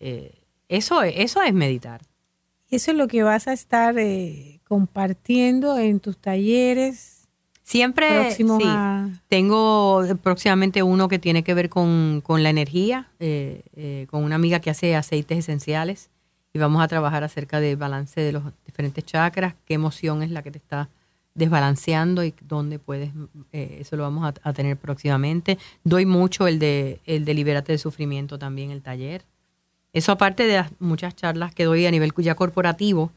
Eh, 0.00 0.42
eso, 0.68 1.04
eso 1.04 1.42
es 1.42 1.54
meditar. 1.54 2.02
Eso 2.70 2.90
es 2.90 2.96
lo 2.96 3.06
que 3.06 3.22
vas 3.22 3.46
a 3.46 3.52
estar 3.52 3.96
eh, 4.00 4.59
compartiendo 4.70 5.80
en 5.80 5.98
tus 5.98 6.16
talleres. 6.16 7.28
Siempre 7.64 8.30
sí, 8.30 8.46
tengo 9.26 10.04
próximamente 10.22 10.84
uno 10.84 11.08
que 11.08 11.18
tiene 11.18 11.42
que 11.42 11.54
ver 11.54 11.68
con, 11.68 12.22
la 12.28 12.50
energía, 12.50 13.08
eh, 13.18 13.62
eh, 13.74 14.06
con 14.10 14.22
una 14.22 14.36
amiga 14.36 14.60
que 14.60 14.70
hace 14.70 14.94
aceites 14.94 15.38
esenciales 15.38 16.08
y 16.52 16.60
vamos 16.60 16.84
a 16.84 16.86
trabajar 16.86 17.24
acerca 17.24 17.58
del 17.58 17.76
balance 17.76 18.20
de 18.20 18.30
los 18.30 18.44
diferentes 18.64 19.04
chakras, 19.04 19.54
qué 19.66 19.74
emoción 19.74 20.22
es 20.22 20.30
la 20.30 20.44
que 20.44 20.52
te 20.52 20.58
está 20.58 20.88
desbalanceando 21.34 22.22
y 22.22 22.32
dónde 22.42 22.78
puedes, 22.78 23.10
eso 23.50 23.96
lo 23.96 24.04
vamos 24.04 24.24
a, 24.24 24.48
a, 24.48 24.52
tener 24.52 24.76
próximamente. 24.76 25.58
Doy 25.82 26.06
mucho 26.06 26.46
el 26.46 26.60
de, 26.60 27.00
el 27.06 27.24
de 27.24 27.34
del 27.66 27.78
Sufrimiento 27.80 28.38
también, 28.38 28.70
el 28.70 28.82
taller. 28.82 29.24
Eso 29.92 30.12
aparte 30.12 30.44
de 30.46 30.58
las 30.58 30.70
muchas 30.78 31.16
charlas 31.16 31.52
que 31.56 31.64
doy 31.64 31.86
a 31.86 31.90
nivel 31.90 32.12
ya 32.18 32.36
corporativo, 32.36 33.10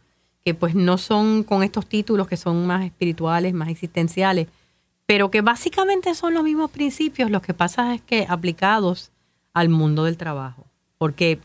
que 0.44 0.54
pues 0.54 0.76
no 0.76 0.98
son 0.98 1.44
con 1.44 1.64
estos 1.64 1.86
títulos 1.88 2.28
que 2.28 2.38
son 2.38 2.68
más 2.68 2.86
espirituales, 2.86 3.54
más 3.54 3.70
existenciales, 3.70 4.48
pero 5.06 5.32
que 5.32 5.42
básicamente 5.42 6.14
son 6.16 6.34
los 6.34 6.44
mismos 6.44 6.72
principios, 6.72 7.32
lo 7.32 7.42
que 7.42 7.54
pasa 7.54 7.94
es 7.94 8.02
que 8.02 8.26
aplicados 8.28 9.12
al 9.54 9.70
mundo 9.70 10.06
del 10.06 10.18
trabajo. 10.18 10.66
Porque, 10.98 11.40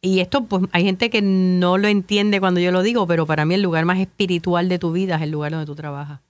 y 0.00 0.20
esto 0.20 0.44
pues 0.44 0.64
hay 0.72 0.84
gente 0.84 1.10
que 1.10 1.22
no 1.22 1.78
lo 1.78 1.88
entiende 1.88 2.40
cuando 2.40 2.60
yo 2.60 2.72
lo 2.72 2.82
digo, 2.82 3.06
pero 3.06 3.26
para 3.26 3.44
mí 3.44 3.54
el 3.54 3.62
lugar 3.62 3.84
más 3.84 3.98
espiritual 3.98 4.68
de 4.68 4.78
tu 4.78 4.92
vida 4.92 5.16
es 5.16 5.22
el 5.22 5.30
lugar 5.30 5.52
donde 5.52 5.66
tú 5.66 5.74
trabajas. 5.74 6.20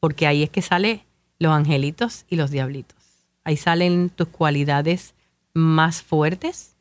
Porque 0.00 0.26
ahí 0.26 0.42
es 0.42 0.50
que 0.50 0.62
salen 0.62 1.02
los 1.38 1.52
angelitos 1.52 2.24
y 2.28 2.36
los 2.36 2.50
diablitos. 2.50 2.98
Ahí 3.44 3.56
salen 3.56 4.10
tus 4.10 4.28
cualidades 4.28 5.14
más 5.52 6.02
fuertes 6.02 6.74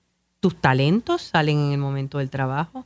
tus 0.43 0.57
talentos 0.57 1.21
salen 1.21 1.57
en 1.57 1.71
el 1.71 1.77
momento 1.77 2.17
del 2.17 2.29
trabajo, 2.29 2.85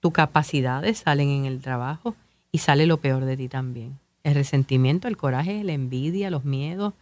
tus 0.00 0.12
capacidades 0.12 0.98
salen 0.98 1.28
en 1.30 1.44
el 1.44 1.60
trabajo 1.60 2.14
y 2.52 2.58
sale 2.58 2.86
lo 2.86 2.98
peor 2.98 3.24
de 3.24 3.36
ti 3.36 3.48
también. 3.48 3.98
El 4.24 4.34
resentimiento, 4.34 5.08
el 5.08 5.16
coraje, 5.16 5.64
la 5.64 5.72
envidia, 5.72 6.30
los 6.30 6.44
miedos. 6.44 6.94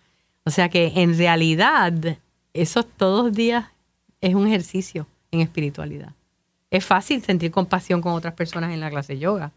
O 0.44 0.50
sea 0.50 0.68
que 0.68 0.92
en 0.96 1.16
realidad 1.16 2.18
eso 2.52 2.82
todos 2.82 3.32
días 3.32 3.66
es 4.20 4.34
un 4.34 4.46
ejercicio 4.46 5.06
en 5.30 5.40
espiritualidad. 5.40 6.12
Es 6.70 6.84
fácil 6.84 7.22
sentir 7.22 7.50
compasión 7.50 8.00
con 8.00 8.12
otras 8.12 8.34
personas 8.34 8.72
en 8.72 8.80
la 8.80 8.90
clase 8.90 9.14
de 9.14 9.20
yoga. 9.20 9.52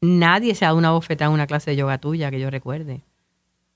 Nadie 0.00 0.54
se 0.54 0.64
ha 0.64 0.68
dado 0.68 0.78
una 0.78 0.92
bofetada 0.92 1.28
en 1.28 1.34
una 1.34 1.46
clase 1.46 1.70
de 1.70 1.76
yoga 1.76 1.98
tuya 1.98 2.30
que 2.30 2.40
yo 2.40 2.50
recuerde. 2.50 3.02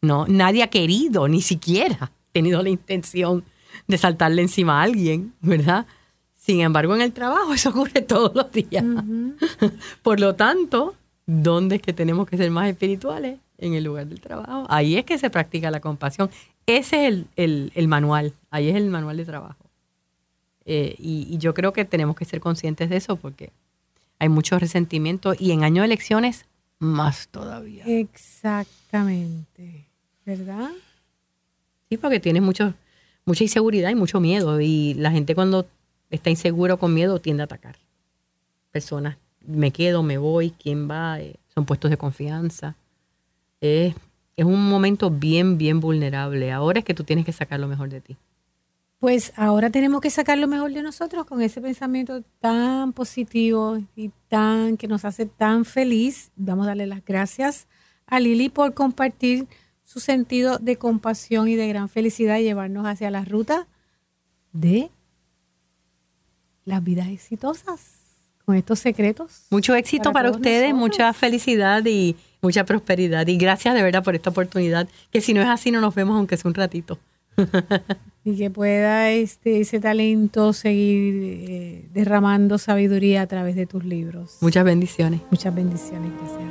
No, 0.03 0.26
nadie 0.26 0.62
ha 0.62 0.68
querido, 0.68 1.28
ni 1.28 1.43
siquiera 1.43 2.11
tenido 2.33 2.62
la 2.62 2.70
intención 2.70 3.45
de 3.87 3.99
saltarle 3.99 4.43
encima 4.43 4.81
a 4.81 4.83
alguien, 4.83 5.35
¿verdad? 5.41 5.87
Sin 6.51 6.62
embargo, 6.62 6.96
en 6.96 7.01
el 7.01 7.12
trabajo 7.12 7.55
eso 7.55 7.70
ocurre 7.70 8.03
todos 8.03 8.34
los 8.34 8.51
días. 8.51 8.84
Por 10.03 10.18
lo 10.18 10.34
tanto, 10.34 10.96
¿dónde 11.24 11.76
es 11.76 11.82
que 11.82 11.92
tenemos 11.92 12.28
que 12.28 12.36
ser 12.36 12.51
más 12.51 12.68
espirituales? 12.68 13.38
En 13.57 13.74
el 13.74 13.84
lugar 13.84 14.09
del 14.09 14.20
trabajo. 14.20 14.66
Ahí 14.68 14.96
es 14.96 15.05
que 15.05 15.16
se 15.16 15.30
practica 15.30 15.70
la 15.70 15.78
compasión. 15.78 16.28
Ese 16.66 17.07
es 17.07 17.24
el, 17.36 17.86
manual, 17.86 18.32
ahí 18.51 18.68
es 18.68 18.74
el 18.74 18.90
manual 18.90 19.16
de 19.16 19.26
trabajo. 19.26 19.64
Eh, 20.64 20.96
y, 20.98 21.28
y, 21.30 21.38
yo 21.38 21.55
creo 21.55 21.72
que 21.72 21.84
tenemos 21.84 22.16
que 22.16 22.24
ser 22.24 22.40
conscientes 22.40 22.90
de 22.90 22.96
eso 22.96 23.14
porque 23.14 23.53
hay 24.18 24.28
mucho 24.28 24.59
resentimiento 24.59 25.34
y 25.38 25.53
en 25.53 25.62
año 25.62 25.82
de 25.82 25.86
elecciones 25.86 26.46
más 26.80 27.28
todavía. 27.28 27.84
Exactamente, 27.86 29.86
¿verdad? 30.26 30.70
Sí, 31.88 31.96
porque 31.96 32.18
tienes 32.18 32.42
muchos 32.42 32.74
mucha 33.24 33.44
inseguridad 33.44 33.90
y 33.90 33.94
mucho 33.94 34.20
miedo. 34.20 34.61
Y 34.61 34.94
la 34.94 35.12
gente 35.12 35.36
cuando 35.36 35.68
está 36.11 36.30
insegura 36.30 36.74
o 36.74 36.78
con 36.78 36.94
miedo 36.94 37.20
tiende 37.20 37.42
a 37.42 37.44
atacar. 37.44 37.76
Personas, 38.70 39.16
me 39.46 39.70
quedo, 39.70 40.02
me 40.02 40.18
voy, 40.18 40.50
quién 40.50 40.88
va, 40.88 41.20
eh, 41.20 41.36
son 41.54 41.64
puestos 41.64 41.90
de 41.90 41.96
confianza. 41.96 42.76
es 43.61 43.94
un 44.38 44.68
momento 44.68 45.11
bien, 45.11 45.58
bien 45.58 45.80
vulnerable. 45.80 46.52
Ahora 46.52 46.80
es 46.80 46.84
que 46.84 46.94
tú 46.94 47.04
tienes 47.04 47.24
que 47.24 47.32
sacar 47.32 47.61
lo 47.61 47.68
mejor 47.68 47.88
de 47.88 48.00
ti. 48.00 48.16
Pues 49.00 49.32
ahora 49.36 49.70
tenemos 49.70 50.02
que 50.02 50.11
sacar 50.11 50.36
lo 50.36 50.46
mejor 50.46 50.74
de 50.74 50.82
nosotros 50.82 51.24
con 51.24 51.40
ese 51.40 51.62
pensamiento 51.62 52.22
tan 52.38 52.92
positivo 52.92 53.78
y 53.96 54.11
tan 54.28 54.76
que 54.76 54.88
nos 54.88 55.06
hace 55.06 55.24
tan 55.24 55.64
feliz. 55.64 56.32
Vamos 56.36 56.66
a 56.66 56.70
darle 56.70 56.86
las 56.86 57.02
gracias 57.02 57.66
a 58.06 58.20
Lili 58.20 58.50
por 58.50 58.74
compartir 58.74 59.46
su 59.84 60.00
sentido 60.00 60.58
de 60.58 60.76
compasión 60.76 61.48
y 61.48 61.56
de 61.56 61.66
gran 61.66 61.88
felicidad 61.88 62.36
y 62.38 62.42
llevarnos 62.42 62.86
hacia 62.86 63.11
la 63.11 63.24
ruta 63.24 63.66
de 64.52 64.90
las 66.64 66.82
vidas 66.82 67.08
exitosas 67.08 68.00
con 68.44 68.56
estos 68.56 68.78
secretos. 68.80 69.46
Mucho 69.50 69.74
éxito 69.74 70.12
para, 70.12 70.30
ustedes, 70.30 70.74
mucha 70.74 71.12
felicidad 71.12 71.84
y 71.84 72.16
mucha 72.42 72.64
prosperidad. 72.64 73.26
Y 73.26 73.36
gracias 73.36 73.74
de 73.74 73.82
verdad 73.82 74.02
por 74.02 74.14
esta 74.14 74.30
oportunidad, 74.30 74.88
que 75.12 75.20
si 75.20 75.34
no 75.34 75.40
es 75.40 75.48
así 75.48 75.70
no 75.70 75.80
nos 75.80 75.94
vemos 75.94 76.16
aunque 76.16 76.36
sea 76.36 76.48
un 76.48 76.54
ratito. 76.54 76.98
y 78.24 78.36
que 78.36 78.50
pueda 78.50 79.11
este, 79.11 79.61
ese 79.61 79.80
talento 79.80 80.52
seguir 80.52 81.44
eh, 81.48 81.88
derramando 81.92 82.58
sabiduría 82.58 83.22
a 83.22 83.26
través 83.26 83.56
de 83.56 83.66
tus 83.66 83.84
libros. 83.84 84.38
Muchas 84.40 84.64
bendiciones. 84.64 85.20
Muchas 85.30 85.54
bendiciones, 85.54 86.11
gracias. 86.18 86.42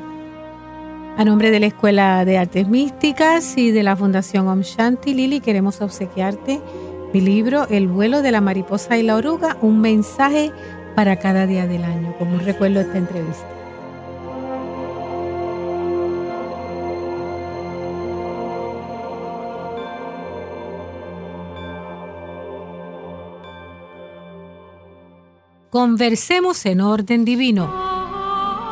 A 1.18 1.26
nombre 1.26 1.52
de 1.52 1.60
la 1.60 1.66
Escuela 1.66 2.24
de 2.24 2.38
Artes 2.38 2.68
Místicas 2.70 3.58
y 3.58 3.72
de 3.72 3.84
la 3.84 3.98
Fundación 3.98 4.48
Om 4.48 4.62
Shanti 4.62 5.14
Lili, 5.14 5.42
queremos 5.42 5.82
obsequiarte 5.82 6.62
mi 7.14 7.22
libro 7.22 7.68
El 7.70 7.88
vuelo 7.88 8.22
de 8.22 8.32
la 8.32 8.42
mariposa 8.42 8.98
y 8.98 9.04
la 9.04 9.16
oruga, 9.16 9.58
un 9.62 9.82
mensaje 9.82 10.52
para 10.96 11.18
cada 11.18 11.46
día 11.48 11.68
del 11.68 11.84
año, 11.84 12.16
como 12.18 12.34
un 12.36 12.40
recuerdo 12.42 12.80
de 12.80 12.86
esta 12.86 12.98
entrevista. 12.98 13.48
Conversemos 25.72 26.66
en 26.66 26.82
orden 26.82 27.26
divino 27.26 27.90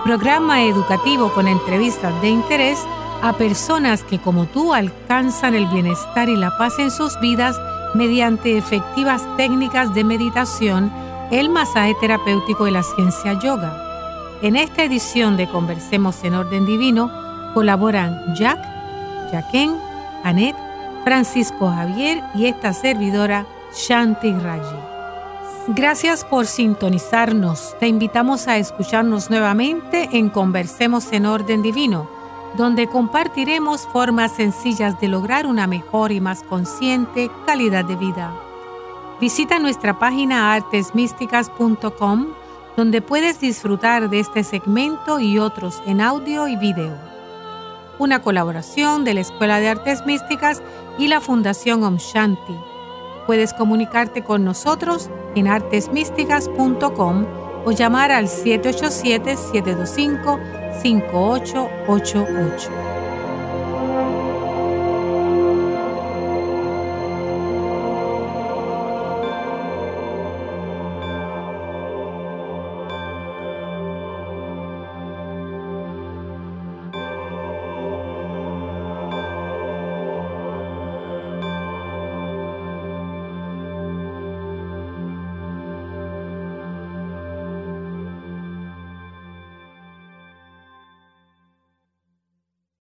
programa 0.03 0.63
educativo 0.63 1.33
con 1.33 1.47
entrevistas 1.47 2.21
de 2.21 2.29
interés 2.29 2.79
a 3.21 3.33
personas 3.33 4.03
que 4.03 4.19
como 4.19 4.45
tú 4.45 4.73
alcanzan 4.73 5.53
el 5.53 5.67
bienestar 5.67 6.29
y 6.29 6.35
la 6.38 6.57
paz 6.57 6.79
en 6.79 6.91
sus 6.91 7.19
vidas 7.19 7.57
mediante 7.97 8.57
efectivas 8.57 9.23
técnicas 9.35 9.93
de 9.93 10.03
meditación, 10.03 10.91
el 11.31 11.49
masaje 11.49 11.95
terapéutico 11.99 12.67
y 12.67 12.71
la 12.71 12.83
ciencia 12.83 13.33
yoga. 13.33 13.83
En 14.41 14.55
esta 14.55 14.83
edición 14.83 15.35
de 15.35 15.49
Conversemos 15.49 16.23
en 16.23 16.35
Orden 16.35 16.65
Divino 16.65 17.11
colaboran 17.53 18.35
Jack, 18.35 18.59
Jaquen, 19.31 19.75
Anet, 20.23 20.55
Francisco 21.03 21.69
Javier 21.69 22.23
y 22.35 22.45
esta 22.45 22.71
servidora 22.71 23.45
Shanti 23.73 24.31
Raji. 24.33 24.77
Gracias 25.69 26.23
por 26.23 26.45
sintonizarnos. 26.45 27.75
Te 27.79 27.87
invitamos 27.87 28.47
a 28.47 28.57
escucharnos 28.57 29.29
nuevamente 29.29 30.07
en 30.13 30.29
Conversemos 30.29 31.11
en 31.11 31.25
Orden 31.25 31.61
Divino, 31.61 32.09
donde 32.55 32.87
compartiremos 32.87 33.87
formas 33.87 34.31
sencillas 34.31 34.99
de 34.99 35.07
lograr 35.07 35.45
una 35.47 35.67
mejor 35.67 36.11
y 36.11 36.21
más 36.21 36.43
consciente 36.43 37.29
calidad 37.45 37.85
de 37.85 37.95
vida. 37.95 38.33
Visita 39.19 39.59
nuestra 39.59 39.99
página 39.99 40.53
artesmísticas.com 40.53 42.27
donde 42.77 43.01
puedes 43.01 43.39
disfrutar 43.39 44.09
de 44.09 44.19
este 44.19 44.43
segmento 44.43 45.19
y 45.19 45.39
otros 45.39 45.81
en 45.87 45.99
audio 45.99 46.47
y 46.47 46.55
video. 46.55 46.95
Una 47.97 48.21
colaboración 48.21 49.03
de 49.03 49.15
la 49.15 49.21
Escuela 49.21 49.59
de 49.59 49.69
Artes 49.69 50.05
Místicas 50.05 50.61
y 50.99 51.07
la 51.07 51.19
Fundación 51.19 51.83
Om 51.83 51.97
Shanti. 51.97 52.55
Puedes 53.25 53.53
comunicarte 53.53 54.23
con 54.23 54.45
nosotros 54.45 55.09
en 55.33 55.47
artesmísticas.com 55.47 57.25
o 57.65 57.71
llamar 57.71 58.11
al 58.11 58.27
787-725-5888. 60.84 62.96